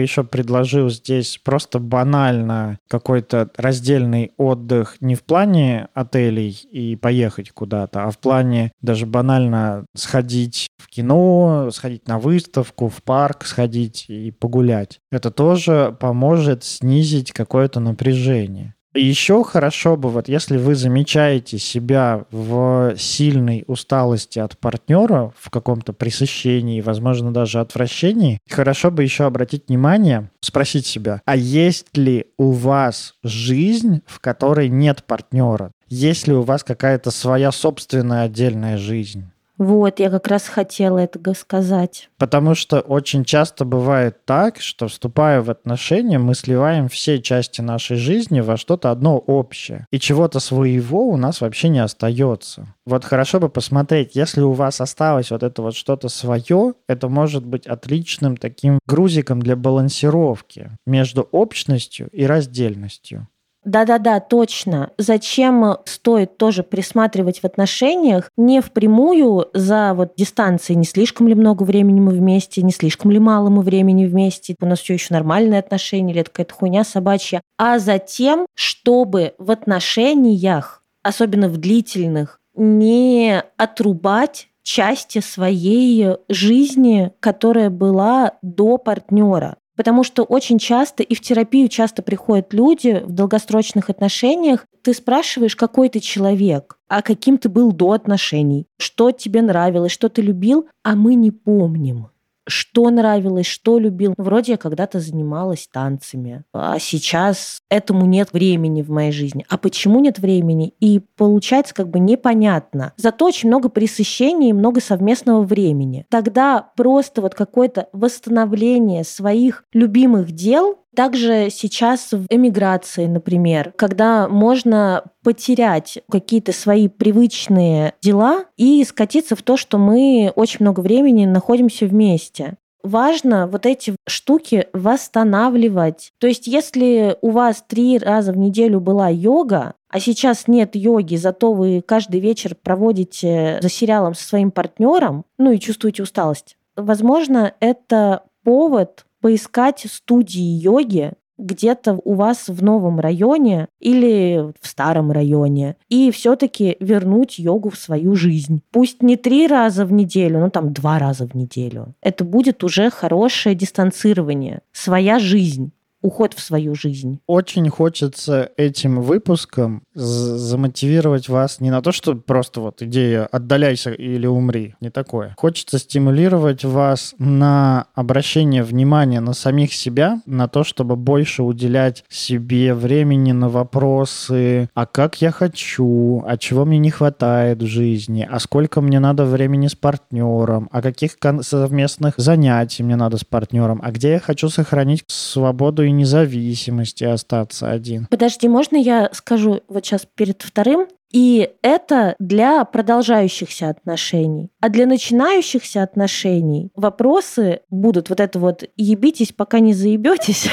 еще 0.00 0.24
предложил 0.24 0.88
здесь 0.90 1.38
просто 1.42 1.78
банально 1.78 2.78
какой-то 2.88 3.50
раздельный 3.56 4.32
отдых 4.36 4.96
не 5.00 5.14
в 5.14 5.22
плане 5.22 5.88
отелей 5.94 6.50
и 6.70 6.96
поехать 6.96 7.50
куда-то, 7.50 8.04
а 8.04 8.10
в 8.10 8.18
плане 8.18 8.72
даже 8.80 9.06
банально 9.06 9.84
сходить 9.94 10.68
в 10.78 10.88
кино, 10.88 11.70
сходить 11.72 12.08
на 12.08 12.18
выставку, 12.18 12.88
в 12.88 13.02
парк 13.02 13.44
сходить 13.44 14.06
и 14.08 14.30
погулять. 14.30 15.00
Это 15.10 15.30
тоже 15.30 15.96
поможет 16.00 16.64
снизить 16.64 17.32
какое-то 17.32 17.80
напряжение. 17.80 18.74
Еще 18.94 19.44
хорошо 19.44 19.96
бы, 19.96 20.08
вот 20.08 20.28
если 20.28 20.56
вы 20.56 20.74
замечаете 20.74 21.58
себя 21.58 22.24
в 22.30 22.94
сильной 22.96 23.64
усталости 23.66 24.38
от 24.38 24.58
партнера, 24.58 25.32
в 25.38 25.50
каком-то 25.50 25.92
пресыщении, 25.92 26.80
возможно, 26.80 27.32
даже 27.32 27.60
отвращении, 27.60 28.38
хорошо 28.48 28.90
бы 28.90 29.02
еще 29.02 29.24
обратить 29.24 29.68
внимание, 29.68 30.30
спросить 30.40 30.86
себя, 30.86 31.20
а 31.26 31.36
есть 31.36 31.96
ли 31.96 32.26
у 32.38 32.52
вас 32.52 33.14
жизнь, 33.22 34.00
в 34.06 34.20
которой 34.20 34.70
нет 34.70 35.04
партнера? 35.04 35.70
Есть 35.88 36.26
ли 36.26 36.34
у 36.34 36.42
вас 36.42 36.64
какая-то 36.64 37.10
своя 37.10 37.52
собственная 37.52 38.22
отдельная 38.22 38.78
жизнь? 38.78 39.24
Вот, 39.58 39.98
я 39.98 40.08
как 40.08 40.28
раз 40.28 40.46
хотела 40.46 40.98
это 40.98 41.34
сказать. 41.34 42.08
Потому 42.16 42.54
что 42.54 42.80
очень 42.80 43.24
часто 43.24 43.64
бывает 43.64 44.24
так, 44.24 44.60
что 44.60 44.86
вступая 44.86 45.42
в 45.42 45.50
отношения, 45.50 46.18
мы 46.18 46.34
сливаем 46.34 46.88
все 46.88 47.20
части 47.20 47.60
нашей 47.60 47.96
жизни 47.96 48.40
во 48.40 48.56
что-то 48.56 48.90
одно 48.92 49.18
общее. 49.18 49.86
И 49.90 49.98
чего-то 49.98 50.38
своего 50.38 51.08
у 51.08 51.16
нас 51.16 51.40
вообще 51.40 51.68
не 51.68 51.80
остается. 51.80 52.74
Вот 52.86 53.04
хорошо 53.04 53.40
бы 53.40 53.48
посмотреть, 53.48 54.14
если 54.14 54.40
у 54.40 54.52
вас 54.52 54.80
осталось 54.80 55.30
вот 55.30 55.42
это 55.42 55.60
вот 55.60 55.74
что-то 55.74 56.08
свое, 56.08 56.74
это 56.88 57.08
может 57.08 57.44
быть 57.44 57.66
отличным 57.66 58.36
таким 58.36 58.78
грузиком 58.86 59.42
для 59.42 59.56
балансировки 59.56 60.70
между 60.86 61.22
общностью 61.22 62.08
и 62.12 62.24
раздельностью. 62.24 63.28
Да-да-да, 63.68 64.18
точно. 64.20 64.92
Зачем 64.96 65.76
стоит 65.84 66.38
тоже 66.38 66.62
присматривать 66.62 67.40
в 67.40 67.44
отношениях 67.44 68.30
не 68.38 68.62
впрямую 68.62 69.50
за 69.52 69.92
вот 69.92 70.14
дистанцией, 70.16 70.78
не 70.78 70.86
слишком 70.86 71.28
ли 71.28 71.34
много 71.34 71.64
времени 71.64 72.00
мы 72.00 72.12
вместе, 72.12 72.62
не 72.62 72.72
слишком 72.72 73.10
ли 73.10 73.18
мало 73.18 73.50
мы 73.50 73.60
времени 73.60 74.06
вместе, 74.06 74.54
у 74.58 74.64
нас 74.64 74.78
все 74.78 74.94
еще 74.94 75.12
нормальные 75.12 75.60
отношения, 75.60 76.12
или 76.12 76.22
это 76.22 76.30
какая-то 76.30 76.54
хуйня 76.54 76.82
собачья, 76.82 77.42
а 77.58 77.78
за 77.78 77.98
тем, 77.98 78.46
чтобы 78.54 79.34
в 79.36 79.50
отношениях, 79.50 80.82
особенно 81.02 81.50
в 81.50 81.58
длительных, 81.58 82.40
не 82.54 83.42
отрубать 83.58 84.48
части 84.62 85.20
своей 85.20 86.16
жизни, 86.30 87.12
которая 87.20 87.68
была 87.68 88.32
до 88.40 88.78
партнера. 88.78 89.58
Потому 89.78 90.02
что 90.02 90.24
очень 90.24 90.58
часто 90.58 91.04
и 91.04 91.14
в 91.14 91.20
терапию 91.20 91.68
часто 91.68 92.02
приходят 92.02 92.52
люди 92.52 93.00
в 93.04 93.12
долгосрочных 93.12 93.90
отношениях. 93.90 94.66
Ты 94.82 94.92
спрашиваешь, 94.92 95.54
какой 95.54 95.88
ты 95.88 96.00
человек, 96.00 96.80
а 96.88 97.00
каким 97.00 97.38
ты 97.38 97.48
был 97.48 97.70
до 97.70 97.92
отношений, 97.92 98.66
что 98.76 99.12
тебе 99.12 99.40
нравилось, 99.40 99.92
что 99.92 100.08
ты 100.08 100.20
любил, 100.20 100.68
а 100.82 100.96
мы 100.96 101.14
не 101.14 101.30
помним 101.30 102.08
что 102.48 102.90
нравилось, 102.90 103.46
что 103.46 103.78
любил. 103.78 104.14
Вроде 104.16 104.52
я 104.52 104.58
когда-то 104.58 105.00
занималась 105.00 105.68
танцами, 105.70 106.44
а 106.52 106.78
сейчас 106.78 107.60
этому 107.68 108.06
нет 108.06 108.32
времени 108.32 108.82
в 108.82 108.90
моей 108.90 109.12
жизни. 109.12 109.44
А 109.48 109.58
почему 109.58 110.00
нет 110.00 110.18
времени? 110.18 110.74
И 110.80 111.00
получается 111.16 111.74
как 111.74 111.88
бы 111.88 112.00
непонятно. 112.00 112.92
Зато 112.96 113.26
очень 113.26 113.48
много 113.48 113.68
пресыщения 113.68 114.50
и 114.50 114.54
много 114.54 114.80
совместного 114.80 115.42
времени. 115.42 116.06
Тогда 116.10 116.70
просто 116.76 117.22
вот 117.22 117.34
какое-то 117.34 117.88
восстановление 117.92 119.04
своих 119.04 119.64
любимых 119.72 120.32
дел 120.32 120.78
также 120.98 121.46
сейчас 121.52 122.10
в 122.10 122.26
эмиграции, 122.28 123.06
например, 123.06 123.72
когда 123.76 124.26
можно 124.26 125.04
потерять 125.22 126.00
какие-то 126.10 126.50
свои 126.50 126.88
привычные 126.88 127.92
дела 128.02 128.46
и 128.56 128.82
скатиться 128.82 129.36
в 129.36 129.42
то, 129.42 129.56
что 129.56 129.78
мы 129.78 130.32
очень 130.34 130.56
много 130.58 130.80
времени 130.80 131.24
находимся 131.24 131.86
вместе 131.86 132.56
важно 132.82 133.46
вот 133.46 133.66
эти 133.66 133.94
штуки 134.08 134.66
восстанавливать. 134.72 136.10
То 136.18 136.26
есть, 136.26 136.48
если 136.48 137.16
у 137.20 137.30
вас 137.30 137.62
три 137.66 137.98
раза 137.98 138.32
в 138.32 138.38
неделю 138.38 138.80
была 138.80 139.08
йога, 139.08 139.74
а 139.90 140.00
сейчас 140.00 140.48
нет 140.48 140.74
йоги, 140.74 141.14
зато 141.14 141.52
вы 141.52 141.80
каждый 141.80 142.18
вечер 142.18 142.56
проводите 142.60 143.58
за 143.60 143.68
сериалом 143.68 144.14
со 144.14 144.26
своим 144.26 144.50
партнером, 144.50 145.24
ну 145.38 145.52
и 145.52 145.60
чувствуете 145.60 146.02
усталость, 146.02 146.56
возможно, 146.76 147.52
это 147.60 148.22
повод 148.42 149.04
поискать 149.28 149.84
студии 149.86 150.40
йоги 150.40 151.12
где-то 151.36 152.00
у 152.02 152.14
вас 152.14 152.48
в 152.48 152.62
новом 152.62 152.98
районе 152.98 153.68
или 153.78 154.54
в 154.58 154.66
старом 154.66 155.12
районе 155.12 155.76
и 155.90 156.10
все-таки 156.10 156.78
вернуть 156.80 157.38
йогу 157.38 157.68
в 157.68 157.76
свою 157.76 158.14
жизнь. 158.14 158.62
Пусть 158.70 159.02
не 159.02 159.16
три 159.16 159.46
раза 159.46 159.84
в 159.84 159.92
неделю, 159.92 160.40
но 160.40 160.48
там 160.48 160.72
два 160.72 160.98
раза 160.98 161.26
в 161.26 161.34
неделю. 161.34 161.94
Это 162.00 162.24
будет 162.24 162.64
уже 162.64 162.88
хорошее 162.88 163.54
дистанцирование, 163.54 164.62
своя 164.72 165.18
жизнь 165.18 165.72
уход 166.02 166.34
в 166.34 166.40
свою 166.40 166.74
жизнь. 166.74 167.20
Очень 167.26 167.68
хочется 167.70 168.50
этим 168.56 169.00
выпуском 169.00 169.82
замотивировать 169.94 171.28
вас 171.28 171.60
не 171.60 171.70
на 171.70 171.82
то, 171.82 171.92
что 171.92 172.14
просто 172.14 172.60
вот 172.60 172.82
идея 172.82 173.26
«отдаляйся 173.26 173.90
или 173.90 174.26
умри», 174.26 174.74
не 174.80 174.90
такое. 174.90 175.34
Хочется 175.36 175.78
стимулировать 175.78 176.64
вас 176.64 177.14
на 177.18 177.86
обращение 177.94 178.62
внимания 178.62 179.20
на 179.20 179.32
самих 179.32 179.72
себя, 179.72 180.20
на 180.26 180.48
то, 180.48 180.64
чтобы 180.64 180.96
больше 180.96 181.42
уделять 181.42 182.04
себе 182.08 182.74
времени 182.74 183.32
на 183.32 183.48
вопросы 183.48 184.68
«а 184.74 184.86
как 184.86 185.20
я 185.20 185.30
хочу?», 185.30 186.22
«а 186.26 186.36
чего 186.36 186.64
мне 186.64 186.78
не 186.78 186.90
хватает 186.90 187.62
в 187.62 187.66
жизни?», 187.66 188.26
«а 188.30 188.38
сколько 188.38 188.80
мне 188.80 189.00
надо 189.00 189.24
времени 189.24 189.66
с 189.66 189.74
партнером?», 189.74 190.68
«а 190.72 190.82
каких 190.82 191.16
совместных 191.42 192.14
занятий 192.16 192.82
мне 192.82 192.96
надо 192.96 193.16
с 193.16 193.24
партнером?», 193.24 193.80
«а 193.82 193.90
где 193.90 194.12
я 194.12 194.20
хочу 194.20 194.48
сохранить 194.48 195.04
свободу 195.08 195.82
и 195.82 195.90
независимости 195.98 197.04
остаться 197.04 197.70
один. 197.70 198.06
Подожди, 198.10 198.48
можно 198.48 198.76
я 198.76 199.10
скажу 199.12 199.60
вот 199.68 199.84
сейчас 199.84 200.06
перед 200.14 200.42
вторым? 200.42 200.86
И 201.10 201.50
это 201.62 202.16
для 202.18 202.64
продолжающихся 202.64 203.70
отношений. 203.70 204.50
А 204.60 204.68
для 204.68 204.86
начинающихся 204.86 205.82
отношений 205.82 206.70
вопросы 206.74 207.60
будут 207.70 208.10
вот 208.10 208.20
это 208.20 208.38
вот 208.38 208.64
«ебитесь, 208.76 209.32
пока 209.32 209.60
не 209.60 209.72
заебетесь». 209.72 210.48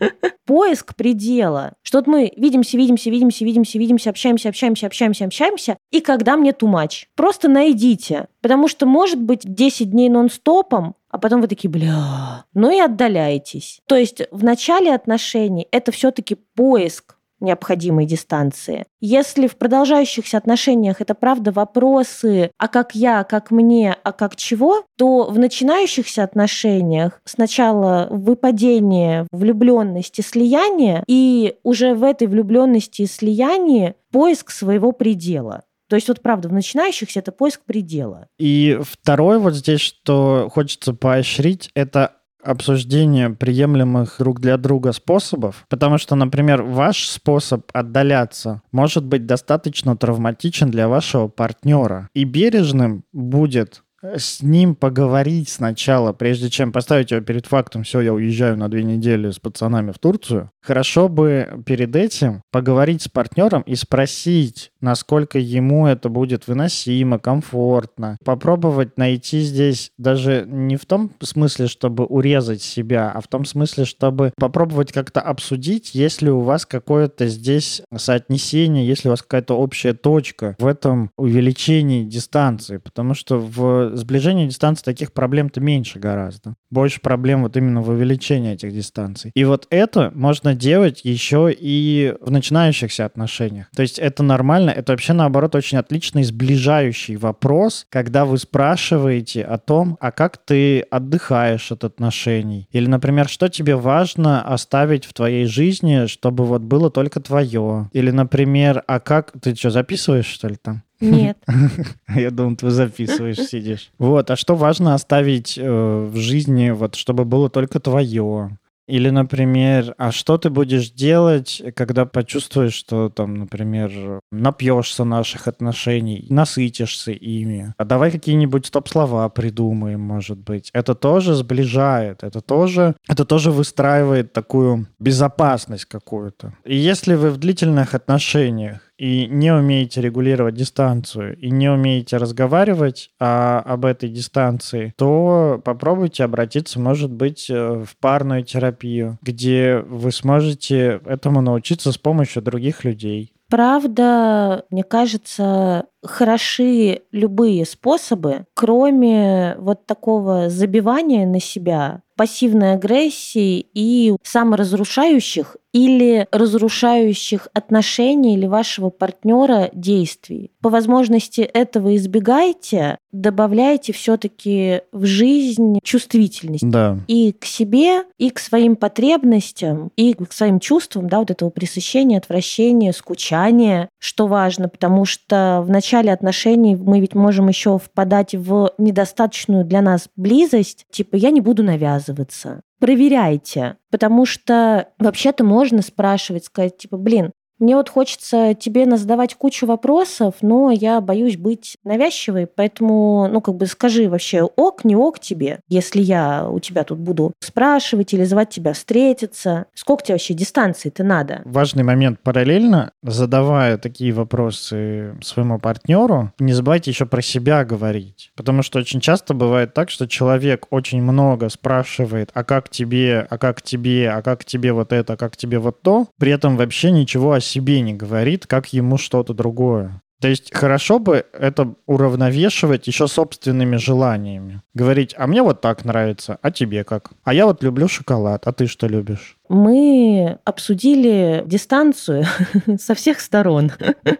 Поиск 0.46 0.96
предела. 0.96 1.74
Что 1.82 2.02
то 2.02 2.10
мы 2.10 2.32
видимся, 2.36 2.76
видимся, 2.76 3.08
видимся, 3.08 3.44
видимся, 3.44 3.78
видимся, 3.78 4.10
общаемся, 4.10 4.48
общаемся, 4.48 4.86
общаемся, 4.88 5.24
общаемся. 5.26 5.76
И 5.92 6.00
когда 6.00 6.36
мне 6.36 6.52
тумач. 6.52 7.06
Просто 7.14 7.48
найдите. 7.48 8.26
Потому 8.42 8.66
что 8.66 8.86
может 8.86 9.20
быть 9.20 9.42
10 9.44 9.90
дней 9.90 10.08
нон-стопом, 10.08 10.96
а 11.10 11.18
потом 11.18 11.40
вы 11.40 11.48
такие, 11.48 11.68
бля, 11.68 12.44
ну 12.54 12.70
и 12.70 12.78
отдаляетесь. 12.78 13.80
То 13.86 13.96
есть 13.96 14.22
в 14.30 14.44
начале 14.44 14.94
отношений 14.94 15.66
это 15.70 15.92
все-таки 15.92 16.34
поиск 16.34 17.16
необходимой 17.40 18.04
дистанции. 18.06 18.84
Если 19.00 19.46
в 19.46 19.56
продолжающихся 19.56 20.36
отношениях 20.36 21.00
это 21.00 21.14
правда 21.14 21.52
вопросы, 21.52 22.50
а 22.58 22.68
как 22.68 22.94
я, 22.94 23.20
а 23.20 23.24
как 23.24 23.50
мне, 23.50 23.96
а 24.02 24.12
как 24.12 24.36
чего, 24.36 24.84
то 24.96 25.24
в 25.24 25.38
начинающихся 25.38 26.22
отношениях 26.22 27.20
сначала 27.24 28.08
выпадение 28.10 29.26
влюбленности, 29.32 30.20
слияние, 30.20 31.02
и 31.06 31.56
уже 31.62 31.94
в 31.94 32.04
этой 32.04 32.26
влюбленности 32.26 33.02
и 33.02 33.06
слиянии 33.06 33.94
поиск 34.12 34.50
своего 34.50 34.92
предела. 34.92 35.62
То 35.90 35.96
есть 35.96 36.06
вот 36.06 36.22
правда, 36.22 36.48
в 36.48 36.52
начинающихся 36.52 37.18
это 37.18 37.32
поиск 37.32 37.62
предела. 37.66 38.28
И 38.38 38.78
второе 38.80 39.40
вот 39.40 39.54
здесь, 39.54 39.80
что 39.80 40.48
хочется 40.50 40.94
поощрить, 40.94 41.68
это 41.74 42.12
обсуждение 42.42 43.28
приемлемых 43.30 44.14
друг 44.18 44.40
для 44.40 44.56
друга 44.56 44.92
способов, 44.92 45.66
потому 45.68 45.98
что, 45.98 46.14
например, 46.14 46.62
ваш 46.62 47.06
способ 47.06 47.68
отдаляться 47.74 48.62
может 48.72 49.04
быть 49.04 49.26
достаточно 49.26 49.96
травматичен 49.96 50.70
для 50.70 50.88
вашего 50.88 51.26
партнера. 51.26 52.08
И 52.14 52.24
бережным 52.24 53.04
будет 53.12 53.82
с 54.02 54.42
ним 54.42 54.74
поговорить 54.74 55.48
сначала, 55.48 56.12
прежде 56.12 56.48
чем 56.48 56.72
поставить 56.72 57.10
его 57.10 57.20
перед 57.20 57.46
фактом, 57.46 57.82
все, 57.82 58.00
я 58.00 58.14
уезжаю 58.14 58.56
на 58.56 58.68
две 58.68 58.82
недели 58.82 59.30
с 59.30 59.38
пацанами 59.38 59.92
в 59.92 59.98
Турцию, 59.98 60.50
хорошо 60.62 61.08
бы 61.08 61.62
перед 61.66 61.94
этим 61.94 62.42
поговорить 62.50 63.02
с 63.02 63.08
партнером 63.08 63.62
и 63.62 63.74
спросить, 63.74 64.72
насколько 64.80 65.38
ему 65.38 65.86
это 65.86 66.08
будет 66.08 66.48
выносимо, 66.48 67.18
комфортно. 67.18 68.16
Попробовать 68.24 68.96
найти 68.96 69.40
здесь 69.40 69.92
даже 69.98 70.44
не 70.46 70.76
в 70.76 70.86
том 70.86 71.12
смысле, 71.20 71.66
чтобы 71.66 72.04
урезать 72.04 72.62
себя, 72.62 73.10
а 73.10 73.20
в 73.20 73.28
том 73.28 73.44
смысле, 73.44 73.84
чтобы 73.84 74.32
попробовать 74.38 74.92
как-то 74.92 75.20
обсудить, 75.20 75.94
есть 75.94 76.22
ли 76.22 76.30
у 76.30 76.40
вас 76.40 76.66
какое-то 76.66 77.28
здесь 77.28 77.82
соотнесение, 77.94 78.86
есть 78.86 79.04
ли 79.04 79.08
у 79.08 79.12
вас 79.12 79.22
какая-то 79.22 79.54
общая 79.54 79.92
точка 79.92 80.56
в 80.58 80.66
этом 80.66 81.10
увеличении 81.16 82.04
дистанции, 82.04 82.78
потому 82.78 83.14
что 83.14 83.38
в 83.38 83.89
сближении 83.96 84.46
дистанции 84.46 84.84
таких 84.84 85.12
проблем-то 85.12 85.60
меньше 85.60 85.98
гораздо. 85.98 86.54
Больше 86.70 87.00
проблем 87.00 87.42
вот 87.42 87.56
именно 87.56 87.82
в 87.82 87.88
увеличении 87.88 88.52
этих 88.52 88.72
дистанций. 88.72 89.30
И 89.34 89.44
вот 89.44 89.66
это 89.70 90.10
можно 90.14 90.54
делать 90.54 91.00
еще 91.04 91.54
и 91.56 92.14
в 92.20 92.30
начинающихся 92.30 93.04
отношениях. 93.04 93.66
То 93.74 93.82
есть 93.82 93.98
это 93.98 94.22
нормально, 94.22 94.70
это 94.70 94.92
вообще 94.92 95.12
наоборот 95.12 95.54
очень 95.54 95.78
отличный 95.78 96.22
сближающий 96.22 97.16
вопрос, 97.16 97.86
когда 97.88 98.24
вы 98.24 98.38
спрашиваете 98.38 99.42
о 99.42 99.58
том, 99.58 99.96
а 100.00 100.12
как 100.12 100.38
ты 100.38 100.80
отдыхаешь 100.80 101.72
от 101.72 101.84
отношений. 101.84 102.68
Или, 102.72 102.86
например, 102.86 103.28
что 103.28 103.48
тебе 103.48 103.76
важно 103.76 104.42
оставить 104.42 105.04
в 105.04 105.12
твоей 105.12 105.46
жизни, 105.46 106.06
чтобы 106.06 106.44
вот 106.44 106.62
было 106.62 106.90
только 106.90 107.20
твое. 107.20 107.88
Или, 107.92 108.10
например, 108.10 108.82
а 108.86 109.00
как... 109.00 109.32
Ты 109.40 109.54
что, 109.54 109.70
записываешь, 109.70 110.26
что 110.26 110.48
ли, 110.48 110.56
там? 110.56 110.82
Нет. 111.00 111.38
Я 112.14 112.30
думал, 112.30 112.56
ты 112.56 112.70
записываешь, 112.70 113.38
сидишь. 113.38 113.90
Вот, 113.98 114.30
а 114.30 114.36
что 114.36 114.54
важно 114.54 114.94
оставить 114.94 115.58
э, 115.58 116.08
в 116.12 116.16
жизни, 116.16 116.70
вот, 116.70 116.94
чтобы 116.94 117.24
было 117.24 117.48
только 117.48 117.80
твое? 117.80 118.58
Или, 118.90 119.10
например, 119.10 119.94
а 119.98 120.10
что 120.10 120.36
ты 120.36 120.50
будешь 120.50 120.90
делать, 120.90 121.62
когда 121.76 122.06
почувствуешь, 122.06 122.74
что 122.74 123.08
там, 123.08 123.34
например, 123.34 124.20
напьешься 124.32 125.04
наших 125.04 125.46
отношений, 125.46 126.26
насытишься 126.28 127.12
ими? 127.12 127.72
А 127.78 127.84
давай 127.84 128.10
какие-нибудь 128.10 128.66
стоп-слова 128.66 129.28
придумаем, 129.28 130.00
может 130.00 130.38
быть. 130.38 130.70
Это 130.72 130.96
тоже 130.96 131.34
сближает, 131.34 132.24
это 132.24 132.40
тоже, 132.40 132.96
это 133.08 133.24
тоже 133.24 133.52
выстраивает 133.52 134.32
такую 134.32 134.88
безопасность 134.98 135.84
какую-то. 135.84 136.54
И 136.64 136.76
если 136.76 137.14
вы 137.14 137.30
в 137.30 137.36
длительных 137.36 137.94
отношениях 137.94 138.80
и 139.00 139.26
не 139.26 139.50
умеете 139.50 140.02
регулировать 140.02 140.54
дистанцию, 140.54 141.34
и 141.38 141.50
не 141.50 141.70
умеете 141.70 142.18
разговаривать 142.18 143.10
а, 143.18 143.60
об 143.60 143.86
этой 143.86 144.10
дистанции, 144.10 144.92
то 144.98 145.58
попробуйте 145.64 146.22
обратиться, 146.22 146.78
может 146.78 147.10
быть, 147.10 147.48
э, 147.48 147.82
в 147.82 147.96
парную 147.96 148.44
терапию, 148.44 149.18
где 149.22 149.78
вы 149.78 150.12
сможете 150.12 151.00
этому 151.06 151.40
научиться 151.40 151.92
с 151.92 151.96
помощью 151.96 152.42
других 152.42 152.84
людей. 152.84 153.32
Правда, 153.48 154.64
мне 154.70 154.84
кажется, 154.84 155.86
хороши 156.04 157.00
любые 157.10 157.66
способы, 157.66 158.44
кроме 158.54 159.56
вот 159.58 159.86
такого 159.86 160.48
забивания 160.50 161.26
на 161.26 161.40
себя, 161.40 162.02
пассивной 162.20 162.74
агрессии 162.74 163.64
и 163.72 164.14
саморазрушающих 164.22 165.56
или 165.72 166.26
разрушающих 166.32 167.48
отношения 167.54 168.34
или 168.34 168.46
вашего 168.46 168.90
партнера 168.90 169.70
действий. 169.72 170.50
По 170.60 170.68
возможности 170.68 171.40
этого 171.42 171.94
избегайте, 171.96 172.98
добавляйте 173.12 173.92
все-таки 173.92 174.82
в 174.92 175.04
жизнь 175.04 175.78
чувствительность. 175.82 176.68
Да. 176.68 176.98
И 177.06 177.32
к 177.32 177.44
себе, 177.44 178.02
и 178.18 178.30
к 178.30 178.38
своим 178.38 178.76
потребностям, 178.76 179.90
и 179.96 180.14
к 180.14 180.32
своим 180.32 180.60
чувствам, 180.60 181.08
да, 181.08 181.20
вот 181.20 181.30
этого 181.30 181.50
пресыщения, 181.50 182.18
отвращения, 182.18 182.92
скучания, 182.92 183.88
что 183.98 184.26
важно, 184.26 184.68
потому 184.68 185.04
что 185.04 185.62
в 185.64 185.70
начале 185.70 186.12
отношений 186.12 186.76
мы 186.76 187.00
ведь 187.00 187.14
можем 187.14 187.48
еще 187.48 187.78
впадать 187.78 188.34
в 188.34 188.72
недостаточную 188.78 189.64
для 189.64 189.82
нас 189.82 190.08
близость, 190.16 190.86
типа 190.90 191.16
я 191.16 191.30
не 191.30 191.40
буду 191.40 191.62
навязываться, 192.10 192.62
проверяйте. 192.78 193.76
Потому 193.90 194.26
что 194.26 194.88
вообще-то 194.98 195.44
можно 195.44 195.82
спрашивать, 195.82 196.44
сказать, 196.44 196.76
типа, 196.76 196.96
блин, 196.96 197.32
мне 197.60 197.76
вот 197.76 197.88
хочется 197.88 198.54
тебе 198.54 198.80
задавать 198.96 199.34
кучу 199.34 199.66
вопросов, 199.66 200.34
но 200.40 200.70
я 200.70 201.00
боюсь 201.00 201.36
быть 201.36 201.76
навязчивой, 201.84 202.46
поэтому, 202.46 203.28
ну, 203.30 203.40
как 203.40 203.54
бы 203.54 203.66
скажи 203.66 204.08
вообще, 204.08 204.42
ок, 204.42 204.84
не 204.84 204.96
ок 204.96 205.20
тебе, 205.20 205.60
если 205.68 206.00
я 206.00 206.48
у 206.48 206.58
тебя 206.58 206.84
тут 206.84 206.98
буду 206.98 207.32
спрашивать 207.40 208.14
или 208.14 208.24
звать 208.24 208.48
тебя 208.48 208.72
встретиться. 208.72 209.66
Сколько 209.74 210.04
тебе 210.04 210.14
вообще 210.14 210.34
дистанции-то 210.34 211.04
надо? 211.04 211.42
Важный 211.44 211.84
момент 211.84 212.20
параллельно, 212.22 212.92
задавая 213.02 213.76
такие 213.76 214.12
вопросы 214.12 215.14
своему 215.22 215.58
партнеру, 215.58 216.32
не 216.38 216.54
забывайте 216.54 216.90
еще 216.90 217.06
про 217.06 217.20
себя 217.20 217.64
говорить. 217.64 218.32
Потому 218.36 218.62
что 218.62 218.78
очень 218.78 219.00
часто 219.00 219.34
бывает 219.34 219.74
так, 219.74 219.90
что 219.90 220.08
человек 220.08 220.66
очень 220.70 221.02
много 221.02 221.48
спрашивает, 221.50 222.30
а 222.32 222.42
как 222.42 222.70
тебе, 222.70 223.26
а 223.28 223.38
как 223.38 223.60
тебе, 223.62 224.10
а 224.10 224.22
как 224.22 224.44
тебе 224.44 224.72
вот 224.72 224.92
это, 224.92 225.12
а 225.12 225.16
как 225.16 225.36
тебе 225.36 225.58
вот 225.58 225.82
то, 225.82 226.08
при 226.18 226.32
этом 226.32 226.56
вообще 226.56 226.90
ничего 226.90 227.32
о 227.32 227.40
себе 227.50 227.80
не 227.80 227.94
говорит, 227.94 228.46
как 228.46 228.72
ему 228.72 228.96
что-то 228.98 229.34
другое. 229.34 230.00
То 230.20 230.28
есть 230.28 230.54
хорошо 230.54 230.98
бы 230.98 231.24
это 231.32 231.74
уравновешивать 231.86 232.86
еще 232.86 233.08
собственными 233.08 233.76
желаниями. 233.76 234.62
Говорить, 234.74 235.14
а 235.16 235.26
мне 235.26 235.42
вот 235.42 235.62
так 235.62 235.84
нравится, 235.84 236.38
а 236.42 236.50
тебе 236.50 236.84
как? 236.84 237.10
А 237.24 237.32
я 237.32 237.46
вот 237.46 237.62
люблю 237.62 237.88
шоколад, 237.88 238.46
а 238.46 238.52
ты 238.52 238.66
что 238.66 238.86
любишь? 238.86 239.38
Мы 239.50 240.38
обсудили 240.44 241.42
дистанцию 241.44 242.24
со 242.78 242.94
всех 242.94 243.18
сторон. 243.18 243.72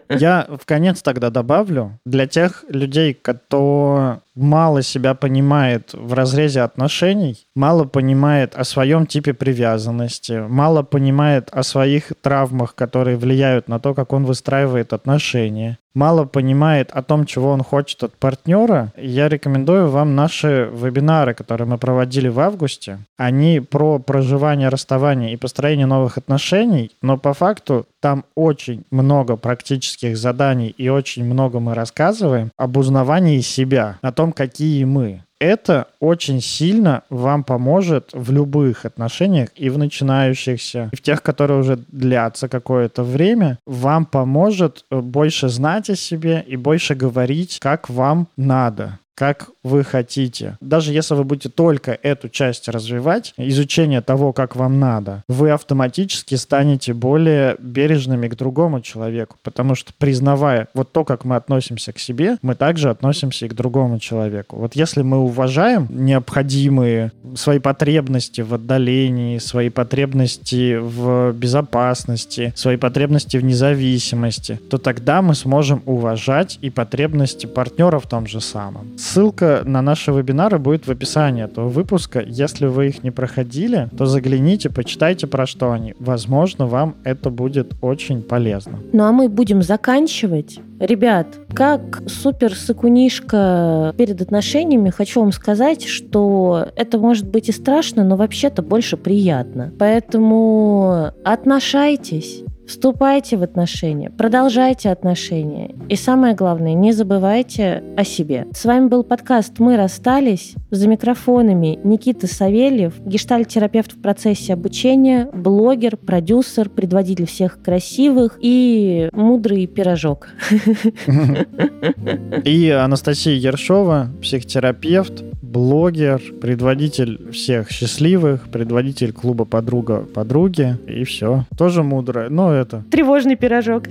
Я 0.09 0.45
в 0.49 0.65
конец 0.65 1.01
тогда 1.01 1.29
добавлю, 1.29 1.97
для 2.05 2.27
тех 2.27 2.65
людей, 2.67 3.13
кто 3.13 4.19
мало 4.35 4.81
себя 4.81 5.13
понимает 5.13 5.93
в 5.93 6.13
разрезе 6.13 6.61
отношений, 6.61 7.37
мало 7.55 7.85
понимает 7.85 8.55
о 8.55 8.63
своем 8.63 9.05
типе 9.05 9.33
привязанности, 9.33 10.43
мало 10.47 10.83
понимает 10.83 11.49
о 11.51 11.63
своих 11.63 12.11
травмах, 12.21 12.75
которые 12.75 13.17
влияют 13.17 13.67
на 13.67 13.79
то, 13.79 13.93
как 13.93 14.13
он 14.13 14.25
выстраивает 14.25 14.93
отношения, 14.93 15.77
мало 15.93 16.25
понимает 16.25 16.91
о 16.91 17.03
том, 17.03 17.25
чего 17.25 17.51
он 17.51 17.63
хочет 17.63 18.03
от 18.03 18.15
партнера, 18.15 18.93
я 18.97 19.27
рекомендую 19.27 19.89
вам 19.89 20.15
наши 20.15 20.69
вебинары, 20.73 21.33
которые 21.33 21.67
мы 21.67 21.77
проводили 21.77 22.29
в 22.29 22.39
августе. 22.39 22.99
Они 23.17 23.59
про 23.59 23.99
проживание 23.99 24.69
расставания 24.69 25.20
и 25.29 25.37
построение 25.37 25.85
новых 25.85 26.17
отношений, 26.17 26.91
но 27.01 27.17
по 27.17 27.33
факту 27.33 27.85
там 27.99 28.25
очень 28.35 28.83
много 28.91 29.35
практических 29.37 30.17
заданий 30.17 30.73
и 30.77 30.89
очень 30.89 31.23
много 31.23 31.59
мы 31.59 31.73
рассказываем 31.73 32.51
об 32.57 32.77
узнавании 32.77 33.39
себя, 33.41 33.97
о 34.01 34.11
том, 34.11 34.31
какие 34.33 34.83
мы. 34.83 35.23
Это 35.39 35.87
очень 35.99 36.39
сильно 36.39 37.01
вам 37.09 37.43
поможет 37.43 38.11
в 38.13 38.31
любых 38.31 38.85
отношениях, 38.85 39.49
и 39.55 39.71
в 39.71 39.79
начинающихся, 39.79 40.89
и 40.91 40.95
в 40.95 41.01
тех, 41.01 41.23
которые 41.23 41.59
уже 41.59 41.79
длятся 41.87 42.47
какое-то 42.47 43.01
время, 43.01 43.57
вам 43.65 44.05
поможет 44.05 44.85
больше 44.91 45.49
знать 45.49 45.89
о 45.89 45.95
себе 45.95 46.45
и 46.45 46.55
больше 46.57 46.93
говорить, 46.93 47.57
как 47.59 47.89
вам 47.89 48.27
надо 48.37 48.99
как 49.21 49.51
вы 49.61 49.83
хотите. 49.83 50.57
Даже 50.61 50.91
если 50.93 51.13
вы 51.13 51.23
будете 51.23 51.49
только 51.49 51.91
эту 51.91 52.27
часть 52.27 52.67
развивать, 52.67 53.35
изучение 53.37 54.01
того, 54.01 54.33
как 54.33 54.55
вам 54.55 54.79
надо, 54.79 55.23
вы 55.27 55.51
автоматически 55.51 56.33
станете 56.33 56.95
более 56.95 57.55
бережными 57.59 58.27
к 58.27 58.35
другому 58.35 58.81
человеку, 58.81 59.37
потому 59.43 59.75
что 59.75 59.93
признавая 59.95 60.69
вот 60.73 60.91
то, 60.91 61.05
как 61.05 61.23
мы 61.23 61.35
относимся 61.35 61.93
к 61.93 61.99
себе, 61.99 62.37
мы 62.41 62.55
также 62.55 62.89
относимся 62.89 63.45
и 63.45 63.49
к 63.49 63.53
другому 63.53 63.99
человеку. 63.99 64.55
Вот 64.55 64.75
если 64.75 65.03
мы 65.03 65.19
уважаем 65.19 65.87
необходимые 65.91 67.11
свои 67.35 67.59
потребности 67.59 68.41
в 68.41 68.55
отдалении, 68.55 69.37
свои 69.37 69.69
потребности 69.69 70.77
в 70.81 71.31
безопасности, 71.33 72.53
свои 72.55 72.77
потребности 72.77 73.37
в 73.37 73.43
независимости, 73.43 74.59
то 74.71 74.79
тогда 74.79 75.21
мы 75.21 75.35
сможем 75.35 75.83
уважать 75.85 76.57
и 76.61 76.71
потребности 76.71 77.45
партнера 77.45 77.99
в 77.99 78.07
том 78.07 78.25
же 78.25 78.41
самом. 78.41 78.97
Ссылка 79.11 79.63
на 79.65 79.81
наши 79.81 80.09
вебинары 80.09 80.57
будет 80.57 80.87
в 80.87 80.89
описании 80.89 81.43
этого 81.43 81.67
выпуска. 81.67 82.23
Если 82.25 82.65
вы 82.65 82.87
их 82.87 83.03
не 83.03 83.11
проходили, 83.11 83.89
то 83.97 84.05
загляните, 84.05 84.69
почитайте 84.69 85.27
про 85.27 85.45
что 85.45 85.73
они. 85.73 85.95
Возможно, 85.99 86.65
вам 86.65 86.95
это 87.03 87.29
будет 87.29 87.73
очень 87.81 88.21
полезно. 88.21 88.79
Ну 88.93 89.03
а 89.03 89.11
мы 89.11 89.27
будем 89.27 89.63
заканчивать. 89.63 90.59
Ребят, 90.79 91.27
как 91.53 92.01
супер 92.07 92.55
сыкунишка 92.55 93.93
перед 93.97 94.21
отношениями, 94.21 94.89
хочу 94.91 95.19
вам 95.19 95.33
сказать, 95.33 95.85
что 95.85 96.69
это 96.77 96.97
может 96.97 97.27
быть 97.27 97.49
и 97.49 97.51
страшно, 97.51 98.05
но 98.05 98.15
вообще-то 98.15 98.61
больше 98.61 98.95
приятно. 98.95 99.73
Поэтому 99.77 101.11
отношайтесь, 101.25 102.43
Вступайте 102.71 103.35
в 103.35 103.43
отношения, 103.43 104.09
продолжайте 104.09 104.91
отношения. 104.91 105.75
И 105.89 105.97
самое 105.97 106.33
главное, 106.35 106.73
не 106.73 106.93
забывайте 106.93 107.83
о 107.97 108.05
себе. 108.05 108.47
С 108.53 108.63
вами 108.63 108.87
был 108.87 109.03
подкаст 109.03 109.59
«Мы 109.59 109.75
расстались». 109.75 110.53
За 110.69 110.87
микрофонами 110.87 111.77
Никита 111.83 112.27
Савельев, 112.27 112.93
гештальт-терапевт 113.01 113.91
в 113.91 114.01
процессе 114.01 114.53
обучения, 114.53 115.27
блогер, 115.33 115.97
продюсер, 115.97 116.69
предводитель 116.69 117.27
всех 117.27 117.61
красивых 117.61 118.39
и 118.39 119.09
мудрый 119.11 119.67
пирожок. 119.67 120.29
И 122.45 122.69
Анастасия 122.69 123.35
Ершова, 123.35 124.07
психотерапевт, 124.21 125.25
блогер, 125.51 126.21
предводитель 126.39 127.31
всех 127.31 127.69
счастливых, 127.69 128.47
предводитель 128.49 129.11
клуба 129.11 129.45
подруга 129.45 130.05
подруги 130.13 130.77
и 130.87 131.03
все. 131.03 131.45
Тоже 131.57 131.83
мудрая, 131.83 132.29
но 132.29 132.53
это... 132.53 132.83
Тревожный 132.89 133.35
пирожок. 133.35 133.83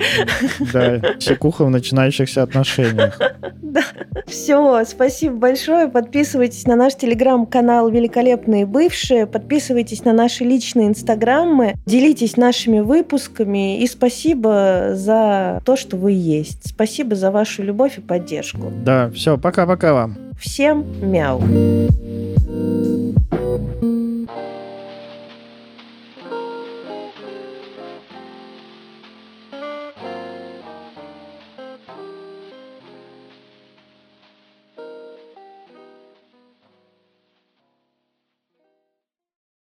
Да, 0.73 1.01
секуха 1.19 1.65
в 1.65 1.71
начинающихся 1.71 2.43
отношениях. 2.43 3.19
Да. 3.71 3.83
Все, 4.27 4.85
спасибо 4.85 5.37
большое. 5.37 5.87
Подписывайтесь 5.87 6.67
на 6.67 6.75
наш 6.75 6.97
телеграм-канал 6.97 7.89
«Великолепные 7.89 8.67
бывшие», 8.67 9.29
подписывайтесь 9.29 10.05
на 10.05 10.13
наши 10.13 10.43
личные 10.43 10.89
инстаграмы, 10.89 11.75
делитесь 11.87 12.37
нашими 12.37 12.81
выпусками 12.81 13.81
и 13.81 13.87
спасибо 13.87 14.91
за 14.95 15.63
то, 15.65 15.77
что 15.77 15.97
вы 15.97 16.13
есть. 16.13 16.69
Спасибо 16.69 17.15
за 17.15 17.31
вашу 17.31 17.63
любовь 17.63 17.99
и 17.99 18.01
поддержку. 18.01 18.73
Да, 18.85 19.09
все, 19.11 19.39
пока-пока 19.39 19.95
вам. 19.95 20.30
Всем 20.41 20.87
мяу! 21.03 21.39